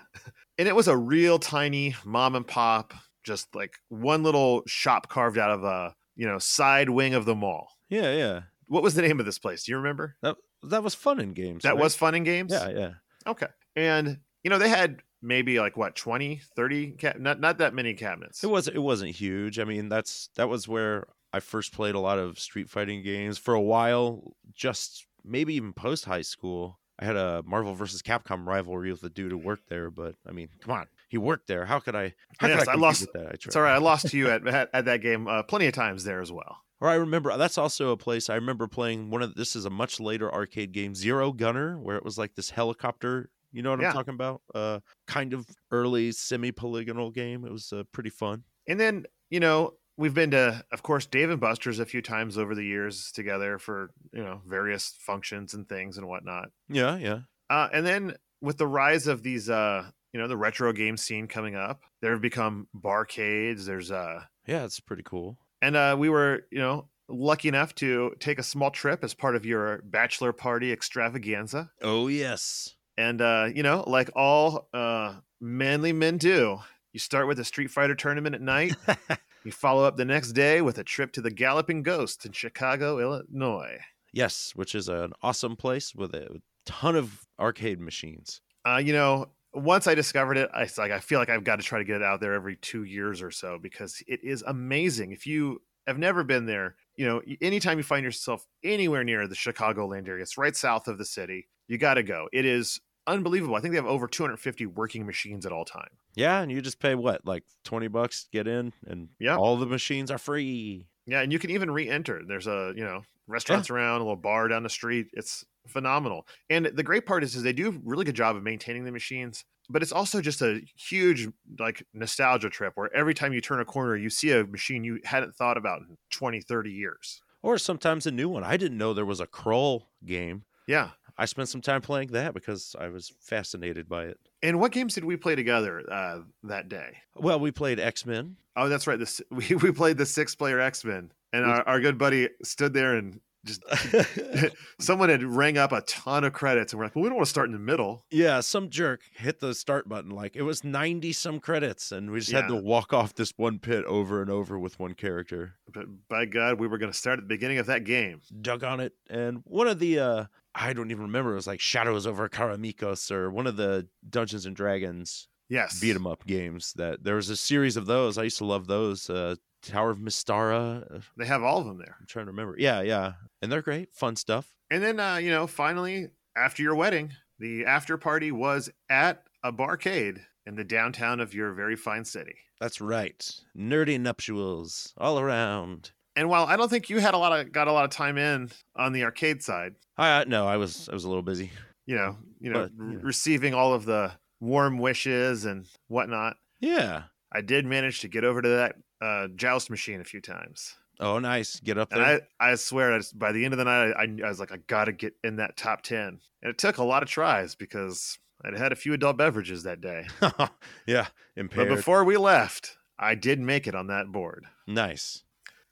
and 0.61 0.69
it 0.69 0.77
was 0.77 0.89
a 0.89 0.97
real 0.97 1.39
tiny 1.39 1.97
mom 2.05 2.37
and 2.37 2.47
pop, 2.47 2.93
just 3.25 3.55
like 3.55 3.79
one 3.89 4.23
little 4.23 4.63
shop 4.67 5.09
carved 5.09 5.39
out 5.39 5.51
of 5.51 5.65
a 5.65 5.95
you 6.17 6.27
know 6.27 6.39
side 6.39 6.91
wing 6.91 7.15
of 7.15 7.25
the 7.25 7.35
mall. 7.35 7.69
yeah, 7.89 8.15
yeah. 8.15 8.41
What 8.67 8.83
was 8.83 8.95
the 8.95 9.03
name 9.03 9.19
of 9.19 9.27
this 9.27 9.39
place? 9.39 9.65
Do 9.65 9.73
you 9.73 9.79
remember? 9.79 10.17
That 10.23 10.37
that 10.65 10.83
was 10.85 10.95
fun 10.95 11.19
in 11.19 11.33
games. 11.33 11.63
That 11.63 11.71
right? 11.71 11.83
was 11.83 11.97
Fun 11.97 12.15
and 12.15 12.27
Games. 12.27 12.53
Yeah, 12.53 12.69
yeah. 12.69 12.91
Okay. 13.27 13.47
And 13.75 14.19
you 14.45 14.51
know, 14.51 14.59
they 14.59 14.69
had 14.69 15.01
maybe 15.23 15.59
like 15.59 15.79
what 15.79 15.97
20, 15.97 16.43
30 16.55 16.93
ca- 16.93 17.15
not 17.19 17.41
not 17.41 17.59
that 17.59 17.75
many 17.75 17.95
cabinets. 17.95 18.45
It 18.45 18.51
was 18.51 18.69
it 18.69 18.79
wasn't 18.79 19.13
huge. 19.13 19.59
I 19.59 19.65
mean, 19.65 19.89
that's 19.89 20.29
that 20.37 20.51
was 20.51 20.69
where 20.69 21.07
I 21.33 21.41
first 21.41 21.73
played 21.73 21.95
a 21.95 22.01
lot 22.01 22.19
of 22.19 22.39
street 22.39 22.69
fighting 22.69 23.03
games 23.03 23.39
for 23.39 23.55
a 23.55 23.61
while. 23.61 24.35
Just 24.55 25.07
maybe 25.25 25.55
even 25.55 25.73
post 25.73 26.05
high 26.05 26.23
school, 26.23 26.80
I 27.01 27.05
had 27.05 27.17
a 27.17 27.43
Marvel 27.47 27.75
versus 27.75 28.03
Capcom 28.03 28.47
rivalry 28.47 28.91
with 28.91 29.01
the 29.01 29.09
dude 29.11 29.33
who 29.33 29.39
worked 29.39 29.69
there. 29.69 29.91
But 29.91 30.17
I 30.29 30.33
mean, 30.33 30.49
come 30.61 30.73
on, 30.75 30.87
he 31.09 31.17
worked 31.19 31.47
there. 31.47 31.65
How 31.65 31.79
could 31.81 31.97
I? 31.97 32.15
How 32.39 32.49
Yes, 32.49 32.61
could 32.61 32.69
I, 32.69 32.73
I 32.73 32.77
lost- 32.77 33.07
that? 33.15 33.27
I 33.27 33.31
It's 33.31 33.57
all 33.57 33.63
right. 33.63 33.75
I 33.75 33.79
lost 33.79 34.09
to 34.09 34.17
you 34.17 34.31
at 34.31 34.47
at, 34.47 34.69
at 34.75 34.85
that 34.85 35.01
game 35.01 35.27
uh, 35.27 35.43
plenty 35.43 35.67
of 35.67 35.73
times 35.75 36.05
there 36.05 36.21
as 36.21 36.31
well. 36.31 36.59
Or 36.83 36.89
I 36.89 36.95
remember 36.95 37.37
that's 37.37 37.59
also 37.59 37.91
a 37.91 37.97
place 37.97 38.31
I 38.31 38.37
remember 38.37 38.67
playing. 38.67 39.11
One 39.11 39.23
of 39.23 39.35
this 39.35 39.55
is 39.57 39.65
a 39.67 39.71
much 39.71 40.01
later 40.01 40.33
arcade 40.33 40.73
game, 40.73 40.95
Zero 40.95 41.33
Gunner, 41.33 41.79
where 41.79 41.97
it 41.97 42.05
was 42.05 42.17
like 42.19 42.35
this 42.35 42.51
helicopter. 42.51 43.31
You 43.53 43.63
know 43.63 43.71
what 43.71 43.81
Yeah. 43.81 43.89
I'm 43.89 43.93
talking 43.95 44.15
about? 44.15 44.43
Uh, 44.55 44.81
kind 45.07 45.33
of 45.35 45.47
early 45.73 46.13
semi-polygonal 46.13 47.11
game. 47.11 47.45
It 47.45 47.53
was 47.53 47.73
uh, 47.73 47.83
pretty 47.93 48.11
fun. 48.11 48.45
And 48.69 48.79
then, 48.79 49.07
you 49.29 49.41
know, 49.41 49.75
we've 50.01 50.15
been 50.15 50.31
to, 50.33 50.65
of 50.73 50.83
course, 50.83 51.07
Dave 51.07 51.31
and 51.31 51.41
Buster's 51.41 51.79
a 51.79 51.85
few 51.87 52.01
times 52.03 52.39
over 52.39 52.55
the 52.55 52.65
years 52.65 53.13
together 53.13 53.59
for, 53.59 53.91
you 54.13 54.23
know, 54.23 54.41
various 54.47 54.95
functions 54.99 55.55
and 55.55 55.69
things 55.69 55.99
and 55.99 56.09
whatnot. 56.09 56.49
Yeah, 56.69 56.97
yeah. 56.97 57.19
Uh, 57.51 57.69
and 57.73 57.87
then 57.87 58.15
with 58.41 58.57
the 58.57 58.67
rise 58.67 59.07
of 59.07 59.23
these, 59.23 59.51
uh, 59.51 59.85
you 60.13 60.21
know, 60.21 60.27
the 60.27 60.37
retro 60.37 60.73
game 60.73 60.97
scene 60.97 61.27
coming 61.29 61.55
up, 61.55 61.83
there 62.01 62.13
have 62.13 62.23
become 62.23 62.67
barcades. 62.75 63.67
There's, 63.67 63.91
uh, 63.91 64.23
Yeah, 64.47 64.65
it's 64.65 64.81
pretty 64.81 65.03
cool. 65.05 65.39
and 65.63 65.77
uh, 65.77 65.95
we 65.99 66.09
were, 66.09 66.47
you 66.51 66.59
know, 66.59 66.89
lucky 67.09 67.49
enough 67.49 67.75
to 67.75 68.15
take 68.21 68.39
a 68.39 68.43
small 68.43 68.71
trip 68.71 69.05
as 69.05 69.15
part 69.15 69.37
of 69.37 69.45
your 69.45 69.83
bachelor 69.85 70.33
party 70.33 70.73
extravaganza. 70.73 71.71
Oh 71.83 72.09
yes. 72.09 72.75
And, 72.97 73.21
uh, 73.21 73.49
you 73.55 73.63
know, 73.63 73.85
like 73.87 74.11
all 74.17 74.69
uh, 74.73 75.17
manly 75.41 75.93
men 75.93 76.19
do, 76.19 76.59
you 76.93 77.01
start 77.01 77.27
with 77.29 77.39
a 77.39 77.45
Street 77.45 77.71
Fighter 77.71 77.95
tournament 77.95 78.35
at 78.35 78.41
night. 78.43 78.75
You 79.43 79.53
follow 79.53 79.85
up 79.85 79.97
the 79.97 80.05
next 80.05 80.33
day 80.33 80.61
with 80.61 80.77
a 80.77 80.85
trip 80.85 81.13
to 81.13 81.23
the 81.23 81.31
Galloping 81.31 81.83
Ghost 81.83 82.27
in 82.27 82.33
Chicago, 82.33 82.99
Illinois. 82.99 83.79
yes, 84.13 84.53
which 84.55 84.75
is 84.75 84.91
an 84.91 85.15
awesome 85.23 85.57
place 85.57 85.95
with 85.95 86.15
a 86.15 86.43
ton 86.67 86.95
of 86.95 87.27
arcade 87.39 87.81
machines. 87.81 88.43
Uh, 88.69 88.77
you 88.85 88.93
know, 88.93 89.31
once 89.55 89.87
I 89.87 89.95
discovered 89.95 90.37
it, 90.37 90.51
I 90.53 90.69
like 90.77 90.91
I 90.91 90.99
feel 91.01 91.19
like 91.19 91.31
I've 91.31 91.43
got 91.43 91.57
to 91.57 91.63
try 91.65 91.79
to 91.79 91.87
get 91.87 91.97
it 91.97 92.03
out 92.03 92.21
there 92.21 92.35
every 92.35 92.57
two 92.57 92.85
years 92.85 93.23
or 93.23 93.31
so 93.31 93.59
because 93.59 94.03
it 94.07 94.21
is 94.23 94.45
amazing. 94.47 95.13
If 95.13 95.27
you 95.27 95.63
have 95.87 95.97
never 95.97 96.23
been 96.23 96.45
there, 96.45 96.77
you 96.97 97.07
know, 97.07 97.23
anytime 97.41 97.79
you 97.79 97.83
find 97.83 98.05
yourself 98.05 98.47
anywhere 98.63 99.05
near 99.05 99.27
the 99.27 99.35
Chicagoland 99.35 100.07
area, 100.07 100.23
it's 100.23 100.37
right 100.37 100.55
south 100.55 100.87
of 100.87 100.99
the 100.99 101.07
city. 101.07 101.49
You 101.67 101.79
got 101.79 101.95
to 101.95 102.03
go. 102.03 102.29
It 102.31 102.45
is 102.45 102.79
unbelievable. 103.07 103.55
I 103.55 103.61
think 103.61 103.73
they 103.73 103.79
have 103.79 103.87
over 103.87 104.07
250 104.07 104.67
working 104.67 105.07
machines 105.07 105.47
at 105.47 105.53
all 105.53 105.65
time. 105.65 105.89
Yeah, 106.15 106.41
and 106.41 106.51
you 106.51 106.61
just 106.61 106.81
pay 106.81 106.95
what, 106.95 107.25
like 107.27 107.45
twenty 107.65 107.89
bucks 107.89 108.25
to 108.25 108.31
get 108.31 108.49
in, 108.49 108.73
and 108.87 109.09
Yeah. 109.19 109.37
all 109.37 109.57
the 109.57 109.67
machines 109.67 110.11
are 110.11 110.19
free. 110.19 110.87
Yeah, 111.07 111.21
and 111.23 111.33
you 111.33 111.39
can 111.39 111.51
even 111.51 111.71
re-enter. 111.71 112.23
There's 112.27 112.47
a 112.47 112.73
you 112.77 112.85
know 112.85 113.03
restaurants 113.27 113.71
around, 113.71 114.01
a 114.01 114.05
little 114.05 114.17
bar 114.17 114.49
down 114.49 114.63
the 114.65 114.69
street. 114.69 115.09
It's 115.13 115.45
phenomenal. 115.69 116.27
And 116.49 116.67
the 116.67 116.83
great 116.83 117.07
part 117.07 117.23
is, 117.23 117.37
is 117.37 117.43
they 117.43 117.53
do 117.53 117.69
a 117.69 117.79
really 117.85 118.05
good 118.05 118.15
job 118.17 118.35
of 118.37 118.43
maintaining 118.43 118.85
the 118.85 118.93
machines. 118.93 119.45
But 119.69 119.83
it's 119.83 119.93
also 119.93 120.21
just 120.21 120.43
a 120.43 120.61
huge 120.75 121.29
like 121.61 121.87
nostalgia 121.95 122.51
trip 122.51 122.73
where 122.75 122.93
every 122.95 123.15
time 123.15 123.33
you 123.33 123.41
turn 123.41 123.61
a 123.61 123.65
corner, 123.65 123.95
you 123.97 124.11
see 124.11 124.33
a 124.33 124.45
machine 124.45 124.83
you 124.83 124.99
hadn't 125.05 125.37
thought 125.37 125.57
about 125.57 125.83
in 125.83 125.97
20, 126.11 126.41
30 126.41 126.73
years. 126.73 127.23
Or 127.43 127.57
sometimes 127.57 128.05
a 128.07 128.11
new 128.11 128.29
one. 128.29 128.43
I 128.43 128.57
didn't 128.57 128.79
know 128.79 128.93
there 128.93 129.07
was 129.07 129.21
a 129.21 129.27
crawl 129.29 129.91
game. 130.05 130.43
Yeah. 130.67 130.91
I 131.21 131.27
spent 131.27 131.51
some 131.51 131.61
time 131.61 131.83
playing 131.83 132.09
that 132.13 132.33
because 132.33 132.75
I 132.81 132.89
was 132.89 133.13
fascinated 133.21 133.91
by 133.91 134.05
it. 134.05 134.19
And 134.43 134.59
what 134.59 134.73
games 134.73 134.95
did 134.95 135.05
we 135.05 135.19
play 135.19 135.35
together 135.37 135.85
uh, 135.93 136.21
that 136.45 136.71
day? 136.71 136.97
Well, 137.15 137.39
we 137.39 137.51
played 137.51 137.79
X 137.79 138.07
Men. 138.07 138.37
Oh, 138.57 138.71
that's 138.71 138.87
right. 138.87 138.99
This 138.99 139.21
we, 139.31 139.55
we 139.57 139.71
played 139.71 139.99
the 139.99 140.07
six 140.07 140.35
player 140.35 140.59
X 140.59 140.83
Men, 140.83 141.13
and 141.35 141.45
our, 141.45 141.69
our 141.69 141.81
good 141.81 141.99
buddy 141.99 142.31
stood 142.43 142.73
there 142.73 142.97
and 142.97 143.21
just 143.45 143.63
someone 144.81 145.09
had 145.09 145.23
rang 145.23 145.59
up 145.59 145.73
a 145.73 145.83
ton 145.83 146.25
of 146.25 146.33
credits, 146.33 146.73
and 146.73 146.79
we're 146.79 146.87
like, 146.87 146.97
well, 146.97 147.03
we 147.03 147.09
don't 147.09 147.17
want 147.17 147.27
to 147.27 147.31
start 147.31 147.49
in 147.49 147.53
the 147.53 147.59
middle. 147.59 148.05
yeah, 148.11 148.41
some 148.41 148.71
jerk 148.71 149.03
hit 149.13 149.41
the 149.41 149.55
start 149.55 149.89
button. 149.89 150.11
Like 150.11 150.37
it 150.37 150.43
was 150.43 150.65
90 150.65 151.13
some 151.13 151.39
credits, 151.39 151.93
and 151.93 152.11
we 152.11 152.21
just 152.21 152.33
had 152.33 152.49
to 152.49 152.57
walk 152.57 152.93
off 152.93 153.15
this 153.15 153.33
one 153.37 153.59
pit 153.59 153.85
over 153.85 154.23
and 154.23 154.31
over 154.31 154.59
with 154.59 154.79
one 154.79 154.95
character. 154.95 155.55
But 155.73 155.85
by 156.09 156.25
God, 156.25 156.59
we 156.59 156.67
were 156.67 156.79
going 156.79 156.93
to 156.93 156.97
start 156.97 157.19
at 157.19 157.25
the 157.25 157.29
beginning 157.29 157.59
of 157.59 157.67
that 157.67 157.85
game. 157.85 158.21
Dug 158.41 158.65
on 158.65 158.81
it. 158.81 158.95
And 159.09 159.43
one 159.45 159.69
of 159.69 159.79
the, 159.79 159.99
uh, 159.99 160.25
I 160.55 160.73
don't 160.73 160.91
even 160.91 161.05
remember, 161.05 161.33
it 161.33 161.37
was 161.37 161.47
like 161.47 161.61
Shadows 161.61 162.07
over 162.07 162.29
Karamikos 162.29 163.11
or 163.11 163.31
one 163.31 163.47
of 163.47 163.57
the 163.57 163.89
Dungeons 164.09 164.47
and 164.47 164.57
Dragons 164.57 165.29
Yes. 165.49 165.81
beat 165.81 165.95
'em 165.97 166.07
up 166.07 166.27
games 166.27 166.73
that 166.75 167.03
there 167.05 167.15
was 167.17 167.29
a 167.31 167.37
series 167.37 167.77
of 167.77 167.87
those. 167.87 168.19
I 168.19 168.25
used 168.25 168.39
to 168.39 168.45
love 168.45 168.67
those. 168.67 169.09
Uh, 169.11 169.37
Tower 169.63 169.91
of 169.91 169.99
Mystara. 169.99 170.91
uh, 170.91 171.01
They 171.19 171.27
have 171.27 171.43
all 171.43 171.59
of 171.61 171.67
them 171.67 171.77
there. 171.79 171.97
I'm 172.01 172.07
trying 172.07 172.25
to 172.27 172.31
remember. 172.33 172.55
Yeah, 172.59 172.81
yeah. 172.81 173.13
And 173.43 173.53
they're 173.53 173.61
great. 173.63 173.95
Fun 173.95 174.17
stuff. 174.17 174.55
And 174.71 174.83
then, 174.83 174.99
uh, 174.99 175.17
you 175.17 175.31
know, 175.31 175.47
finally, 175.47 176.09
after 176.37 176.63
your 176.63 176.75
wedding, 176.75 177.13
the 177.39 177.65
after 177.67 177.99
party 177.99 178.33
was 178.33 178.71
at 178.89 179.27
a 179.45 179.53
barcade 179.53 180.25
in 180.47 180.55
the 180.57 180.65
downtown 180.65 181.21
of 181.21 181.35
your 181.35 181.53
very 181.53 181.77
fine 181.77 182.05
city. 182.05 182.37
That's 182.59 182.81
right. 182.81 183.31
Nerdy 183.57 184.01
nuptials 184.01 184.95
all 184.97 185.19
around. 185.21 185.93
And 186.17 186.29
while 186.29 186.45
I 186.47 186.57
don't 186.57 186.69
think 186.69 186.91
you 186.91 186.99
had 186.99 187.15
a 187.15 187.19
lot 187.19 187.39
of 187.39 187.53
got 187.53 187.69
a 187.69 187.73
lot 187.73 187.85
of 187.85 187.91
time 187.91 188.19
in 188.19 188.51
on 188.77 188.93
the 188.93 189.05
arcade 189.05 189.43
side, 189.43 189.75
I 189.97 190.25
no, 190.27 190.47
I 190.47 190.57
was 190.57 190.89
I 190.89 190.93
was 190.95 191.05
a 191.05 191.09
little 191.09 191.23
busy. 191.23 191.51
you 191.87 191.97
know, 191.97 192.17
you 192.41 192.51
know, 192.51 192.63
But, 192.63 192.73
you 192.79 192.93
know. 192.95 193.01
receiving 193.03 193.55
all 193.55 193.73
of 193.75 193.85
the 193.85 194.13
warm 194.41 194.79
wishes 194.79 195.45
and 195.45 195.67
whatnot, 195.89 196.37
Yeah. 196.61 197.05
I 197.33 197.43
did 197.43 197.65
manage 197.67 198.01
to 198.01 198.09
get 198.09 198.25
over 198.25 198.43
to 198.43 198.49
that 198.49 198.77
uh, 199.01 199.29
joust 199.37 199.71
machine 199.71 200.01
a 200.01 200.05
few 200.05 200.21
times. 200.21 200.75
Oh, 200.99 201.19
nice. 201.19 201.59
Get 201.61 201.79
up 201.79 201.93
And 201.93 202.01
there. 202.03 202.21
I, 202.41 202.51
I 202.51 202.55
swear, 202.57 202.93
I 202.93 202.99
just, 202.99 203.19
by 203.19 203.33
the 203.33 203.45
end 203.45 203.55
of 203.55 203.59
the 203.59 203.65
night, 203.65 203.93
I, 203.97 204.07
I 204.25 204.29
was 204.29 204.39
like, 204.41 204.53
I 204.53 204.57
got 204.67 204.85
to 204.87 204.93
get 204.93 205.15
in 205.25 205.37
that 205.37 205.57
top 205.57 205.83
10. 205.83 206.21
And 206.43 206.51
it 206.51 206.59
took 206.59 206.79
a 206.79 206.85
lot 206.85 207.03
of 207.03 207.09
tries 207.09 207.55
because 207.55 208.19
I'd 208.45 208.57
had 208.57 208.73
a 208.73 208.77
few 208.77 208.93
adult 208.95 209.17
beverages 209.17 209.63
that 209.63 209.81
day. 209.81 210.07
yeah. 210.87 211.07
Impaired. 211.37 211.69
But 211.69 211.77
before 211.77 212.05
we 212.05 212.17
left, 212.17 212.77
I 212.99 213.15
did 213.15 213.41
make 213.41 213.67
it 213.67 213.75
on 213.75 213.87
that 213.87 214.11
board. 214.13 214.45
nice. 214.67 215.23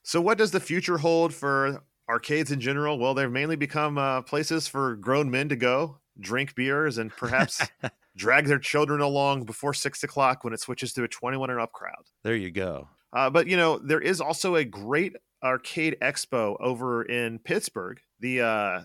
So, 0.09 0.23
what 0.23 0.39
does 0.39 0.53
the 0.53 0.59
future 0.59 0.97
hold 0.97 1.35
for 1.35 1.83
arcades 2.09 2.51
in 2.51 2.61
general? 2.61 2.99
Well, 2.99 3.13
they've 3.13 3.31
mainly 3.31 3.57
become 3.57 3.99
uh, 3.99 4.23
places 4.23 4.67
for 4.67 4.97
grown 4.97 5.31
men 5.31 5.51
to 5.51 5.57
go, 5.57 5.99
drink 6.19 6.55
beers, 6.55 6.97
and 6.97 7.15
perhaps 7.15 7.61
drag 8.17 8.47
their 8.47 8.59
children 8.59 9.03
along 9.03 9.45
before 9.45 9.75
six 9.75 10.03
o'clock 10.03 10.45
when 10.45 10.55
it 10.55 10.61
switches 10.61 10.95
to 10.95 11.05
a 11.05 11.09
21 11.09 11.51
and 11.51 11.61
up 11.61 11.73
crowd. 11.73 12.07
There 12.25 12.35
you 12.35 12.51
go. 12.51 12.89
Uh, 13.13 13.29
but, 13.29 13.49
you 13.49 13.59
know, 13.59 13.77
there 13.77 14.01
is 14.01 14.23
also 14.23 14.55
a 14.55 14.65
great 14.65 15.15
arcade 15.45 15.99
expo 16.01 16.57
over 16.59 17.03
in 17.03 17.39
Pittsburgh, 17.41 18.01
the 18.19 18.41
uh, 18.41 18.81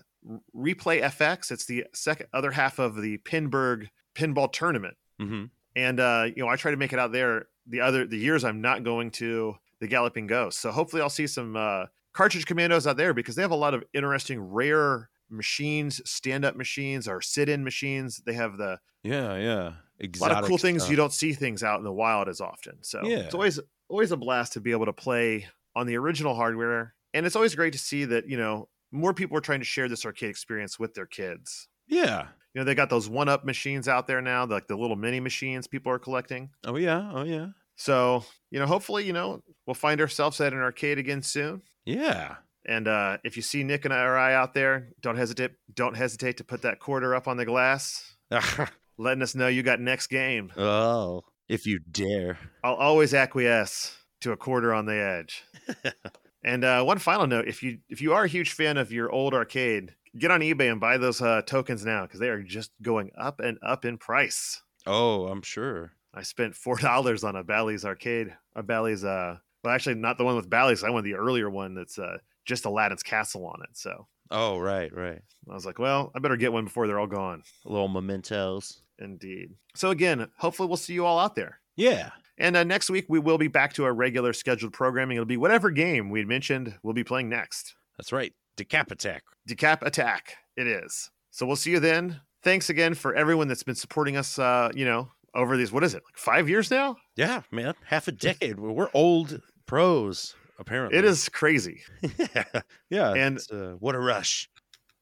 Replay 0.54 1.00
FX. 1.00 1.50
It's 1.50 1.64
the 1.64 1.86
second 1.94 2.26
other 2.34 2.50
half 2.50 2.78
of 2.78 3.00
the 3.00 3.16
Pinburgh 3.16 3.88
pinball 4.14 4.52
tournament 4.52 4.96
hmm 5.18 5.44
and 5.76 6.00
uh, 6.00 6.26
you 6.34 6.44
know 6.44 6.48
I 6.48 6.56
try 6.56 6.70
to 6.70 6.76
make 6.76 6.92
it 6.92 6.98
out 6.98 7.12
there. 7.12 7.48
The 7.66 7.80
other 7.80 8.06
the 8.06 8.18
years 8.18 8.44
I'm 8.44 8.60
not 8.60 8.84
going 8.84 9.10
to 9.12 9.56
the 9.84 9.88
Galloping 9.88 10.26
Ghost, 10.26 10.60
so 10.60 10.70
hopefully 10.72 11.02
I'll 11.02 11.10
see 11.10 11.26
some 11.26 11.54
uh, 11.56 11.86
cartridge 12.14 12.46
commandos 12.46 12.86
out 12.86 12.96
there 12.96 13.12
because 13.14 13.36
they 13.36 13.42
have 13.42 13.50
a 13.50 13.56
lot 13.56 13.74
of 13.74 13.84
interesting 13.92 14.40
rare 14.40 15.10
machines, 15.30 16.00
stand 16.08 16.44
up 16.44 16.56
machines 16.56 17.06
or 17.08 17.20
sit 17.20 17.48
in 17.48 17.64
machines. 17.64 18.22
They 18.24 18.34
have 18.34 18.56
the 18.56 18.78
Yeah, 19.02 19.36
yeah. 19.36 19.72
a 20.00 20.08
lot 20.18 20.32
of 20.32 20.44
cool 20.48 20.58
things 20.58 20.82
stuff. 20.82 20.90
you 20.90 20.96
don't 20.96 21.12
see 21.12 21.32
things 21.32 21.62
out 21.62 21.78
in 21.78 21.84
the 21.84 21.92
wild 21.92 22.28
as 22.28 22.40
often. 22.40 22.82
So 22.82 23.00
Yeah. 23.04 23.18
it's 23.18 23.34
always 23.34 23.60
always 23.88 24.12
a 24.12 24.16
blast 24.16 24.54
to 24.54 24.60
be 24.60 24.70
able 24.72 24.86
to 24.86 24.92
play 24.92 25.46
on 25.76 25.86
the 25.86 25.96
original 25.96 26.34
hardware, 26.34 26.94
and 27.12 27.26
it's 27.26 27.36
always 27.36 27.54
great 27.54 27.72
to 27.72 27.78
see 27.78 28.04
that 28.06 28.28
you 28.28 28.36
know 28.36 28.68
more 28.92 29.12
people 29.12 29.36
are 29.36 29.40
trying 29.40 29.60
to 29.60 29.66
share 29.66 29.88
this 29.88 30.04
arcade 30.06 30.30
experience 30.30 30.78
with 30.78 30.94
their 30.94 31.06
kids. 31.06 31.68
Yeah. 31.88 32.28
You 32.54 32.60
know, 32.60 32.64
they 32.64 32.76
got 32.76 32.88
those 32.90 33.08
one 33.08 33.28
up 33.28 33.44
machines 33.44 33.88
out 33.88 34.06
there 34.06 34.22
now, 34.22 34.46
like 34.46 34.68
the 34.68 34.76
little 34.76 34.94
mini 34.94 35.18
machines 35.18 35.66
people 35.66 35.90
are 35.90 35.98
collecting. 35.98 36.50
Oh 36.64 36.76
yeah. 36.76 37.10
Oh 37.12 37.24
yeah. 37.24 37.48
So, 37.76 38.24
you 38.50 38.58
know, 38.58 38.66
hopefully, 38.66 39.04
you 39.04 39.12
know, 39.12 39.42
we'll 39.66 39.74
find 39.74 40.00
ourselves 40.00 40.40
at 40.40 40.52
an 40.52 40.60
arcade 40.60 40.98
again 40.98 41.22
soon. 41.22 41.62
Yeah. 41.84 42.36
And 42.66 42.88
uh, 42.88 43.18
if 43.24 43.36
you 43.36 43.42
see 43.42 43.62
Nick 43.62 43.84
and 43.84 43.92
I 43.92 44.32
out 44.32 44.54
there, 44.54 44.88
don't 45.02 45.16
hesitate 45.16 45.52
don't 45.72 45.96
hesitate 45.96 46.38
to 46.38 46.44
put 46.44 46.62
that 46.62 46.80
quarter 46.80 47.14
up 47.14 47.28
on 47.28 47.36
the 47.36 47.44
glass, 47.44 48.16
letting 48.98 49.22
us 49.22 49.34
know 49.34 49.48
you 49.48 49.62
got 49.62 49.80
next 49.80 50.06
game. 50.06 50.50
oh, 50.56 51.24
if 51.48 51.66
you 51.66 51.78
dare. 51.78 52.38
I'll 52.62 52.74
always 52.74 53.12
acquiesce 53.12 53.96
to 54.22 54.32
a 54.32 54.36
quarter 54.36 54.72
on 54.72 54.86
the 54.86 54.94
edge. 54.94 55.44
and 56.44 56.64
uh, 56.64 56.82
one 56.84 56.98
final 56.98 57.26
note: 57.26 57.46
if 57.46 57.62
you 57.62 57.80
if 57.90 58.00
you 58.00 58.14
are 58.14 58.24
a 58.24 58.28
huge 58.28 58.52
fan 58.52 58.78
of 58.78 58.90
your 58.90 59.12
old 59.12 59.34
arcade, 59.34 59.94
get 60.18 60.30
on 60.30 60.40
eBay 60.40 60.70
and 60.70 60.80
buy 60.80 60.96
those 60.96 61.20
uh, 61.20 61.42
tokens 61.42 61.84
now 61.84 62.02
because 62.02 62.20
they 62.20 62.30
are 62.30 62.42
just 62.42 62.70
going 62.80 63.10
up 63.18 63.40
and 63.40 63.58
up 63.62 63.84
in 63.84 63.98
price. 63.98 64.62
Oh, 64.86 65.26
I'm 65.26 65.42
sure. 65.42 65.92
I 66.14 66.22
spent 66.22 66.54
four 66.54 66.76
dollars 66.78 67.24
on 67.24 67.36
a 67.36 67.44
Bally's 67.44 67.84
arcade, 67.84 68.34
a 68.54 68.62
Bally's. 68.62 69.04
Uh, 69.04 69.38
well, 69.62 69.74
actually, 69.74 69.96
not 69.96 70.18
the 70.18 70.24
one 70.24 70.36
with 70.36 70.50
Bally's. 70.50 70.84
I 70.84 70.90
went 70.90 71.04
the 71.04 71.14
earlier 71.14 71.50
one 71.50 71.74
that's 71.74 71.98
uh, 71.98 72.18
just 72.44 72.66
Aladdin's 72.66 73.02
castle 73.02 73.46
on 73.46 73.62
it. 73.62 73.70
So 73.76 74.06
Oh, 74.30 74.58
right, 74.58 74.92
right. 74.94 75.20
I 75.50 75.54
was 75.54 75.66
like, 75.66 75.78
well, 75.78 76.10
I 76.14 76.18
better 76.18 76.36
get 76.36 76.52
one 76.52 76.64
before 76.64 76.86
they're 76.86 76.98
all 76.98 77.06
gone. 77.06 77.42
Little 77.64 77.88
mementos. 77.88 78.80
Indeed. 78.98 79.50
So 79.74 79.90
again, 79.90 80.26
hopefully 80.38 80.68
we'll 80.68 80.76
see 80.76 80.94
you 80.94 81.04
all 81.04 81.18
out 81.18 81.34
there. 81.34 81.60
Yeah. 81.76 82.10
And 82.38 82.56
uh, 82.56 82.64
next 82.64 82.90
week 82.90 83.06
we 83.08 83.18
will 83.18 83.38
be 83.38 83.48
back 83.48 83.74
to 83.74 83.84
our 83.84 83.92
regular 83.92 84.32
scheduled 84.32 84.72
programming. 84.72 85.16
It'll 85.16 85.26
be 85.26 85.36
whatever 85.36 85.70
game 85.70 86.10
we 86.10 86.24
mentioned 86.24 86.74
we'll 86.82 86.94
be 86.94 87.04
playing 87.04 87.28
next. 87.28 87.74
That's 87.98 88.12
right. 88.12 88.32
Decap 88.56 88.90
attack. 88.90 89.22
Decap 89.48 89.82
Attack. 89.82 90.36
It 90.56 90.66
is. 90.66 91.10
So 91.30 91.46
we'll 91.46 91.56
see 91.56 91.72
you 91.72 91.80
then. 91.80 92.20
Thanks 92.42 92.70
again 92.70 92.94
for 92.94 93.14
everyone 93.14 93.48
that's 93.48 93.62
been 93.62 93.74
supporting 93.74 94.16
us. 94.16 94.38
Uh, 94.38 94.70
you 94.74 94.84
know, 94.84 95.10
over 95.34 95.56
these 95.56 95.72
what 95.72 95.84
is 95.84 95.94
it 95.94 96.02
like 96.04 96.16
five 96.16 96.48
years 96.48 96.70
now? 96.70 96.96
Yeah, 97.16 97.42
man. 97.50 97.74
Half 97.86 98.08
a 98.08 98.12
decade. 98.12 98.58
We're 98.58 98.88
old 98.94 99.40
pros, 99.66 100.34
apparently. 100.58 100.98
It 100.98 101.04
is 101.04 101.28
crazy. 101.28 101.82
yeah. 102.18 102.44
Yeah. 102.90 103.14
And- 103.14 103.40
uh, 103.52 103.72
what 103.78 103.94
a 103.94 103.98
rush. 104.00 104.48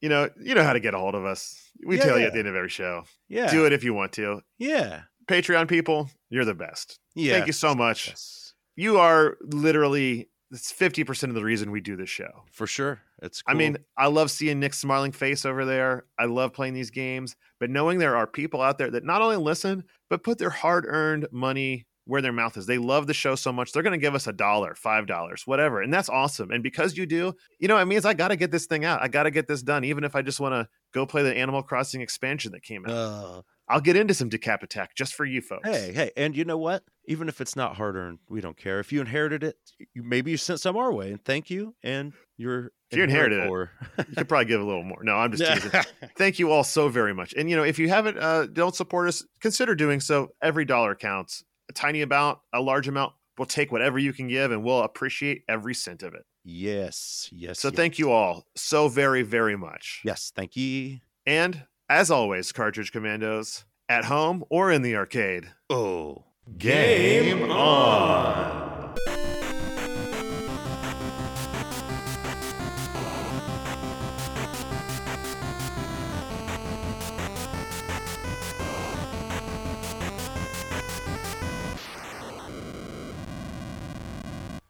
You 0.01 0.09
know, 0.09 0.29
you 0.41 0.53
know 0.53 0.63
how 0.63 0.73
to 0.73 0.81
get 0.81 0.93
a 0.93 0.97
hold 0.99 1.15
of 1.15 1.23
us. 1.23 1.71
We 1.85 1.97
tell 1.97 2.19
you 2.19 2.25
at 2.25 2.33
the 2.33 2.39
end 2.39 2.47
of 2.49 2.55
every 2.55 2.67
show. 2.69 3.03
Yeah. 3.29 3.49
Do 3.49 3.65
it 3.65 3.71
if 3.71 3.83
you 3.85 3.93
want 3.93 4.11
to. 4.13 4.41
Yeah. 4.57 5.03
Patreon 5.27 5.69
people, 5.69 6.09
you're 6.29 6.43
the 6.43 6.53
best. 6.53 6.99
Yeah. 7.15 7.33
Thank 7.35 7.47
you 7.47 7.53
so 7.53 7.73
much. 7.73 8.09
Yes. 8.09 8.53
You 8.75 8.97
are 8.97 9.37
literally 9.41 10.29
it's 10.51 10.71
50% 10.73 11.29
of 11.29 11.33
the 11.35 11.43
reason 11.43 11.71
we 11.71 11.81
do 11.81 11.95
this 11.95 12.09
show. 12.09 12.43
For 12.51 12.67
sure. 12.67 13.01
It's 13.23 13.41
I 13.47 13.53
mean, 13.53 13.77
I 13.97 14.07
love 14.07 14.29
seeing 14.29 14.59
Nick's 14.59 14.79
smiling 14.79 15.13
face 15.13 15.45
over 15.45 15.63
there. 15.63 16.05
I 16.19 16.25
love 16.25 16.53
playing 16.53 16.73
these 16.73 16.91
games, 16.91 17.35
but 17.59 17.69
knowing 17.69 17.97
there 17.97 18.17
are 18.17 18.27
people 18.27 18.61
out 18.61 18.77
there 18.77 18.91
that 18.91 19.05
not 19.05 19.21
only 19.21 19.37
listen, 19.37 19.85
but 20.09 20.23
put 20.23 20.37
their 20.37 20.49
hard 20.49 20.85
earned 20.87 21.27
money 21.31 21.87
where 22.05 22.21
their 22.21 22.33
mouth 22.33 22.57
is. 22.57 22.65
They 22.65 22.77
love 22.77 23.07
the 23.07 23.13
show 23.13 23.35
so 23.35 23.53
much. 23.53 23.71
They're 23.71 23.83
going 23.83 23.97
to 23.97 24.05
give 24.05 24.15
us 24.15 24.27
a 24.27 24.33
dollar, 24.33 24.75
five 24.75 25.07
dollars, 25.07 25.43
whatever. 25.45 25.81
And 25.81 25.93
that's 25.93 26.09
awesome. 26.09 26.51
And 26.51 26.61
because 26.61 26.97
you 26.97 27.05
do, 27.05 27.33
you 27.59 27.67
know, 27.67 27.77
it 27.77 27.85
means 27.85 28.05
I 28.05 28.13
got 28.13 28.27
to 28.27 28.35
get 28.35 28.51
this 28.51 28.65
thing 28.65 28.83
out. 28.83 29.01
I 29.01 29.07
got 29.07 29.23
to 29.23 29.31
get 29.31 29.47
this 29.47 29.63
done, 29.63 29.85
even 29.85 30.03
if 30.03 30.15
I 30.15 30.21
just 30.21 30.39
want 30.39 30.53
to 30.53 30.67
go 30.93 31.05
play 31.05 31.23
the 31.23 31.35
Animal 31.35 31.63
Crossing 31.63 32.01
expansion 32.01 32.51
that 32.51 32.63
came 32.63 32.85
out. 32.85 32.91
Uh, 32.91 33.41
I'll 33.69 33.81
get 33.81 33.95
into 33.95 34.13
some 34.13 34.29
Decap 34.29 34.61
Attack 34.63 34.95
just 34.95 35.13
for 35.13 35.25
you 35.25 35.41
folks. 35.41 35.67
hey, 35.67 35.91
hey, 35.93 36.11
and 36.17 36.35
you 36.35 36.45
know 36.45 36.57
what? 36.57 36.83
Even 37.07 37.27
if 37.27 37.41
it's 37.41 37.55
not 37.55 37.75
hard 37.75 37.95
earned, 37.95 38.19
we 38.29 38.41
don't 38.41 38.57
care. 38.57 38.79
If 38.79 38.91
you 38.91 39.01
inherited 39.01 39.43
it, 39.43 39.57
you, 39.93 40.03
maybe 40.03 40.31
you 40.31 40.37
sent 40.37 40.59
some 40.59 40.75
our 40.77 40.91
way, 40.91 41.11
and 41.11 41.23
thank 41.23 41.49
you. 41.49 41.75
And 41.83 42.13
you're 42.37 42.71
If 42.91 42.97
you 42.97 43.03
inherited 43.03 43.43
it, 43.43 43.49
or 43.49 43.71
You 43.97 44.15
could 44.17 44.29
probably 44.29 44.45
give 44.45 44.61
a 44.61 44.65
little 44.65 44.83
more. 44.83 45.03
No, 45.03 45.15
I'm 45.15 45.31
just 45.31 45.61
teasing. 45.63 45.81
Thank 46.17 46.39
you 46.39 46.51
all 46.51 46.63
so 46.63 46.89
very 46.89 47.13
much. 47.13 47.33
And 47.33 47.49
you 47.49 47.55
know, 47.55 47.63
if 47.63 47.79
you 47.79 47.89
haven't, 47.89 48.17
uh, 48.17 48.47
don't 48.47 48.75
support 48.75 49.07
us, 49.07 49.25
consider 49.39 49.75
doing 49.75 49.99
so. 49.99 50.29
Every 50.41 50.65
dollar 50.65 50.95
counts. 50.95 51.43
A 51.69 51.73
tiny 51.73 52.01
amount, 52.01 52.39
a 52.53 52.61
large 52.61 52.87
amount. 52.87 53.13
We'll 53.37 53.45
take 53.45 53.71
whatever 53.71 53.97
you 53.97 54.13
can 54.13 54.27
give, 54.27 54.51
and 54.51 54.63
we'll 54.63 54.83
appreciate 54.83 55.43
every 55.47 55.73
cent 55.73 56.03
of 56.03 56.13
it. 56.13 56.23
yes, 56.43 57.29
yes. 57.31 57.59
So 57.59 57.69
yes. 57.69 57.75
thank 57.75 57.97
you 57.97 58.11
all 58.11 58.45
so 58.55 58.87
very, 58.89 59.23
very 59.23 59.55
much. 59.55 60.01
Yes, 60.03 60.31
thank 60.35 60.55
you. 60.55 60.99
And 61.25 61.65
as 61.89 62.09
always, 62.11 62.51
cartridge 62.51 62.91
commandos, 62.91 63.65
at 63.89 64.05
home 64.05 64.43
or 64.49 64.71
in 64.71 64.81
the 64.81 64.95
arcade. 64.95 65.51
Oh, 65.69 66.25
Game 66.57 67.49
on. 67.49 68.93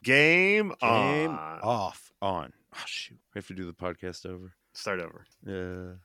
Game, 0.03 0.73
game 0.81 1.31
on. 1.31 1.59
off 1.61 2.11
on. 2.21 2.51
Oh 2.75 2.83
shoot, 2.85 3.17
we 3.33 3.39
have 3.39 3.47
to 3.47 3.53
do 3.53 3.65
the 3.65 3.73
podcast 3.73 4.25
over. 4.25 4.53
Start 4.73 4.99
over. 4.99 5.25
Yeah. 5.45 5.95